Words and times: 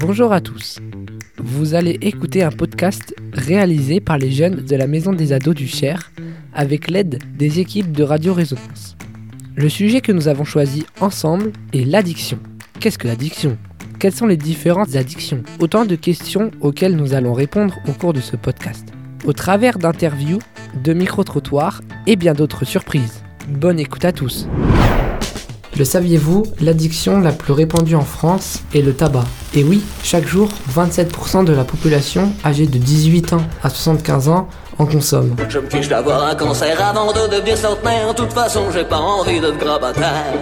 Bonjour 0.00 0.32
à 0.32 0.40
tous. 0.40 0.78
Vous 1.38 1.74
allez 1.74 1.98
écouter 2.00 2.42
un 2.42 2.50
podcast 2.50 3.14
réalisé 3.32 4.00
par 4.00 4.18
les 4.18 4.30
jeunes 4.30 4.64
de 4.64 4.76
la 4.76 4.86
Maison 4.86 5.12
des 5.12 5.32
ados 5.32 5.54
du 5.54 5.66
Cher 5.66 6.12
avec 6.54 6.90
l'aide 6.90 7.18
des 7.36 7.60
équipes 7.60 7.92
de 7.92 8.02
Radio 8.02 8.34
Résonance. 8.34 8.96
Le 9.54 9.68
sujet 9.68 10.00
que 10.00 10.12
nous 10.12 10.28
avons 10.28 10.44
choisi 10.44 10.86
ensemble 11.00 11.52
est 11.72 11.84
l'addiction. 11.84 12.38
Qu'est-ce 12.80 12.98
que 12.98 13.08
l'addiction? 13.08 13.58
Quelles 13.98 14.14
sont 14.14 14.26
les 14.26 14.36
différentes 14.36 14.94
addictions? 14.94 15.42
Autant 15.58 15.84
de 15.84 15.96
questions 15.96 16.50
auxquelles 16.60 16.96
nous 16.96 17.14
allons 17.14 17.32
répondre 17.32 17.74
au 17.88 17.92
cours 17.92 18.12
de 18.12 18.20
ce 18.20 18.36
podcast. 18.36 18.88
Au 19.24 19.32
travers 19.32 19.78
d'interviews, 19.78 20.38
de 20.82 20.92
micro-trottoirs 20.92 21.82
et 22.06 22.16
bien 22.16 22.34
d'autres 22.34 22.64
surprises. 22.64 23.22
Bonne 23.48 23.80
écoute 23.80 24.04
à 24.04 24.12
tous. 24.12 24.48
Le 25.78 25.84
saviez-vous, 25.84 26.42
l'addiction 26.60 27.20
la 27.20 27.30
plus 27.30 27.52
répandue 27.52 27.94
en 27.94 28.04
France 28.04 28.64
est 28.74 28.82
le 28.82 28.94
tabac. 28.94 29.24
Et 29.54 29.62
oui, 29.62 29.80
chaque 30.02 30.26
jour, 30.26 30.48
27% 30.74 31.44
de 31.44 31.52
la 31.52 31.62
population 31.62 32.32
âgée 32.44 32.66
de 32.66 32.78
18 32.78 33.34
ans 33.34 33.46
à 33.62 33.70
75 33.70 34.28
ans 34.28 34.48
en 34.80 34.86
consomme. 34.86 35.36
Je 35.48 35.60
me 35.60 35.70
fiche 35.70 35.88
d'avoir 35.88 36.24
un 36.24 36.34
cancer 36.34 36.84
avant 36.84 37.12
de 37.12 37.32
devenir 37.32 37.56
centenaire. 37.56 38.12
De 38.12 38.22
toute 38.22 38.32
façon, 38.32 38.72
j'ai 38.72 38.82
pas 38.82 38.98
envie 38.98 39.38
de 39.38 39.52
grabataire. 39.52 40.34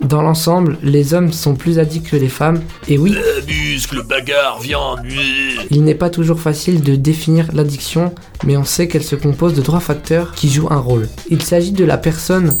Dans 0.00 0.20
l'ensemble, 0.20 0.76
les 0.82 1.14
hommes 1.14 1.32
sont 1.32 1.54
plus 1.54 1.78
addicts 1.78 2.10
que 2.10 2.16
les 2.16 2.28
femmes, 2.28 2.60
et 2.86 2.98
oui, 2.98 3.16
muscle, 3.48 4.02
bagarre, 4.06 4.60
viande, 4.60 5.00
nuit. 5.04 5.56
il 5.70 5.84
n'est 5.84 5.94
pas 5.94 6.10
toujours 6.10 6.38
facile 6.38 6.82
de 6.82 6.96
définir 6.96 7.48
l'addiction, 7.54 8.14
mais 8.44 8.58
on 8.58 8.64
sait 8.64 8.88
qu'elle 8.88 9.02
se 9.02 9.16
compose 9.16 9.54
de 9.54 9.62
trois 9.62 9.80
facteurs 9.80 10.32
qui 10.32 10.50
jouent 10.50 10.68
un 10.70 10.78
rôle. 10.78 11.08
Il 11.30 11.42
s'agit 11.42 11.72
de 11.72 11.84
la 11.84 11.96
personne, 11.96 12.56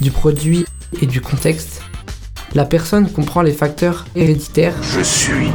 du 0.00 0.10
produit 0.10 0.66
et 1.00 1.06
du 1.06 1.20
contexte. 1.20 1.82
La 2.54 2.64
personne 2.64 3.08
comprend 3.10 3.42
les 3.42 3.52
facteurs 3.52 4.06
héréditaires, 4.16 4.74
Je 4.82 5.00
suis 5.00 5.50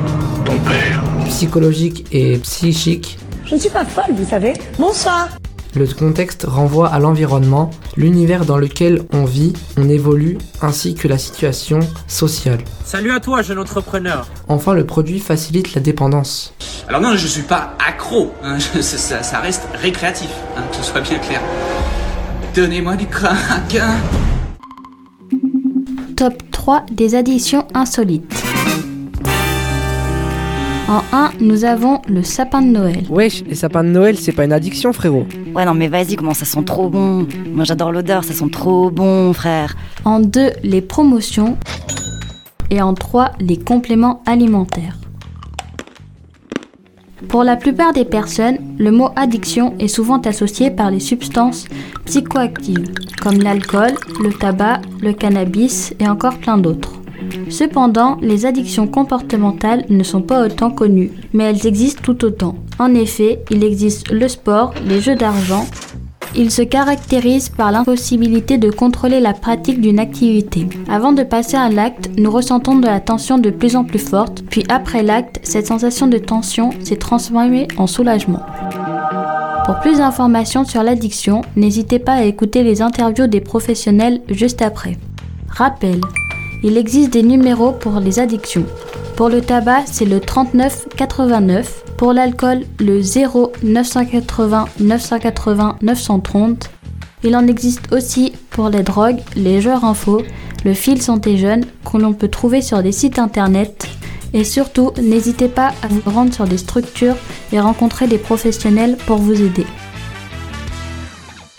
ton 0.45 0.57
père. 0.59 1.03
psychologiques 1.27 2.05
et 2.11 2.37
psychiques. 2.37 3.17
Je 3.45 3.55
ne 3.55 3.59
suis 3.59 3.69
pas 3.69 3.85
folle, 3.85 4.15
vous 4.15 4.27
savez. 4.29 4.53
Bonsoir. 4.79 5.29
Le 5.75 5.85
contexte 5.87 6.45
renvoie 6.47 6.87
à 6.87 6.99
l'environnement, 6.99 7.69
l'univers 7.97 8.45
dans 8.45 8.57
lequel 8.57 9.01
on 9.11 9.25
vit, 9.25 9.51
on 9.75 9.89
évolue, 9.89 10.37
ainsi 10.61 10.95
que 10.95 11.09
la 11.09 11.17
situation 11.17 11.81
sociale. 12.07 12.59
Salut 12.85 13.11
à 13.11 13.19
toi, 13.19 13.41
jeune 13.41 13.59
entrepreneur. 13.59 14.25
Enfin, 14.47 14.73
le 14.73 14.85
produit 14.85 15.19
facilite 15.19 15.73
la 15.75 15.81
dépendance. 15.81 16.53
Alors 16.87 17.01
non, 17.01 17.17
je 17.17 17.27
suis 17.27 17.41
pas 17.41 17.73
accro, 17.85 18.31
hein, 18.41 18.57
je- 18.57 18.79
ça, 18.81 19.21
ça 19.21 19.39
reste 19.41 19.63
récréatif, 19.81 20.29
hein, 20.57 20.61
que 20.71 20.77
ce 20.77 20.83
soit 20.83 21.01
bien 21.01 21.19
clair. 21.19 21.41
Donnez-moi 22.55 22.95
du 22.95 23.07
crack. 23.07 23.75
hein. 23.75 23.95
Top 26.15 26.49
3 26.51 26.85
des 26.93 27.13
addictions 27.13 27.65
insolites. 27.73 28.43
En 30.87 31.01
1, 31.11 31.31
nous 31.41 31.65
avons 31.65 32.01
le 32.07 32.23
sapin 32.23 32.61
de 32.61 32.67
Noël. 32.67 33.03
Wesh, 33.09 33.43
les 33.43 33.55
sapins 33.55 33.83
de 33.83 33.89
Noël, 33.89 34.17
c'est 34.17 34.31
pas 34.31 34.45
une 34.45 34.53
addiction, 34.53 34.93
frérot. 34.93 35.25
Ouais, 35.53 35.65
non, 35.65 35.73
mais 35.73 35.89
vas-y, 35.89 36.15
comment 36.15 36.33
ça 36.33 36.45
sent 36.45 36.63
trop 36.63 36.89
bon? 36.89 37.27
Moi, 37.53 37.65
j'adore 37.65 37.91
l'odeur, 37.91 38.23
ça 38.23 38.33
sent 38.33 38.49
trop 38.49 38.89
bon, 38.91 39.33
frère. 39.33 39.75
En 40.05 40.21
2, 40.21 40.51
les 40.63 40.81
promotions. 40.81 41.57
Et 42.69 42.81
en 42.81 42.93
3, 42.93 43.31
les 43.41 43.57
compléments 43.57 44.21
alimentaires. 44.25 44.97
Pour 47.29 47.43
la 47.43 47.55
plupart 47.55 47.93
des 47.93 48.05
personnes, 48.05 48.57
le 48.77 48.91
mot 48.91 49.09
addiction 49.15 49.73
est 49.79 49.87
souvent 49.87 50.21
associé 50.21 50.71
par 50.71 50.91
les 50.91 50.99
substances 50.99 51.65
psychoactives, 52.05 52.93
comme 53.21 53.41
l'alcool, 53.41 53.91
le 54.21 54.31
tabac, 54.31 54.81
le 55.01 55.13
cannabis 55.13 55.93
et 55.99 56.07
encore 56.07 56.37
plein 56.37 56.57
d'autres. 56.57 56.93
Cependant, 57.49 58.17
les 58.21 58.45
addictions 58.45 58.87
comportementales 58.87 59.85
ne 59.89 60.03
sont 60.03 60.21
pas 60.21 60.45
autant 60.45 60.71
connues, 60.71 61.11
mais 61.33 61.45
elles 61.45 61.67
existent 61.67 62.01
tout 62.03 62.25
autant. 62.25 62.55
En 62.79 62.93
effet, 62.93 63.41
il 63.49 63.63
existe 63.63 64.11
le 64.11 64.27
sport, 64.27 64.73
les 64.87 65.01
jeux 65.01 65.15
d'argent. 65.15 65.65
Ils 66.37 66.51
se 66.51 66.61
caractérisent 66.61 67.47
par 67.47 67.71
l'impossibilité 67.71 68.57
de 68.57 68.69
contrôler 68.69 69.21
la 69.21 69.33
pratique 69.33 69.79
d'une 69.79 69.99
activité. 69.99 70.67
Avant 70.89 71.13
de 71.13 71.23
passer 71.23 71.55
à 71.55 71.69
l'acte, 71.69 72.09
nous 72.17 72.29
ressentons 72.29 72.75
de 72.75 72.85
la 72.85 72.99
tension 72.99 73.37
de 73.37 73.49
plus 73.49 73.77
en 73.77 73.85
plus 73.85 73.99
forte, 73.99 74.43
puis 74.49 74.65
après 74.67 75.01
l'acte, 75.01 75.39
cette 75.43 75.67
sensation 75.67 76.07
de 76.07 76.17
tension 76.17 76.71
s'est 76.83 76.97
transformée 76.97 77.69
en 77.77 77.87
soulagement. 77.87 78.41
Pour 79.65 79.79
plus 79.79 79.99
d'informations 79.99 80.65
sur 80.65 80.83
l'addiction, 80.83 81.41
n'hésitez 81.55 81.99
pas 81.99 82.13
à 82.13 82.23
écouter 82.23 82.63
les 82.63 82.81
interviews 82.81 83.27
des 83.27 83.41
professionnels 83.41 84.21
juste 84.29 84.61
après. 84.61 84.97
Rappel, 85.47 86.01
il 86.63 86.77
existe 86.77 87.13
des 87.13 87.23
numéros 87.23 87.71
pour 87.71 87.99
les 88.01 88.19
addictions. 88.19 88.65
Pour 89.15 89.29
le 89.29 89.39
tabac, 89.39 89.83
c'est 89.85 90.03
le 90.03 90.19
39 90.19 90.87
89. 90.97 91.85
Pour 91.97 92.11
l'alcool, 92.11 92.65
le 92.81 93.01
0 93.01 93.53
980 93.63 94.65
980 94.81 95.77
930. 95.81 96.69
Il 97.23 97.33
en 97.37 97.47
existe 97.47 97.93
aussi 97.93 98.33
pour 98.49 98.67
les 98.67 98.83
drogues, 98.83 99.21
les 99.37 99.61
joueurs 99.61 99.85
info, 99.85 100.21
le 100.65 100.73
fil 100.73 101.01
santé 101.01 101.37
jeune 101.37 101.63
que 101.89 101.97
l'on 101.97 102.11
peut 102.11 102.27
trouver 102.27 102.61
sur 102.61 102.83
des 102.83 102.91
sites 102.91 103.17
internet. 103.17 103.87
Et 104.33 104.43
surtout, 104.43 104.91
n'hésitez 105.01 105.47
pas 105.47 105.71
à 105.81 105.87
vous 105.87 106.01
rendre 106.09 106.33
sur 106.33 106.45
des 106.45 106.57
structures 106.57 107.15
et 107.53 107.59
rencontrer 107.61 108.07
des 108.07 108.17
professionnels 108.17 108.97
pour 109.07 109.17
vous 109.17 109.41
aider. 109.41 109.65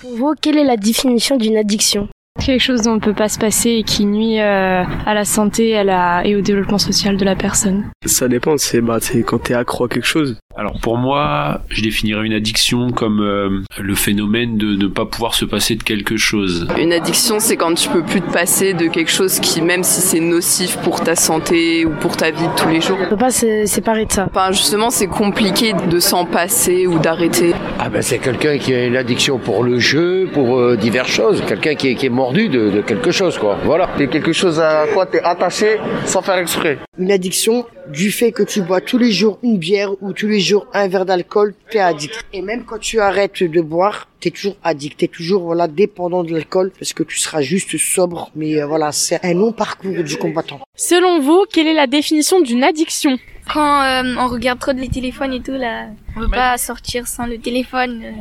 Pour 0.03 0.15
vous, 0.15 0.35
quelle 0.39 0.59
est 0.59 0.65
la 0.65 0.77
définition 0.77 1.39
d'une 1.39 1.57
addiction? 1.57 2.07
Quelque 2.45 2.61
chose 2.61 2.83
dont 2.83 2.93
on 2.93 2.95
ne 2.97 3.01
peut 3.01 3.15
pas 3.15 3.29
se 3.29 3.39
passer 3.39 3.71
et 3.71 3.83
qui 3.83 4.05
nuit 4.07 4.41
euh, 4.41 4.85
à 5.07 5.15
la 5.15 5.25
santé 5.25 5.77
à 5.77 5.85
la, 5.85 6.27
et 6.27 6.37
au 6.37 6.41
développement 6.41 6.79
social 6.79 7.17
de 7.17 7.25
la 7.25 7.37
personne. 7.37 7.85
Ça 8.05 8.29
dépend, 8.29 8.57
c'est 8.59 8.81
bah, 8.81 8.99
quand 9.27 9.39
t'es 9.39 9.55
accro 9.55 9.85
à 9.85 9.89
quelque 9.89 10.07
chose. 10.07 10.39
Alors 10.59 10.79
pour 10.81 10.97
moi, 10.97 11.61
je 11.69 11.83
définirais 11.83 12.25
une 12.25 12.33
addiction 12.33 12.91
comme 12.91 13.21
euh, 13.21 13.61
le 13.79 13.95
phénomène 13.95 14.57
de 14.57 14.75
ne 14.75 14.87
pas 14.87 15.05
pouvoir 15.05 15.35
se 15.35 15.45
passer 15.45 15.75
de 15.75 15.83
quelque 15.83 16.17
chose. 16.17 16.67
Une 16.81 16.95
addiction, 16.95 17.41
c'est 17.41 17.57
quand 17.59 17.75
tu 17.75 17.91
peux 17.91 18.03
plus 18.03 18.23
te 18.23 18.33
passer 18.33 18.73
de 18.73 18.87
quelque 18.87 19.11
chose 19.11 19.39
qui, 19.39 19.61
même 19.61 19.83
si 19.83 20.01
c'est 20.01 20.19
nocif 20.21 20.79
pour 20.79 21.03
ta 21.03 21.15
santé 21.15 21.85
ou 21.85 21.91
pour 22.01 22.17
ta 22.17 22.31
vie 22.31 22.47
de 22.47 22.55
tous 22.57 22.69
les 22.71 22.81
jours, 22.81 22.97
On 23.05 23.09
peut 23.11 23.19
pas 23.19 23.31
se 23.31 23.67
séparer 23.67 24.07
de 24.07 24.13
ça. 24.13 24.29
enfin 24.31 24.51
justement, 24.51 24.89
c'est 24.89 25.09
compliqué 25.09 25.75
de 25.91 25.99
s'en 26.01 26.25
passer 26.25 26.87
ou 26.87 26.99
d'arrêter. 26.99 27.53
Ah 27.79 27.91
ben 27.91 28.01
c'est 28.01 28.19
quelqu'un 28.19 28.57
qui 28.57 28.73
a 28.73 28.87
une 28.87 28.97
addiction 28.97 29.39
pour 29.39 29.63
le 29.63 29.79
jeu, 29.79 30.27
pour 30.33 30.59
euh, 30.59 30.77
diverses 30.77 31.11
choses. 31.11 31.43
Quelqu'un 31.47 31.75
qui 31.75 31.89
est, 31.89 31.95
qui 31.97 32.07
est 32.07 32.11
mordu 32.11 32.49
de, 32.49 32.71
de 32.71 32.81
quelque 32.81 33.11
chose, 33.11 33.37
quoi. 33.37 33.59
Voilà. 33.65 33.91
C'est 33.99 34.09
quelque 34.09 34.33
chose 34.33 34.59
à 34.59 34.87
quoi 34.95 35.05
t'es 35.05 35.21
attaché 35.23 35.77
sans 36.07 36.23
faire 36.23 36.39
exprès. 36.39 36.79
Une 36.99 37.13
addiction 37.13 37.67
du 37.93 38.11
fait 38.11 38.33
que 38.33 38.43
tu 38.43 38.63
bois 38.63 38.81
tous 38.81 38.99
les 38.99 39.13
jours 39.13 39.39
une 39.43 39.59
bière 39.59 39.91
ou 40.01 40.13
tous 40.13 40.27
les 40.27 40.41
jours 40.47 40.67
un 40.73 40.89
verre 40.89 41.05
d'alcool, 41.05 41.55
t'es 41.71 41.79
addict. 41.81 42.25
Et 42.33 42.43
même 42.43 42.65
quand 42.65 42.79
tu 42.79 43.01
arrêtes 43.01 43.43
de 43.43 43.61
boire, 43.61 44.09
t'es 44.21 44.31
toujours 44.31 44.57
addict. 44.65 44.99
T'es 45.01 45.09
toujours 45.09 45.43
voilà 45.43 45.67
dépendant 45.69 46.23
de 46.25 46.33
l'alcool 46.33 46.73
parce 46.79 46.93
que 46.93 47.03
tu 47.03 47.19
seras 47.19 47.43
juste 47.43 47.77
sobre. 47.77 48.31
Mais 48.35 48.61
euh, 48.61 48.67
voilà, 48.67 48.93
c'est 48.93 49.25
un 49.25 49.35
long 49.35 49.53
parcours 49.53 50.03
du 50.03 50.17
combattant. 50.17 50.61
Selon 50.77 51.21
vous, 51.21 51.45
quelle 51.53 51.67
est 51.67 51.75
la 51.75 51.87
définition 51.87 52.41
d'une 52.41 52.65
addiction? 52.65 53.19
Quand 53.53 53.83
euh, 53.83 54.15
on 54.19 54.27
regarde 54.29 54.59
trop 54.59 54.73
de 54.73 54.81
les 54.81 54.89
téléphones 54.89 55.33
et 55.33 55.41
tout, 55.43 55.53
là, 55.53 55.87
on 56.17 56.21
veut 56.21 56.29
pas 56.29 56.57
sortir 56.59 57.07
sans 57.07 57.27
le 57.27 57.39
téléphone. 57.39 58.03
euh. 58.05 58.13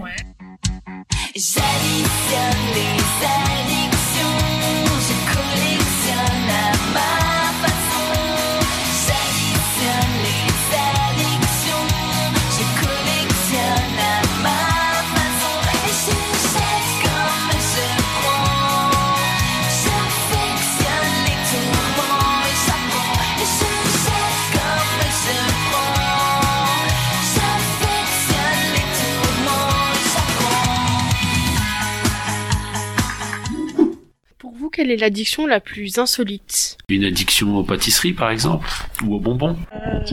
Quelle 34.75 34.92
est 34.92 34.98
l'addiction 34.98 35.48
la 35.48 35.62
plus 35.62 35.98
insolite? 36.00 36.77
Une 36.89 37.06
addiction 37.06 37.56
aux 37.56 37.63
pâtisseries 37.63 38.12
par 38.12 38.30
exemple, 38.30 38.68
ou 39.06 39.16
aux 39.16 39.19
bonbons? 39.22 39.57
Ouais, 39.72 40.04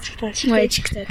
tic-tac. 0.00 0.44
Ouais, 0.50 0.68
tic-tac. 0.68 1.08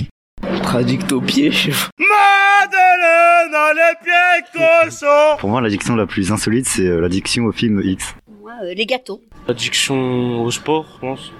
Addict 0.74 1.12
aux 1.12 1.22
pieds, 1.22 1.52
je 1.52 1.72
sais. 1.72 1.78
Madeleine 2.00 3.52
dans 3.52 3.74
les 3.74 3.94
pieds. 4.04 5.38
Pour 5.40 5.50
moi, 5.50 5.62
l'addiction 5.62 5.96
la 5.96 6.08
plus 6.08 6.32
insolite, 6.32 6.66
c'est 6.68 6.82
euh, 6.88 7.00
l'addiction 7.00 7.44
au 7.46 7.52
film 7.52 7.80
X. 7.84 8.16
Moi, 8.42 8.54
euh, 8.64 8.74
les 8.74 8.86
gâteaux. 8.86 9.22
Addiction 9.48 10.42
au 10.42 10.50
sport, 10.52 10.88
je 10.96 11.00
pense. 11.00 11.32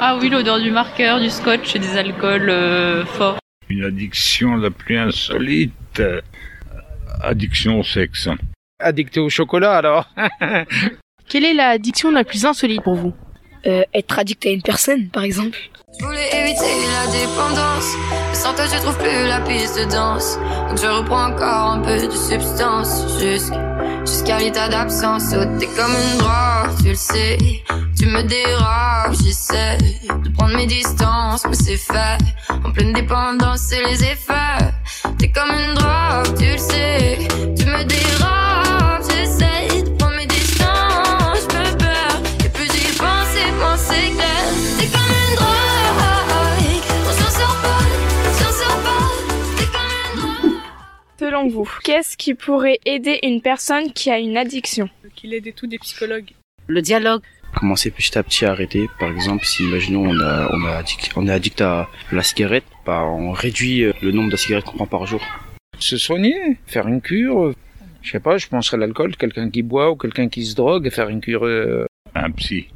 Ah 0.00 0.18
oui, 0.20 0.28
l'odeur 0.30 0.60
du 0.60 0.70
marqueur, 0.70 1.20
du 1.20 1.28
scotch 1.30 1.76
et 1.76 1.78
des 1.78 1.96
alcools 1.96 2.48
euh, 2.48 3.04
forts. 3.04 3.38
Une 3.68 3.84
addiction 3.84 4.56
la 4.56 4.70
plus 4.70 4.96
insolite. 4.96 5.72
euh, 6.00 6.20
Addiction 7.22 7.80
au 7.80 7.84
sexe. 7.84 8.28
Addicté 8.80 9.18
au 9.18 9.28
chocolat 9.28 9.76
alors. 9.76 10.08
Quelle 11.28 11.44
est 11.44 11.54
l'addiction 11.54 12.12
la 12.12 12.22
plus 12.22 12.46
insolite 12.46 12.82
pour 12.82 12.94
vous? 12.94 13.12
Euh, 13.66 13.82
être 13.92 14.18
addict 14.18 14.46
à 14.46 14.50
une 14.50 14.62
personne, 14.62 15.08
par 15.08 15.24
exemple. 15.24 15.58
Je 15.98 16.04
voulais 16.04 16.28
éviter 16.32 16.62
la 16.62 17.10
dépendance, 17.10 17.92
mais 18.28 18.34
sans 18.34 18.54
toi 18.54 18.66
je 18.72 18.78
trouve 18.78 18.96
plus 18.98 19.26
la 19.26 19.40
piste 19.40 19.76
de 19.78 19.90
danse. 19.90 20.38
Donc 20.68 20.78
je 20.78 20.86
reprends 20.86 21.32
encore 21.32 21.72
un 21.72 21.80
peu 21.80 21.96
de 22.06 22.10
substance, 22.12 23.18
jusqu'à 23.20 23.78
jusqu'à 24.06 24.38
l'état 24.38 24.68
d'absence. 24.68 25.34
Oh, 25.34 25.44
t'es 25.58 25.66
comme 25.66 25.90
une 25.90 26.18
drogue, 26.18 26.78
tu 26.80 26.90
le 26.90 26.94
sais, 26.94 27.36
tu 27.98 28.06
me 28.06 28.22
déranges. 28.22 29.16
J'essaie 29.24 29.78
de 30.22 30.28
prendre 30.34 30.54
mes 30.54 30.66
distances, 30.66 31.44
mais 31.48 31.56
c'est 31.56 31.76
fait. 31.76 32.18
En 32.64 32.70
pleine 32.70 32.92
dépendance, 32.92 33.60
c'est 33.68 33.82
les 33.82 34.04
effets. 34.04 34.70
T'es 35.18 35.32
comme 35.32 35.50
une 35.50 35.74
drogue, 35.74 36.38
tu 36.38 36.52
le 36.52 36.58
sais, 36.58 37.18
tu 37.56 37.64
me 37.66 37.82
déranges. 37.84 38.57
Selon 51.28 51.46
vous, 51.46 51.68
qu'est-ce 51.84 52.16
qui 52.16 52.32
pourrait 52.32 52.78
aider 52.86 53.18
une 53.22 53.42
personne 53.42 53.92
qui 53.92 54.10
a 54.10 54.18
une 54.18 54.38
addiction 54.38 54.88
Qu'il 55.14 55.34
aide 55.34 55.46
et 55.46 55.52
tout 55.52 55.66
des 55.66 55.76
psychologues. 55.78 56.30
Le 56.68 56.80
dialogue. 56.80 57.20
Commencer 57.54 57.90
petit 57.90 58.16
à 58.16 58.22
petit 58.22 58.46
à 58.46 58.52
arrêter. 58.52 58.88
Par 58.98 59.10
exemple, 59.10 59.44
si 59.44 59.62
imaginons 59.62 60.08
on 60.08 60.18
a 60.20 60.48
on 60.54 60.64
a 60.64 60.76
addict, 60.76 61.10
on 61.16 61.26
est 61.28 61.30
addict 61.30 61.60
à 61.60 61.86
la 62.12 62.22
cigarette, 62.22 62.64
bah 62.86 63.02
on 63.04 63.32
réduit 63.32 63.82
euh, 63.84 63.92
le 64.00 64.10
nombre 64.10 64.30
de 64.30 64.36
cigarettes 64.38 64.64
qu'on 64.64 64.78
prend 64.78 64.86
par 64.86 65.04
jour. 65.06 65.20
Se 65.78 65.98
soigner, 65.98 66.56
faire 66.66 66.88
une 66.88 67.02
cure. 67.02 67.52
Je 68.00 68.10
sais 68.10 68.20
pas, 68.20 68.38
je 68.38 68.46
penserais 68.48 68.78
à 68.78 68.80
l'alcool, 68.80 69.14
quelqu'un 69.14 69.50
qui 69.50 69.60
boit 69.62 69.90
ou 69.90 69.96
quelqu'un 69.96 70.30
qui 70.30 70.46
se 70.46 70.54
drogue, 70.54 70.88
faire 70.88 71.10
une 71.10 71.20
cure. 71.20 71.44
euh, 71.44 71.84
Un 72.14 72.30
psy. 72.30 72.68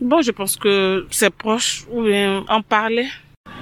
Bon, 0.00 0.22
je 0.22 0.30
pense 0.30 0.56
que 0.56 1.04
c'est 1.10 1.30
proche 1.34 1.84
ou 1.90 2.02
bien 2.04 2.44
en 2.48 2.62
parler. 2.62 3.08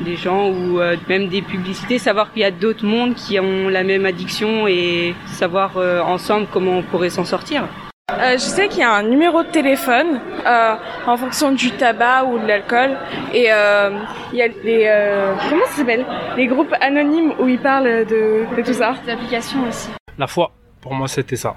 Des 0.00 0.16
gens 0.16 0.48
ou 0.48 0.81
euh, 0.81 0.96
même 1.08 1.28
des 1.28 1.43
publicités, 1.43 1.98
savoir 1.98 2.32
qu'il 2.32 2.43
y 2.43 2.44
a 2.44 2.50
d'autres 2.50 2.84
mondes 2.84 3.14
qui 3.14 3.38
ont 3.40 3.69
la 3.69 3.82
même 3.82 4.04
addiction 4.06 4.66
et 4.69 5.14
savoir 5.26 5.76
euh, 5.76 6.00
ensemble 6.00 6.46
comment 6.52 6.78
on 6.78 6.82
pourrait 6.82 7.10
s'en 7.10 7.25
sortir. 7.25 7.64
Euh, 8.12 8.34
je 8.34 8.38
sais 8.38 8.69
qu'il 8.69 8.81
y 8.81 8.84
a 8.84 8.93
un 8.93 9.02
numéro 9.02 9.43
de 9.43 9.48
téléphone 9.48 10.20
euh, 10.46 10.75
en 11.06 11.16
fonction 11.16 11.50
du 11.50 11.72
tabac 11.72 12.25
ou 12.25 12.38
de 12.38 12.46
l'alcool 12.46 12.96
et 13.34 13.46
euh, 13.50 13.98
il 14.32 14.38
y 14.38 14.43
a 14.43 14.46
les 14.46 14.84
euh, 14.87 15.34
comment 15.50 15.66
ça 15.66 15.78
s'appelle? 15.78 16.06
Les 16.37 16.46
groupes 16.46 16.72
anonymes 16.81 17.32
où 17.40 17.48
ils 17.48 17.58
parlent 17.58 18.06
de, 18.06 18.46
de 18.56 18.62
tout 18.64 18.75
ça. 18.75 18.94
Des 19.04 19.10
applications 19.12 19.58
aussi. 19.69 19.88
La 20.16 20.28
foi, 20.28 20.52
pour 20.81 20.94
moi, 20.94 21.08
c'était 21.08 21.34
ça. 21.34 21.56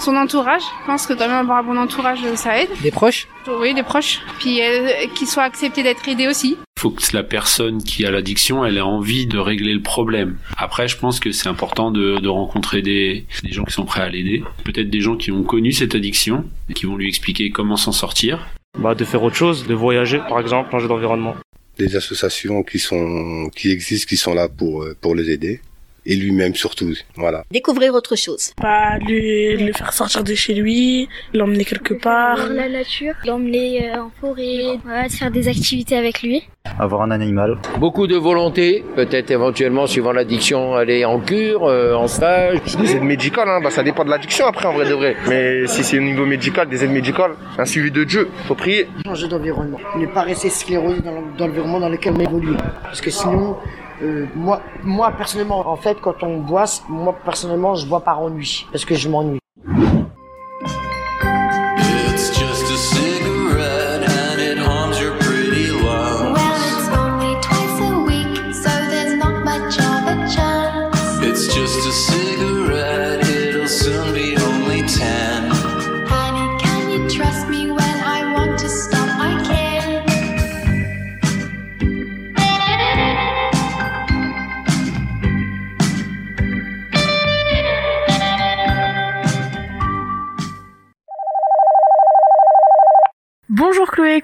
Son 0.00 0.16
entourage, 0.16 0.62
je 0.62 0.86
pense 0.86 1.06
que 1.06 1.12
quand 1.12 1.28
même 1.28 1.36
avoir 1.36 1.58
un 1.58 1.62
bon 1.62 1.76
entourage, 1.76 2.20
ça 2.34 2.58
aide. 2.58 2.70
Des 2.82 2.90
proches? 2.90 3.28
Oui, 3.46 3.72
des 3.72 3.82
proches. 3.82 4.22
Puis 4.40 4.60
euh, 4.62 4.88
qu'ils 5.14 5.28
soient 5.28 5.44
acceptés 5.44 5.82
d'être 5.82 6.08
aidés 6.08 6.26
aussi. 6.26 6.58
Il 6.80 6.84
faut 6.84 6.90
que 6.92 7.14
la 7.14 7.22
personne 7.22 7.82
qui 7.82 8.06
a 8.06 8.10
l'addiction, 8.10 8.64
elle 8.64 8.78
ait 8.78 8.80
envie 8.80 9.26
de 9.26 9.36
régler 9.36 9.74
le 9.74 9.82
problème. 9.82 10.38
Après, 10.56 10.88
je 10.88 10.96
pense 10.96 11.20
que 11.20 11.30
c'est 11.30 11.46
important 11.46 11.90
de, 11.90 12.18
de 12.18 12.28
rencontrer 12.28 12.80
des, 12.80 13.26
des 13.42 13.52
gens 13.52 13.64
qui 13.64 13.74
sont 13.74 13.84
prêts 13.84 14.00
à 14.00 14.08
l'aider. 14.08 14.42
Peut-être 14.64 14.88
des 14.88 15.02
gens 15.02 15.18
qui 15.18 15.30
ont 15.30 15.42
connu 15.42 15.72
cette 15.72 15.94
addiction 15.94 16.46
et 16.70 16.72
qui 16.72 16.86
vont 16.86 16.96
lui 16.96 17.06
expliquer 17.06 17.50
comment 17.50 17.76
s'en 17.76 17.92
sortir. 17.92 18.48
Bah 18.78 18.94
de 18.94 19.04
faire 19.04 19.22
autre 19.22 19.36
chose, 19.36 19.66
de 19.66 19.74
voyager 19.74 20.20
par 20.26 20.40
exemple, 20.40 20.70
changer 20.70 20.88
d'environnement. 20.88 21.36
Des 21.76 21.96
associations 21.96 22.62
qui 22.62 22.78
sont 22.78 23.50
qui 23.54 23.70
existent, 23.70 24.08
qui 24.08 24.16
sont 24.16 24.32
là 24.32 24.48
pour 24.48 24.82
euh, 24.82 24.96
pour 25.02 25.14
les 25.14 25.30
aider 25.30 25.60
et 26.06 26.16
lui-même 26.16 26.54
surtout. 26.54 26.92
Voilà. 27.16 27.44
Découvrir 27.50 27.94
autre 27.94 28.16
chose. 28.16 28.52
Pas 28.56 28.98
lui, 28.98 29.56
le 29.56 29.72
faire 29.72 29.92
sortir 29.92 30.24
de 30.24 30.34
chez 30.34 30.54
lui, 30.54 31.08
l'emmener 31.34 31.64
quelque 31.64 31.94
part. 31.94 32.48
Dans 32.48 32.54
la 32.54 32.68
nature, 32.68 33.14
l'emmener 33.24 33.90
euh, 33.90 34.02
en 34.02 34.10
forêt, 34.20 34.78
voilà, 34.84 35.08
faire 35.08 35.30
des 35.30 35.48
activités 35.48 35.96
avec 35.96 36.22
lui. 36.22 36.42
Avoir 36.78 37.02
un 37.02 37.10
animal. 37.10 37.58
Beaucoup 37.78 38.06
de 38.06 38.16
volonté, 38.16 38.84
peut-être 38.94 39.30
éventuellement 39.30 39.86
suivant 39.86 40.12
l'addiction, 40.12 40.74
aller 40.74 41.04
en 41.04 41.18
cure, 41.18 41.64
euh, 41.64 41.94
en 41.94 42.06
stage. 42.06 42.58
Des 42.76 42.96
aides 42.96 43.02
médicales, 43.02 43.48
hein, 43.48 43.60
bah, 43.62 43.70
ça 43.70 43.82
dépend 43.82 44.04
de 44.04 44.10
l'addiction 44.10 44.46
après 44.46 44.66
en 44.66 44.74
vrai 44.74 44.88
de 44.88 44.94
vrai. 44.94 45.16
Mais 45.28 45.66
si 45.66 45.82
c'est 45.82 45.98
au 45.98 46.02
niveau 46.02 46.26
médical, 46.26 46.68
des 46.68 46.84
aides 46.84 46.90
médicales, 46.90 47.32
un 47.58 47.64
suivi 47.64 47.90
de 47.90 48.04
Dieu, 48.04 48.28
faut 48.46 48.54
prier. 48.54 48.88
Changer 49.04 49.28
d'environnement. 49.28 49.78
Ne 49.96 50.06
pas 50.06 50.22
rester 50.22 50.50
sclérosé 50.50 51.00
dans 51.00 51.46
l'environnement 51.46 51.80
dans 51.80 51.88
lequel 51.88 52.14
on 52.16 52.20
évolue. 52.20 52.56
Parce 52.82 53.00
que 53.00 53.10
sinon, 53.10 53.56
euh, 54.02 54.26
moi, 54.34 54.60
moi 54.82 55.10
personnellement, 55.12 55.66
en 55.66 55.76
fait, 55.76 56.00
quand 56.00 56.22
on 56.22 56.38
boit, 56.38 56.64
moi 56.88 57.14
personnellement, 57.24 57.74
je 57.74 57.86
bois 57.86 58.00
par 58.00 58.20
ennui. 58.20 58.66
Parce 58.72 58.84
que 58.84 58.94
je 58.94 59.08
m'ennuie. 59.08 59.40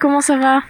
Comment 0.06 0.20
ça 0.20 0.36
va 0.36 0.62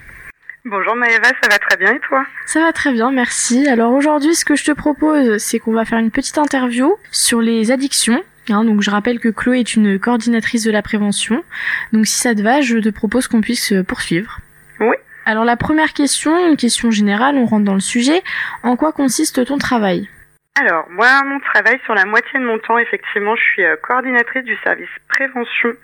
Bonjour 0.64 0.96
Maëva, 0.96 1.28
ça 1.42 1.48
va 1.50 1.58
très 1.58 1.76
bien 1.76 1.92
et 1.92 2.00
toi 2.00 2.24
Ça 2.46 2.60
va 2.60 2.72
très 2.72 2.90
bien, 2.90 3.10
merci. 3.10 3.68
Alors 3.68 3.92
aujourd'hui, 3.92 4.34
ce 4.34 4.46
que 4.46 4.56
je 4.56 4.64
te 4.64 4.72
propose, 4.72 5.36
c'est 5.36 5.58
qu'on 5.58 5.74
va 5.74 5.84
faire 5.84 5.98
une 5.98 6.10
petite 6.10 6.38
interview 6.38 6.96
sur 7.12 7.42
les 7.42 7.70
addictions. 7.70 8.22
Hein, 8.48 8.64
donc 8.64 8.80
je 8.80 8.90
rappelle 8.90 9.20
que 9.20 9.28
Chloé 9.28 9.60
est 9.60 9.74
une 9.74 9.98
coordinatrice 9.98 10.64
de 10.64 10.70
la 10.70 10.80
prévention. 10.80 11.44
Donc 11.92 12.06
si 12.06 12.18
ça 12.18 12.34
te 12.34 12.40
va, 12.40 12.62
je 12.62 12.78
te 12.78 12.88
propose 12.88 13.28
qu'on 13.28 13.42
puisse 13.42 13.72
euh, 13.72 13.82
poursuivre. 13.82 14.40
Oui. 14.80 14.96
Alors 15.26 15.44
la 15.44 15.56
première 15.58 15.92
question, 15.92 16.48
une 16.48 16.56
question 16.56 16.90
générale, 16.90 17.36
on 17.36 17.44
rentre 17.44 17.66
dans 17.66 17.74
le 17.74 17.80
sujet. 17.80 18.22
En 18.62 18.76
quoi 18.76 18.92
consiste 18.92 19.44
ton 19.44 19.58
travail 19.58 20.08
Alors, 20.58 20.88
moi, 20.88 21.22
mon 21.24 21.38
travail 21.38 21.78
sur 21.84 21.94
la 21.94 22.06
moitié 22.06 22.40
de 22.40 22.44
mon 22.46 22.58
temps, 22.58 22.78
effectivement, 22.78 23.36
je 23.36 23.42
suis 23.42 23.62
euh, 23.62 23.76
coordinatrice 23.76 24.42
du 24.42 24.56
service 24.64 24.88
prévention 25.06 25.74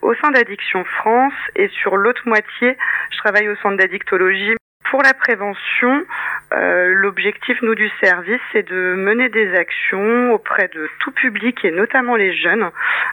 au 0.00 0.14
sein 0.14 0.30
d'Addiction 0.30 0.84
France 0.84 1.34
et 1.54 1.68
sur 1.68 1.98
l'autre 1.98 2.22
moitié, 2.24 2.78
je 3.10 3.18
travaille 3.18 3.50
au 3.50 3.56
centre 3.56 3.76
d'addictologie. 3.76 4.56
Pour 4.90 5.02
la 5.02 5.14
prévention, 5.14 6.04
euh, 6.52 6.92
l'objectif, 6.94 7.60
nous, 7.62 7.74
du 7.74 7.90
service, 8.02 8.40
c'est 8.52 8.68
de 8.68 8.94
mener 8.94 9.28
des 9.28 9.54
actions 9.54 10.32
auprès 10.32 10.68
de 10.68 10.88
tout 10.98 11.12
public 11.12 11.64
et 11.64 11.70
notamment 11.70 12.16
les 12.16 12.36
jeunes 12.36 12.68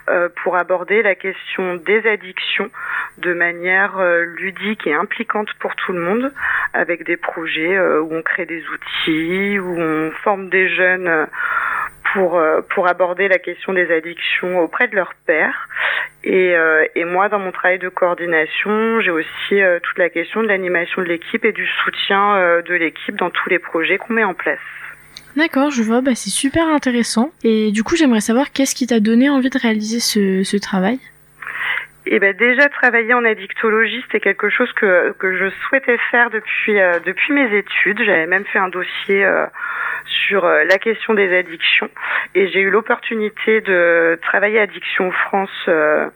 euh, 0.10 0.30
pour 0.44 0.58
aborder 0.58 1.02
la 1.02 1.16
question 1.16 1.76
des 1.76 2.06
addictions 2.08 2.70
de 3.18 3.34
manière 3.34 3.98
euh, 3.98 4.26
ludique 4.26 4.88
et 4.88 4.94
impliquante 4.94 5.54
pour 5.60 5.76
tout 5.76 5.94
le 5.94 6.02
monde, 6.02 6.34
avec 6.74 7.06
des 7.06 7.18
projets 7.18 7.80
où 7.80 8.14
on 8.14 8.22
crée 8.22 8.46
des 8.46 8.64
outils, 8.68 9.60
où 9.60 9.80
on 9.80 10.12
forme 10.24 10.50
des 10.50 10.70
jeunes 10.70 11.28
pour, 12.14 12.38
euh, 12.38 12.62
pour 12.74 12.88
aborder 12.88 13.28
la 13.28 13.40
question 13.40 13.74
des 13.74 13.92
addictions 13.92 14.60
auprès 14.60 14.88
de 14.88 14.96
leurs 14.96 15.14
pairs. 15.26 15.68
Et, 16.24 16.56
euh, 16.56 16.86
et 16.96 17.06
moi, 17.06 17.30
dans 17.30 17.40
mon 17.40 17.52
travail 17.52 17.80
de 17.80 17.90
coordination, 17.90 19.00
j'ai 19.02 19.12
aussi 19.12 19.62
euh, 19.62 19.80
toute 19.82 19.98
la 19.98 20.10
question 20.10 20.44
de 20.44 20.48
l'animation 20.48 21.02
de 21.02 21.08
l'équipe 21.08 21.46
et 21.46 21.52
du 21.52 21.68
soutien 21.84 22.62
de 22.66 22.74
l'équipe 22.74 23.16
dans 23.16 23.30
tous 23.30 23.50
les 23.50 23.60
projets 23.60 23.98
qu'on 23.98 24.14
met 24.14 24.24
en 24.24 24.34
place. 24.34 24.60
D'accord, 25.36 25.72
je 25.72 25.84
vois, 25.84 26.02
bah 26.02 26.16
c'est 26.16 26.30
super 26.30 26.68
intéressant. 26.68 27.32
Et 27.44 27.72
du 27.72 27.84
coup, 27.84 27.96
j'aimerais 27.96 28.22
savoir 28.22 28.52
qu'est-ce 28.52 28.76
qui 28.76 28.88
t'a 28.88 29.00
donné 29.00 29.30
envie 29.30 29.50
de 29.50 29.60
réaliser 29.60 30.00
ce 30.00 30.58
travail? 30.58 31.00
Et 32.06 32.20
ben 32.20 32.36
déjà 32.36 32.70
travailler 32.70 33.14
en 33.14 33.26
addictologie, 33.26 34.02
c'était 34.04 34.20
quelque 34.20 34.50
chose 34.50 34.72
que 34.74 35.14
que 35.20 35.38
je 35.38 35.50
souhaitais 35.68 35.98
faire 36.10 36.30
depuis 36.30 36.80
euh, 36.80 37.00
depuis 37.06 37.34
mes 37.34 37.56
études. 37.58 38.02
J'avais 38.04 38.26
même 38.26 38.46
fait 38.46 38.60
un 38.60 38.70
dossier 38.70 39.26
euh, 39.26 39.46
sur 40.28 40.46
euh, 40.46 40.64
la 40.64 40.78
question 40.78 41.14
des 41.14 41.38
addictions. 41.38 41.90
Et 42.36 42.48
j'ai 42.50 42.62
eu 42.62 42.70
l'opportunité 42.70 43.62
de 43.62 44.18
travailler 44.22 44.60
Addiction 44.60 45.12
France 45.12 45.66
euh, 45.68 46.08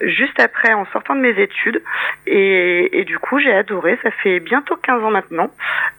juste 0.00 0.38
après 0.40 0.72
en 0.72 0.86
sortant 0.86 1.14
de 1.14 1.20
mes 1.20 1.40
études. 1.40 1.82
Et, 2.26 3.00
et 3.00 3.04
du 3.04 3.18
coup 3.18 3.38
j'ai 3.38 3.52
adoré. 3.52 3.98
Ça 4.02 4.10
fait 4.10 4.40
bientôt 4.40 4.76
15 4.76 5.02
ans 5.02 5.10
maintenant. 5.10 5.50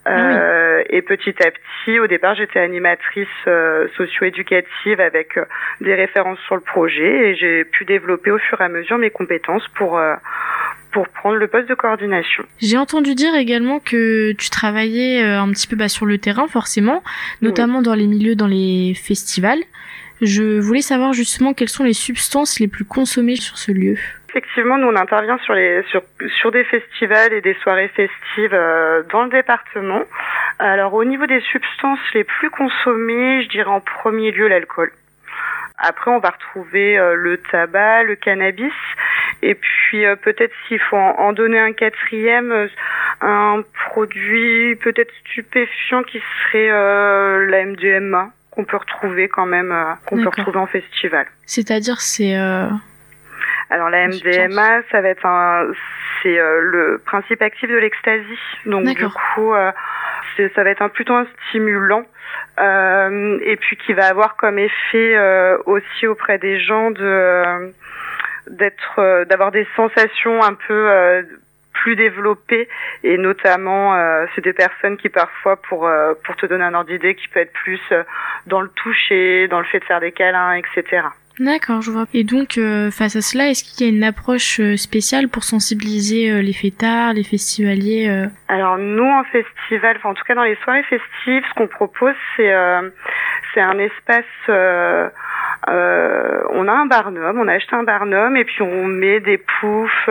Euh, 0.08 0.84
et 0.89 1.01
petit 1.01 1.36
à 1.44 1.51
petit, 1.51 2.00
au 2.00 2.08
départ 2.08 2.36
j'étais 2.36 2.60
animatrice 2.60 3.27
euh, 3.48 3.88
socio-éducative 3.98 5.01
avec 5.01 5.39
des 5.82 5.96
références 5.96 6.39
sur 6.46 6.56
le 6.56 6.62
projet. 6.62 7.29
Et 7.29 7.36
j'ai 7.36 7.65
pu 7.65 7.86
développer 7.86 8.32
au 8.32 8.39
fur 8.39 8.62
et 8.62 8.63
à 8.63 8.70
mesure 8.70 8.98
mes 8.98 9.10
compétences 9.10 9.26
pour 9.75 9.98
euh, 9.98 10.15
pour 10.91 11.07
prendre 11.10 11.36
le 11.36 11.48
poste 11.48 11.69
de 11.69 11.75
coordination. 11.75 12.43
J'ai 12.60 12.77
entendu 12.77 13.13
dire 13.13 13.36
également 13.36 13.79
que 13.79 14.31
tu 14.34 14.50
travaillais 14.50 15.24
euh, 15.24 15.39
un 15.39 15.50
petit 15.51 15.67
peu 15.67 15.75
bah, 15.75 15.89
sur 15.89 16.05
le 16.05 16.17
terrain, 16.17 16.48
forcément, 16.48 17.03
notamment 17.41 17.81
dans 17.81 17.93
les 17.93 18.07
milieux, 18.07 18.36
dans 18.36 18.48
les 18.48 18.93
festivals. 18.96 19.60
Je 20.22 20.60
voulais 20.60 20.81
savoir 20.81 21.13
justement 21.13 21.53
quelles 21.53 21.69
sont 21.69 21.84
les 21.84 21.93
substances 21.93 22.60
les 22.60 22.67
plus 22.67 22.86
consommées 22.86 23.36
sur 23.36 23.57
ce 23.57 23.72
lieu? 23.72 23.98
Effectivement, 24.29 24.77
nous 24.77 24.88
on 24.88 24.96
intervient 24.96 25.38
sur 25.39 25.53
les 25.53 25.84
sur 25.89 26.01
sur 26.39 26.51
des 26.51 26.63
festivals 26.63 27.34
et 27.34 27.41
des 27.41 27.55
soirées 27.62 27.89
festives 27.89 28.53
euh, 28.53 29.03
dans 29.12 29.24
le 29.24 29.29
département. 29.29 30.01
Alors 30.60 30.93
au 30.96 31.05
niveau 31.05 31.27
des 31.27 31.41
substances 31.41 32.00
les 32.13 32.24
plus 32.24 32.50
consommées, 32.50 33.43
je 33.43 33.50
dirais 33.50 33.69
en 33.69 33.81
premier 33.81 34.31
lieu 34.31 34.48
l'alcool. 34.48 34.91
Après, 35.77 36.10
on 36.10 36.19
va 36.19 36.31
retrouver 36.31 36.98
euh, 36.98 37.13
le 37.13 37.38
tabac, 37.38 38.03
le 38.03 38.15
cannabis, 38.15 38.74
et 39.43 39.53
puis 39.53 40.05
euh, 40.05 40.15
peut-être 40.15 40.53
s'il 40.67 40.79
faut 40.79 40.98
en, 40.98 41.34
donner 41.34 41.60
un 41.60 41.74
quatrième, 41.74 42.51
euh, 42.51 42.67
un 43.22 43.62
produit 43.89 44.75
peut-être 44.77 45.12
stupéfiant 45.22 46.01
qui 46.03 46.19
serait 46.19 46.69
euh, 46.72 47.46
la 47.46 47.65
MDMA 47.65 48.31
qu'on 48.50 48.65
peut 48.65 48.77
retrouver 48.77 49.27
quand 49.27 49.46
même, 49.46 49.72
euh, 49.72 49.93
qu'on 50.07 50.17
peut 50.17 50.29
retrouver 50.29 50.57
en 50.57 50.65
festival. 50.65 51.27
C'est-à-dire, 51.46 52.01
c'est. 52.01 52.36
Alors 53.69 53.89
la 53.89 54.07
MDMA, 54.07 54.81
ça 54.91 55.01
va 55.01 55.09
être 55.09 55.25
un, 55.25 55.67
c'est 56.21 56.39
euh, 56.39 56.62
le 56.62 57.01
principe 57.05 57.41
actif 57.41 57.69
de 57.69 57.75
l'ecstasy. 57.75 58.39
Donc 58.65 58.86
du 58.86 59.07
coup, 59.07 59.53
euh, 59.53 59.71
ça 60.55 60.63
va 60.63 60.69
être 60.69 60.81
un 60.81 60.89
plutôt 60.89 61.13
un 61.13 61.27
stimulant 61.50 62.05
euh, 62.59 63.39
et 63.43 63.55
puis 63.57 63.77
qui 63.77 63.93
va 63.93 64.07
avoir 64.07 64.36
comme 64.36 64.59
effet 64.59 65.15
euh, 65.15 65.57
aussi 65.65 66.07
auprès 66.07 66.38
des 66.38 66.59
gens 66.59 66.91
de 66.91 67.03
euh, 67.03 67.69
d'être, 68.50 69.00
euh, 69.00 69.25
d'avoir 69.25 69.51
des 69.51 69.67
sensations 69.75 70.41
un 70.41 70.53
peu 70.53 70.89
euh, 70.89 71.24
plus 71.74 71.95
développées 71.95 72.67
et 73.03 73.17
notamment 73.17 73.95
euh, 73.95 74.25
c'est 74.33 74.43
des 74.43 74.53
personnes 74.53 74.97
qui 74.97 75.09
parfois 75.09 75.57
pour 75.57 75.88
euh, 75.88 76.13
pour 76.24 76.36
te 76.36 76.45
donner 76.45 76.63
un 76.63 76.74
ordre 76.74 76.89
d'idée 76.89 77.15
qui 77.15 77.27
peut 77.27 77.41
être 77.41 77.53
plus 77.53 77.81
dans 78.47 78.62
le 78.62 78.69
toucher, 78.69 79.47
dans 79.47 79.59
le 79.59 79.65
fait 79.65 79.79
de 79.79 79.86
faire 79.86 80.00
des 80.00 80.12
câlins, 80.12 80.53
etc. 80.53 81.03
D'accord, 81.39 81.84
je 81.84 81.91
vois. 81.91 82.06
Et 82.15 82.24
donc, 82.24 82.58
euh, 82.58 82.89
face 82.89 83.15
à 83.15 83.22
cela, 83.22 83.50
est-ce 83.50 83.63
qu'il 83.63 83.86
y 83.86 83.89
a 83.89 83.94
une 83.96 84.03
approche 84.03 84.60
euh, 84.60 84.75
spéciale 84.75 85.27
pour 85.27 85.44
sensibiliser 85.44 86.32
euh, 86.32 86.41
les 86.41 86.53
fêtards, 86.53 87.13
les 87.13 87.24
festivaliers 87.24 88.10
euh, 88.10 88.25
Alors 88.48 88.79
nous 88.79 89.03
en 89.03 89.24
festival, 89.25 89.98
enfin 89.98 90.10
en 90.10 90.13
tout 90.15 90.24
cas 90.24 90.34
dans 90.34 90.44
les 90.44 90.56
soirées 90.63 90.84
festives, 90.84 91.44
ce 91.48 91.53
qu'on 91.56 91.67
propose 91.67 92.15
c'est 92.36 92.51
euh, 92.51 92.89
c'est 93.53 93.62
un 93.62 93.77
espace. 93.77 94.25
euh, 94.50 95.10
on 95.67 96.67
a 96.67 96.72
un 96.72 96.86
barnum, 96.86 97.39
on 97.39 97.48
a 97.48 97.53
acheté 97.53 97.75
un 97.75 97.84
barnum 97.84 98.36
et 98.38 98.46
puis 98.46 98.62
on 98.62 98.86
met 98.86 99.20
des 99.20 99.38
poufs, 99.38 100.10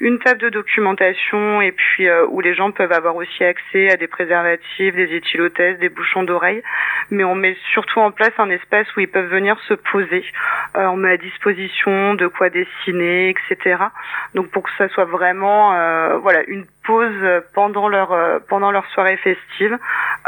une 0.00 0.18
table 0.18 0.40
de 0.40 0.48
documentation 0.48 1.60
et 1.60 1.72
puis 1.72 2.08
où 2.28 2.40
les 2.40 2.54
gens 2.54 2.70
peuvent 2.72 2.92
avoir 2.92 3.14
aussi 3.16 3.44
accès 3.44 3.90
à 3.90 3.96
des 3.96 4.08
préservatifs, 4.08 4.94
des 4.94 5.14
éthylotestes, 5.14 5.78
des 5.80 5.90
bouchons 5.90 6.22
d'oreilles. 6.24 6.62
Mais 7.10 7.24
on 7.24 7.34
met 7.34 7.56
surtout 7.72 8.00
en 8.00 8.10
place 8.10 8.32
un 8.38 8.50
espace 8.50 8.86
où 8.96 9.00
ils 9.00 9.08
peuvent 9.08 9.30
venir 9.30 9.58
se 9.68 9.74
poser. 9.74 10.24
Euh, 10.76 10.86
on 10.86 10.96
met 10.96 11.12
à 11.12 11.16
disposition 11.16 12.14
de 12.14 12.26
quoi 12.26 12.48
dessiner, 12.50 13.30
etc. 13.30 13.76
Donc 14.34 14.50
pour 14.50 14.62
que 14.62 14.70
ça 14.78 14.88
soit 14.88 15.04
vraiment 15.04 15.74
euh, 15.74 16.18
voilà 16.18 16.42
une 16.46 16.64
pendant 17.54 17.88
leur 17.88 18.12
euh, 18.12 18.38
pendant 18.48 18.70
leur 18.70 18.86
soirée 18.90 19.16
festive 19.18 19.78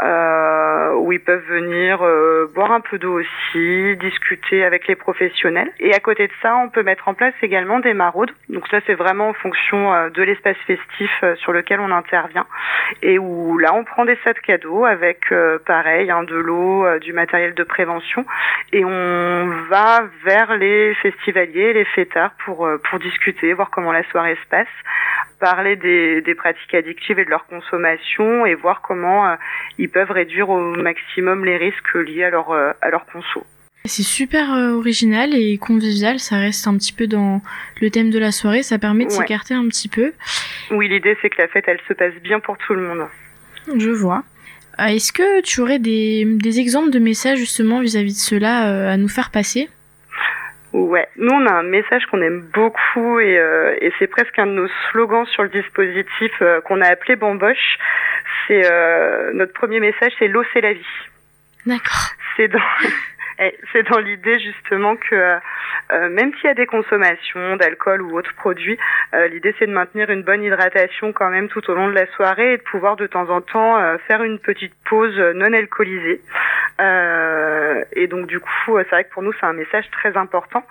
euh, 0.03 0.93
où 0.95 1.11
ils 1.11 1.19
peuvent 1.19 1.45
venir 1.47 1.99
euh, 2.01 2.51
boire 2.53 2.71
un 2.71 2.81
peu 2.81 2.97
d'eau 2.97 3.19
aussi, 3.19 3.97
discuter 3.97 4.63
avec 4.63 4.87
les 4.87 4.95
professionnels. 4.95 5.71
Et 5.79 5.93
à 5.93 5.99
côté 5.99 6.27
de 6.27 6.33
ça, 6.41 6.55
on 6.55 6.69
peut 6.69 6.83
mettre 6.83 7.07
en 7.07 7.13
place 7.13 7.33
également 7.41 7.79
des 7.79 7.93
maraudes. 7.93 8.31
Donc 8.49 8.67
ça 8.69 8.79
c'est 8.85 8.93
vraiment 8.93 9.29
en 9.29 9.33
fonction 9.33 10.09
de 10.09 10.23
l'espace 10.23 10.57
festif 10.67 11.11
sur 11.35 11.53
lequel 11.53 11.79
on 11.79 11.91
intervient 11.91 12.45
et 13.01 13.17
où 13.19 13.57
là 13.57 13.73
on 13.73 13.83
prend 13.83 14.05
des 14.05 14.17
sacs 14.23 14.41
cadeaux 14.41 14.85
avec 14.85 15.33
pareil 15.65 16.11
hein, 16.11 16.23
de 16.23 16.35
l'eau, 16.35 16.85
du 16.99 17.13
matériel 17.13 17.53
de 17.53 17.63
prévention 17.63 18.25
et 18.71 18.83
on 18.85 19.47
va 19.69 20.03
vers 20.23 20.55
les 20.57 20.93
festivaliers, 20.95 21.73
les 21.73 21.85
fêtards 21.85 22.33
pour 22.45 22.67
pour 22.89 22.99
discuter, 22.99 23.53
voir 23.53 23.69
comment 23.69 23.91
la 23.91 24.03
soirée 24.09 24.37
se 24.43 24.49
passe, 24.49 24.67
parler 25.43 25.75
des, 25.75 26.21
des 26.21 26.35
pratiques 26.35 26.73
addictives 26.73 27.19
et 27.19 27.25
de 27.25 27.29
leur 27.29 27.45
consommation 27.47 28.45
et 28.45 28.55
voir 28.55 28.81
comment 28.81 29.27
euh, 29.27 29.35
ils 29.77 29.89
peuvent 29.89 30.11
réduire 30.11 30.49
au 30.49 30.59
maximum 30.89 31.43
les 31.43 31.57
risques 31.57 31.95
liés 31.95 32.23
à 32.23 32.29
leur 32.29 32.51
euh, 32.51 32.71
à 32.81 32.89
leur 32.89 33.05
conso. 33.07 33.45
C'est 33.85 34.03
super 34.19 34.53
euh, 34.53 34.71
original 34.71 35.33
et 35.33 35.57
convivial, 35.57 36.17
ça 36.19 36.37
reste 36.37 36.65
un 36.67 36.77
petit 36.77 36.93
peu 36.93 37.07
dans 37.07 37.41
le 37.81 37.89
thème 37.89 38.09
de 38.09 38.19
la 38.19 38.31
soirée, 38.31 38.63
ça 38.63 38.79
permet 38.79 39.03
de 39.05 39.09
Ouais. 39.11 39.17
s'écarter 39.17 39.53
un 39.53 39.67
petit 39.67 39.89
peu. 39.89 40.13
Oui, 40.71 40.87
l'idée 40.87 41.17
c'est 41.21 41.29
que 41.29 41.41
la 41.41 41.49
fête 41.49 41.65
elle 41.67 41.81
se 41.89 41.93
passe 41.93 42.13
bien 42.23 42.39
pour 42.39 42.57
tout 42.57 42.73
le 42.73 42.81
monde. 42.87 43.05
Je 43.77 43.89
vois. 43.89 44.23
Euh, 44.79 44.85
Est-ce 44.85 45.11
que 45.11 45.41
tu 45.41 45.59
aurais 45.59 45.79
des, 45.79 46.23
des 46.25 46.59
exemples 46.61 46.89
de 46.91 46.99
messages 46.99 47.37
justement 47.39 47.81
vis-à-vis 47.81 48.13
de 48.13 48.17
cela 48.31 48.91
à 48.93 48.95
nous 48.95 49.09
faire 49.09 49.29
passer? 49.29 49.67
Ouais, 50.73 51.07
nous 51.17 51.31
on 51.31 51.45
a 51.45 51.53
un 51.53 51.63
message 51.63 52.03
qu'on 52.07 52.21
aime 52.23 52.41
beaucoup 52.51 53.19
et, 53.19 53.37
euh, 53.37 53.75
et 53.79 53.93
c'est 53.99 54.07
presque 54.07 54.37
un 54.39 54.47
de 54.47 54.53
nos 54.53 54.67
slogans 54.89 55.27
sur 55.27 55.43
le 55.43 55.49
dispositif 55.49 56.31
euh, 56.41 56.61
qu'on 56.61 56.81
a 56.81 56.87
appelé 56.87 57.15
Bamboche. 57.15 57.77
C'est 58.47 58.65
euh, 58.65 59.31
notre 59.33 59.53
premier 59.53 59.79
message, 59.79 60.13
c'est 60.17 60.27
l'eau 60.27 60.43
c'est 60.51 60.61
la 60.61 60.73
vie. 60.73 60.85
D'accord. 61.67 62.09
C'est 62.35 62.47
dans 62.47 62.59
eh, 63.39 63.55
c'est 63.71 63.87
dans 63.87 63.99
l'idée 63.99 64.39
justement 64.39 64.95
que 64.95 65.13
euh, 65.13 65.37
même 65.91 66.33
s'il 66.35 66.45
y 66.45 66.51
a 66.51 66.53
des 66.53 66.65
consommations 66.65 67.55
d'alcool 67.55 68.01
ou 68.01 68.17
autres 68.17 68.33
produits, 68.35 68.77
euh, 69.13 69.27
l'idée 69.27 69.53
c'est 69.59 69.67
de 69.67 69.71
maintenir 69.71 70.09
une 70.09 70.23
bonne 70.23 70.43
hydratation 70.43 71.13
quand 71.13 71.29
même 71.29 71.47
tout 71.49 71.69
au 71.69 71.75
long 71.75 71.87
de 71.87 71.93
la 71.93 72.07
soirée 72.07 72.53
et 72.53 72.57
de 72.57 72.63
pouvoir 72.63 72.95
de 72.95 73.07
temps 73.07 73.29
en 73.29 73.41
temps 73.41 73.77
euh, 73.77 73.97
faire 74.07 74.23
une 74.23 74.39
petite 74.39 74.73
pause 74.85 75.17
non 75.35 75.53
alcoolisée. 75.53 76.21
Euh, 76.81 77.83
et 77.93 78.07
donc 78.07 78.27
du 78.27 78.39
coup, 78.39 78.77
euh, 78.77 78.83
c'est 78.83 78.95
vrai 78.95 79.03
que 79.03 79.11
pour 79.11 79.21
nous 79.21 79.33
c'est 79.39 79.45
un 79.45 79.53
message 79.53 79.85
très 79.91 80.17
important. 80.17 80.63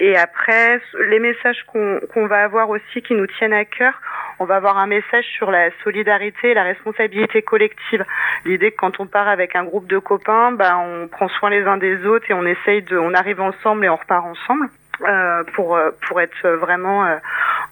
Et 0.00 0.16
après, 0.16 0.80
les 1.08 1.18
messages 1.18 1.64
qu'on 1.66 2.26
va 2.26 2.42
avoir 2.42 2.68
aussi 2.68 3.02
qui 3.02 3.14
nous 3.14 3.26
tiennent 3.26 3.54
à 3.54 3.64
cœur, 3.64 4.00
on 4.38 4.44
va 4.44 4.56
avoir 4.56 4.76
un 4.78 4.86
message 4.86 5.24
sur 5.36 5.50
la 5.50 5.70
solidarité 5.82 6.50
et 6.50 6.54
la 6.54 6.62
responsabilité 6.62 7.42
collective. 7.42 8.04
L'idée 8.44 8.70
que 8.70 8.76
quand 8.76 9.00
on 9.00 9.06
part 9.06 9.28
avec 9.28 9.56
un 9.56 9.64
groupe 9.64 9.86
de 9.86 9.98
copains, 9.98 10.52
bah, 10.52 10.76
on 10.78 11.08
prend 11.08 11.28
soin 11.28 11.50
les 11.50 11.64
uns 11.64 11.76
des 11.78 12.04
autres 12.04 12.30
et 12.30 12.34
on 12.34 12.44
essaye 12.44 12.82
de, 12.82 12.98
on 12.98 13.14
arrive 13.14 13.40
ensemble 13.40 13.84
et 13.84 13.88
on 13.88 13.96
repart 13.96 14.24
ensemble. 14.24 14.68
Euh, 15.02 15.44
pour 15.52 15.76
euh, 15.76 15.90
pour 16.08 16.22
être 16.22 16.48
vraiment 16.48 17.04
euh, 17.04 17.16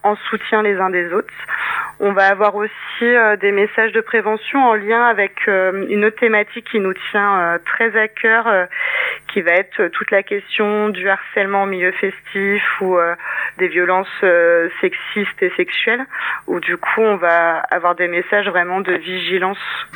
en 0.03 0.15
soutien 0.29 0.63
les 0.63 0.77
uns 0.77 0.91
des 0.91 1.11
autres. 1.15 1.33
On 2.01 2.13
va 2.13 2.27
avoir 2.27 2.55
aussi 2.57 2.71
des 3.41 3.53
messages 3.53 3.93
de 3.93 4.01
prévention 4.01 4.63
en 4.63 4.75
lien 4.75 5.07
avec 5.07 5.47
une 5.47 6.05
autre 6.05 6.19
thématique 6.19 6.67
qui 6.69 6.81
nous 6.81 6.93
tient 7.13 7.59
très 7.65 7.97
à 7.97 8.09
cœur, 8.09 8.47
qui 9.29 9.43
va 9.43 9.53
être 9.53 9.87
toute 9.87 10.11
la 10.11 10.25
question 10.25 10.89
du 10.89 11.09
harcèlement 11.09 11.63
au 11.63 11.67
milieu 11.67 11.93
festif 11.93 12.63
ou 12.81 12.99
des 13.59 13.69
violences 13.69 14.25
sexistes 14.81 15.41
et 15.41 15.53
sexuelles, 15.57 16.05
où 16.49 16.59
du 16.59 16.77
coup 16.77 17.01
on 17.01 17.17
va 17.17 17.61
avoir 17.71 17.95
des 17.95 18.09
messages 18.09 18.49
vraiment 18.49 18.81
de 18.81 18.93
vigilance 18.93 19.87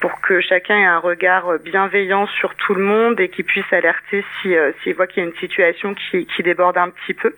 pour 0.00 0.20
que 0.20 0.40
chacun 0.40 0.76
ait 0.76 0.84
un 0.84 0.98
regard 0.98 1.58
bienveillant 1.60 2.26
sur 2.26 2.56
tout 2.56 2.74
le 2.74 2.82
monde 2.82 3.20
et 3.20 3.28
qu'il 3.28 3.44
puisse 3.44 3.72
alerter 3.72 4.24
si 4.42 4.52
s'il 4.82 4.94
voit 4.94 5.06
qu'il 5.06 5.22
y 5.22 5.26
a 5.26 5.28
une 5.28 5.36
situation 5.36 5.94
qui, 5.94 6.26
qui 6.26 6.42
déborde 6.42 6.65
un 6.76 6.90
petit 6.90 7.14
peu. 7.14 7.34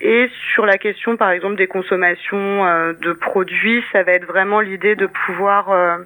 Et 0.00 0.30
sur 0.52 0.64
la 0.64 0.78
question, 0.78 1.16
par 1.16 1.30
exemple, 1.30 1.56
des 1.56 1.66
consommations 1.66 2.64
euh, 2.64 2.92
de 3.00 3.12
produits, 3.12 3.82
ça 3.92 4.02
va 4.04 4.12
être 4.12 4.26
vraiment 4.26 4.60
l'idée 4.60 4.94
de 4.94 5.06
pouvoir, 5.06 5.70
euh, 5.70 5.96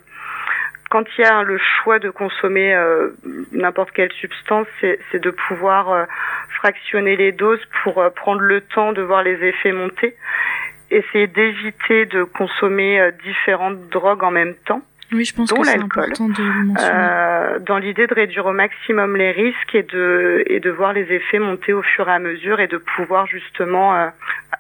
quand 0.90 1.04
il 1.18 1.20
y 1.20 1.24
a 1.24 1.42
le 1.42 1.58
choix 1.58 1.98
de 1.98 2.08
consommer 2.08 2.74
euh, 2.74 3.10
n'importe 3.52 3.90
quelle 3.90 4.12
substance, 4.12 4.66
c'est 4.80 5.22
de 5.22 5.30
pouvoir 5.30 6.06
fractionner 6.56 7.16
les 7.16 7.32
doses 7.32 7.64
pour 7.82 8.02
prendre 8.14 8.40
le 8.40 8.62
temps 8.62 8.92
de 8.92 9.02
voir 9.02 9.22
les 9.22 9.44
effets 9.44 9.72
monter. 9.72 10.16
Essayer 10.90 11.26
d'éviter 11.26 12.06
de 12.06 12.22
consommer 12.22 13.10
différentes 13.24 13.88
drogues 13.88 14.22
en 14.24 14.30
même 14.30 14.54
temps 14.66 14.82
Oui, 15.12 15.25
je 15.25 15.35
pense 15.35 15.50
dont 15.50 15.57
que 15.61 15.66
c'est 15.66 15.76
l'alcool, 15.78 16.04
important 16.04 16.28
de 16.28 16.42
le 16.42 16.64
mentionner. 16.64 16.92
euh, 16.95 17.59
dans 17.66 17.78
l'idée 17.78 18.07
de 18.07 18.14
réduire 18.14 18.47
au 18.47 18.52
maximum 18.52 19.16
les 19.16 19.31
risques 19.33 19.75
et 19.75 19.83
de 19.83 20.42
et 20.47 20.61
de 20.61 20.71
voir 20.71 20.92
les 20.92 21.02
effets 21.02 21.38
monter 21.38 21.73
au 21.73 21.83
fur 21.83 22.09
et 22.09 22.12
à 22.12 22.19
mesure 22.19 22.61
et 22.61 22.66
de 22.69 22.78
pouvoir 22.97 23.26
justement 23.26 23.95
euh, 23.95 24.09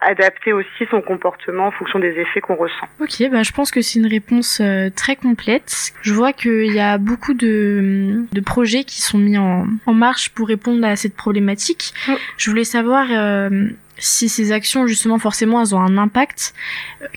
adapter 0.00 0.52
aussi 0.52 0.86
son 0.90 1.00
comportement 1.00 1.66
en 1.66 1.70
fonction 1.70 1.98
des 1.98 2.10
effets 2.18 2.40
qu'on 2.40 2.56
ressent. 2.56 2.86
Ok, 3.00 3.22
bah, 3.30 3.42
je 3.42 3.52
pense 3.52 3.70
que 3.70 3.80
c'est 3.82 3.98
une 3.98 4.06
réponse 4.06 4.60
euh, 4.60 4.90
très 4.94 5.16
complète. 5.16 5.92
Je 6.02 6.12
vois 6.12 6.32
qu'il 6.32 6.72
y 6.72 6.80
a 6.80 6.98
beaucoup 6.98 7.34
de, 7.34 8.24
de 8.32 8.40
projets 8.40 8.84
qui 8.84 9.00
sont 9.02 9.18
mis 9.18 9.38
en, 9.38 9.66
en 9.86 9.94
marche 9.94 10.30
pour 10.30 10.48
répondre 10.48 10.84
à 10.86 10.96
cette 10.96 11.16
problématique. 11.16 11.94
Je 12.36 12.50
voulais 12.50 12.64
savoir 12.64 13.06
euh, 13.10 13.68
si 14.02 14.28
ces 14.28 14.52
actions, 14.52 14.86
justement, 14.86 15.18
forcément, 15.18 15.60
elles 15.60 15.74
ont 15.74 15.80
un 15.80 15.96
impact. 15.96 16.54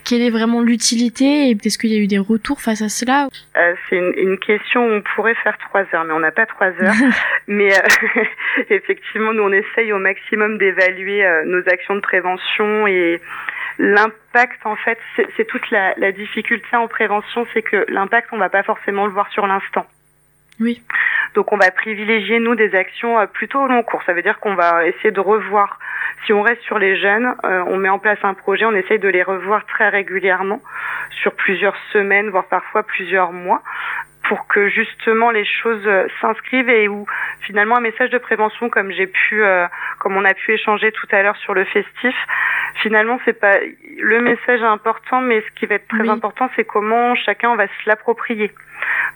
Quelle 0.04 0.22
est 0.22 0.30
vraiment 0.30 0.62
l'utilité 0.62 1.50
et 1.50 1.58
est-ce 1.66 1.78
qu'il 1.78 1.92
y 1.92 1.96
a 1.96 2.00
eu 2.00 2.08
des 2.08 2.20
retours 2.20 2.62
face 2.62 2.82
à 2.82 2.90
cela 2.90 3.28
Euh, 3.58 3.74
c'est 3.90 3.98
une, 3.98 4.14
une 4.16 4.38
question 4.38 4.86
où 4.86 4.92
on 4.92 5.02
pourrait 5.02 5.36
faire 5.36 5.58
trois 5.58 5.82
heures, 5.94 6.06
mais 6.06 6.14
on 6.14 6.20
n'a 6.20 6.32
pas 6.32 6.46
trois 6.46 6.68
heures. 6.68 6.94
mais 7.48 7.74
euh, 7.74 8.24
effectivement, 8.70 9.34
nous 9.34 9.44
on 9.44 9.52
essaye 9.52 9.92
au 9.92 9.98
maximum 9.98 10.58
d'évaluer 10.60 11.26
euh, 11.26 11.44
nos 11.46 11.68
actions 11.68 11.96
de 11.96 12.02
prévention 12.02 12.86
et 12.86 13.20
l'impact 13.80 14.66
en 14.66 14.76
fait, 14.76 15.00
c'est 15.16 15.28
c'est 15.36 15.46
toute 15.46 15.70
la, 15.72 15.94
la 15.98 16.12
difficulté 16.12 16.76
en 16.76 16.88
prévention, 16.88 17.46
c'est 17.54 17.62
que 17.62 17.86
l'impact 17.90 18.30
on 18.32 18.38
va 18.38 18.50
pas 18.50 18.64
forcément 18.64 19.06
le 19.06 19.12
voir 19.12 19.30
sur 19.32 19.48
l'instant. 19.48 19.86
Oui. 20.60 20.82
Donc 21.34 21.52
on 21.52 21.58
va 21.58 21.70
privilégier 21.72 22.40
nous 22.40 22.56
des 22.56 22.76
actions 22.76 23.20
euh, 23.20 23.26
plutôt 23.26 23.62
au 23.62 23.68
long 23.68 23.84
cours. 23.84 24.02
Ça 24.04 24.14
veut 24.14 24.22
dire 24.22 24.40
qu'on 24.40 24.56
va 24.56 24.88
essayer 24.88 25.12
de 25.12 25.20
revoir. 25.20 25.80
Si 26.26 26.34
on 26.34 26.42
reste 26.42 26.62
sur 26.62 26.80
les 26.80 26.96
jeunes, 26.98 27.36
euh, 27.44 27.64
on 27.68 27.78
met 27.78 27.90
en 27.90 28.00
place 28.00 28.20
un 28.24 28.34
projet, 28.34 28.66
on 28.66 28.74
essaye 28.74 29.00
de 29.00 29.10
les 29.10 29.22
revoir 29.22 29.66
très 29.66 29.90
régulièrement 29.90 30.62
sur 31.12 31.34
plusieurs 31.34 31.76
semaines, 31.92 32.30
voire 32.30 32.46
parfois 32.46 32.84
plusieurs 32.84 33.32
mois 33.32 33.62
pour 34.28 34.48
que 34.48 34.70
justement 34.70 35.30
les 35.32 35.46
choses 35.46 35.86
euh, 35.86 36.08
s'inscrivent 36.20 36.70
et 36.70 36.88
où 36.88 37.06
finalement 37.42 37.78
un 37.78 37.82
message 37.82 38.10
de 38.10 38.18
prévention 38.18 38.70
comme 38.70 38.92
j'ai 38.92 39.08
pu 39.08 39.44
euh, 39.44 39.68
comme 40.00 40.18
on 40.18 40.26
a 40.26 40.34
pu 40.34 40.54
échanger 40.54 40.92
tout 40.92 41.08
à 41.12 41.22
l'heure 41.22 41.38
sur 41.38 41.54
le 41.54 41.64
festif 41.66 42.16
finalement 42.82 43.20
c'est 43.26 43.40
pas 43.40 43.58
le 44.00 44.22
message 44.22 44.62
est 44.62 44.64
important 44.64 45.22
mais 45.22 45.42
ce 45.42 45.60
qui 45.60 45.66
va 45.66 45.76
être 45.76 45.88
très 45.88 46.02
Oui. 46.02 46.10
important 46.10 46.50
c'est 46.56 46.66
comment 46.66 47.16
chacun 47.16 47.56
va 47.56 47.68
se 47.68 47.74
l'approprier 47.86 48.52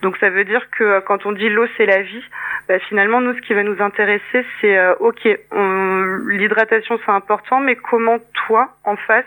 donc 0.01 0.17
ça 0.17 0.29
veut 0.29 0.45
dire 0.45 0.69
que 0.71 0.83
euh, 0.83 1.01
quand 1.01 1.25
on 1.25 1.31
dit 1.31 1.49
l'eau 1.49 1.67
c'est 1.77 1.85
la 1.85 2.01
vie 2.01 2.23
bah, 2.67 2.79
finalement 2.79 3.21
nous 3.21 3.33
ce 3.33 3.41
qui 3.41 3.53
va 3.53 3.63
nous 3.63 3.81
intéresser 3.81 4.45
c'est 4.61 4.77
euh, 4.77 4.93
ok 4.99 5.27
on- 5.51 6.19
l'hydratation 6.27 6.99
c'est 7.05 7.11
important 7.11 7.59
mais 7.59 7.75
comment 7.75 8.19
toi 8.47 8.69
en 8.83 8.95
face 8.95 9.25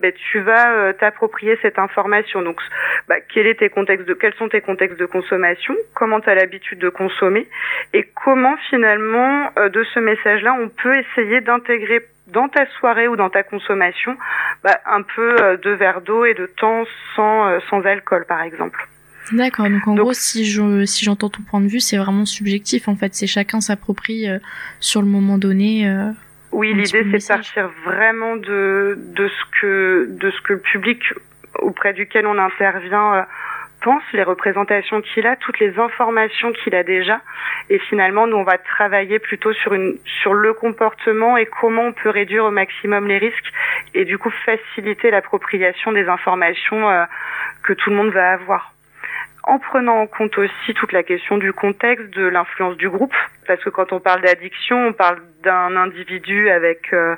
bah, 0.00 0.08
tu 0.12 0.40
vas 0.40 0.72
euh, 0.72 0.92
t'approprier 0.92 1.56
cette 1.62 1.78
information? 1.78 2.42
Donc 2.42 2.60
bah, 3.08 3.16
quel 3.32 3.46
est 3.46 3.60
tes 3.60 3.70
contextes 3.70 4.06
de 4.06 4.14
quels 4.14 4.34
sont 4.34 4.48
tes 4.48 4.60
contextes 4.60 4.98
de 4.98 5.06
consommation? 5.06 5.74
Comment 5.94 6.20
tu 6.20 6.28
as 6.28 6.34
l'habitude 6.34 6.78
de 6.80 6.88
consommer? 6.88 7.48
Et 7.92 8.02
comment 8.24 8.56
finalement 8.70 9.50
euh, 9.58 9.68
de 9.68 9.84
ce 9.84 10.00
message 10.00 10.42
là 10.42 10.54
on 10.60 10.68
peut 10.68 10.98
essayer 10.98 11.40
d'intégrer 11.40 12.02
dans 12.26 12.48
ta 12.48 12.66
soirée 12.78 13.06
ou 13.06 13.16
dans 13.16 13.30
ta 13.30 13.44
consommation 13.44 14.16
bah, 14.64 14.78
un 14.86 15.02
peu 15.02 15.58
de 15.62 15.70
verre 15.70 16.00
d'eau 16.00 16.24
et 16.24 16.34
de 16.34 16.46
temps 16.46 16.84
sans 17.14 17.60
sans 17.68 17.84
alcool 17.86 18.24
par 18.26 18.42
exemple? 18.42 18.84
D'accord, 19.32 19.68
donc 19.70 19.86
en 19.88 19.94
gros, 19.94 20.12
si 20.12 20.44
je 20.44 20.84
si 20.84 21.04
j'entends 21.04 21.30
ton 21.30 21.42
point 21.42 21.60
de 21.60 21.66
vue, 21.68 21.80
c'est 21.80 21.96
vraiment 21.96 22.26
subjectif 22.26 22.88
en 22.88 22.96
fait, 22.96 23.14
c'est 23.14 23.26
chacun 23.26 23.60
s'approprie 23.60 24.28
euh, 24.28 24.38
sur 24.80 25.00
le 25.00 25.08
moment 25.08 25.38
donné. 25.38 25.88
euh, 25.88 26.10
Oui, 26.52 26.74
l'idée 26.74 27.06
c'est 27.10 27.18
de 27.18 27.26
partir 27.26 27.70
vraiment 27.84 28.36
de 28.36 28.98
de 28.98 29.28
ce 29.28 29.60
que 29.60 30.08
de 30.10 30.30
ce 30.30 30.40
que 30.42 30.52
le 30.54 30.60
public 30.60 31.00
auprès 31.60 31.94
duquel 31.94 32.26
on 32.26 32.36
intervient 32.38 33.14
euh, 33.14 33.22
pense, 33.80 34.02
les 34.12 34.22
représentations 34.22 35.00
qu'il 35.00 35.26
a, 35.26 35.36
toutes 35.36 35.58
les 35.58 35.78
informations 35.78 36.52
qu'il 36.52 36.74
a 36.74 36.82
déjà, 36.82 37.20
et 37.70 37.78
finalement 37.78 38.26
nous 38.26 38.36
on 38.36 38.44
va 38.44 38.58
travailler 38.58 39.18
plutôt 39.18 39.54
sur 39.54 39.72
une 39.72 39.96
sur 40.20 40.34
le 40.34 40.52
comportement 40.52 41.38
et 41.38 41.46
comment 41.46 41.82
on 41.82 41.92
peut 41.92 42.10
réduire 42.10 42.44
au 42.44 42.50
maximum 42.50 43.08
les 43.08 43.18
risques 43.18 43.52
et 43.94 44.04
du 44.04 44.18
coup 44.18 44.30
faciliter 44.44 45.10
l'appropriation 45.10 45.92
des 45.92 46.08
informations 46.08 46.90
euh, 46.90 47.04
que 47.62 47.72
tout 47.72 47.88
le 47.88 47.96
monde 47.96 48.10
va 48.10 48.32
avoir 48.32 48.73
en 49.46 49.58
prenant 49.58 50.00
en 50.00 50.06
compte 50.06 50.36
aussi 50.38 50.74
toute 50.74 50.92
la 50.92 51.02
question 51.02 51.36
du 51.36 51.52
contexte, 51.52 52.10
de 52.10 52.26
l'influence 52.26 52.76
du 52.76 52.88
groupe, 52.88 53.14
parce 53.46 53.62
que 53.62 53.70
quand 53.70 53.92
on 53.92 54.00
parle 54.00 54.22
d'addiction, 54.22 54.86
on 54.86 54.92
parle 54.92 55.20
d'un 55.42 55.76
individu 55.76 56.48
avec 56.48 56.92
euh, 56.92 57.16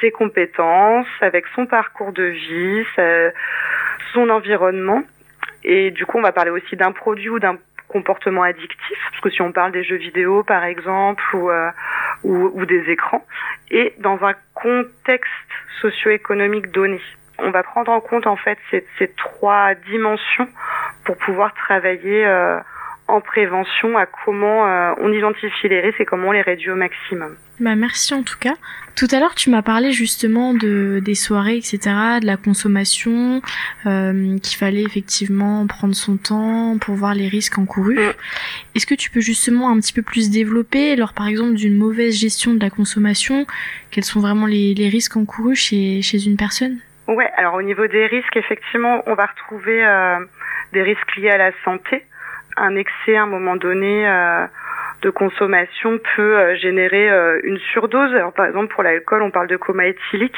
ses 0.00 0.10
compétences, 0.10 1.06
avec 1.20 1.46
son 1.54 1.66
parcours 1.66 2.12
de 2.12 2.24
vie, 2.24 2.84
son 4.14 4.30
environnement, 4.30 5.02
et 5.62 5.90
du 5.90 6.06
coup 6.06 6.18
on 6.18 6.22
va 6.22 6.32
parler 6.32 6.50
aussi 6.50 6.76
d'un 6.76 6.92
produit 6.92 7.28
ou 7.28 7.38
d'un 7.38 7.58
comportement 7.88 8.42
addictif, 8.42 8.98
parce 9.10 9.22
que 9.22 9.30
si 9.30 9.42
on 9.42 9.52
parle 9.52 9.72
des 9.72 9.84
jeux 9.84 9.96
vidéo 9.96 10.42
par 10.42 10.64
exemple 10.64 11.22
ou, 11.34 11.50
euh, 11.50 12.64
des 12.64 12.90
écrans, 12.90 13.26
et 13.70 13.94
dans 13.98 14.24
un 14.24 14.34
contexte 14.54 15.30
socio-économique 15.80 16.70
donné. 16.70 17.00
On 17.40 17.50
va 17.50 17.62
prendre 17.62 17.92
en 17.92 18.00
compte 18.00 18.26
en 18.26 18.36
fait 18.36 18.58
ces 18.70 19.12
trois 19.16 19.74
dimensions 19.74 20.48
pour 21.08 21.16
pouvoir 21.16 21.54
travailler 21.54 22.26
euh, 22.26 22.58
en 23.06 23.22
prévention 23.22 23.96
à 23.96 24.04
comment 24.04 24.66
euh, 24.66 24.92
on 25.00 25.10
identifie 25.10 25.66
les 25.66 25.80
risques 25.80 26.02
et 26.02 26.04
comment 26.04 26.28
on 26.28 26.32
les 26.32 26.42
réduit 26.42 26.70
au 26.70 26.76
maximum. 26.76 27.34
Bah 27.60 27.74
merci 27.76 28.12
en 28.12 28.22
tout 28.22 28.36
cas. 28.38 28.56
Tout 28.94 29.06
à 29.10 29.18
l'heure, 29.18 29.34
tu 29.34 29.48
m'as 29.48 29.62
parlé 29.62 29.90
justement 29.92 30.52
de 30.52 31.00
des 31.02 31.14
soirées, 31.14 31.56
etc., 31.56 31.78
de 32.20 32.26
la 32.26 32.36
consommation, 32.36 33.40
euh, 33.86 34.38
qu'il 34.40 34.58
fallait 34.58 34.82
effectivement 34.82 35.66
prendre 35.66 35.94
son 35.94 36.18
temps 36.18 36.76
pour 36.78 36.94
voir 36.94 37.14
les 37.14 37.28
risques 37.28 37.56
encourus. 37.56 37.98
Est-ce 38.74 38.86
que 38.86 38.94
tu 38.94 39.08
peux 39.08 39.20
justement 39.20 39.70
un 39.70 39.80
petit 39.80 39.94
peu 39.94 40.02
plus 40.02 40.28
développer, 40.28 40.94
lors 40.94 41.14
par 41.14 41.26
exemple 41.26 41.54
d'une 41.54 41.78
mauvaise 41.78 42.20
gestion 42.20 42.52
de 42.52 42.60
la 42.60 42.68
consommation, 42.68 43.46
quels 43.90 44.04
sont 44.04 44.20
vraiment 44.20 44.44
les, 44.44 44.74
les 44.74 44.90
risques 44.90 45.16
encourus 45.16 45.56
chez, 45.56 46.02
chez 46.02 46.26
une 46.26 46.36
personne? 46.36 46.80
Ouais, 47.08 47.30
alors 47.38 47.54
au 47.54 47.62
niveau 47.62 47.86
des 47.86 48.06
risques, 48.06 48.36
effectivement, 48.36 49.02
on 49.06 49.14
va 49.14 49.24
retrouver 49.24 49.82
euh, 49.82 50.18
des 50.72 50.82
risques 50.82 51.16
liés 51.16 51.30
à 51.30 51.38
la 51.38 51.52
santé. 51.64 52.04
Un 52.56 52.74
excès 52.76 53.16
à 53.16 53.22
un 53.22 53.26
moment 53.26 53.56
donné 53.56 54.08
euh, 54.08 54.46
de 55.02 55.10
consommation 55.10 55.98
peut 56.16 56.38
euh, 56.38 56.56
générer 56.56 57.10
euh, 57.10 57.40
une 57.44 57.58
surdose. 57.72 58.14
Alors 58.14 58.32
par 58.32 58.46
exemple 58.46 58.74
pour 58.74 58.82
l'alcool, 58.82 59.22
on 59.22 59.30
parle 59.30 59.46
de 59.48 59.56
coma 59.56 59.86
éthylique. 59.86 60.36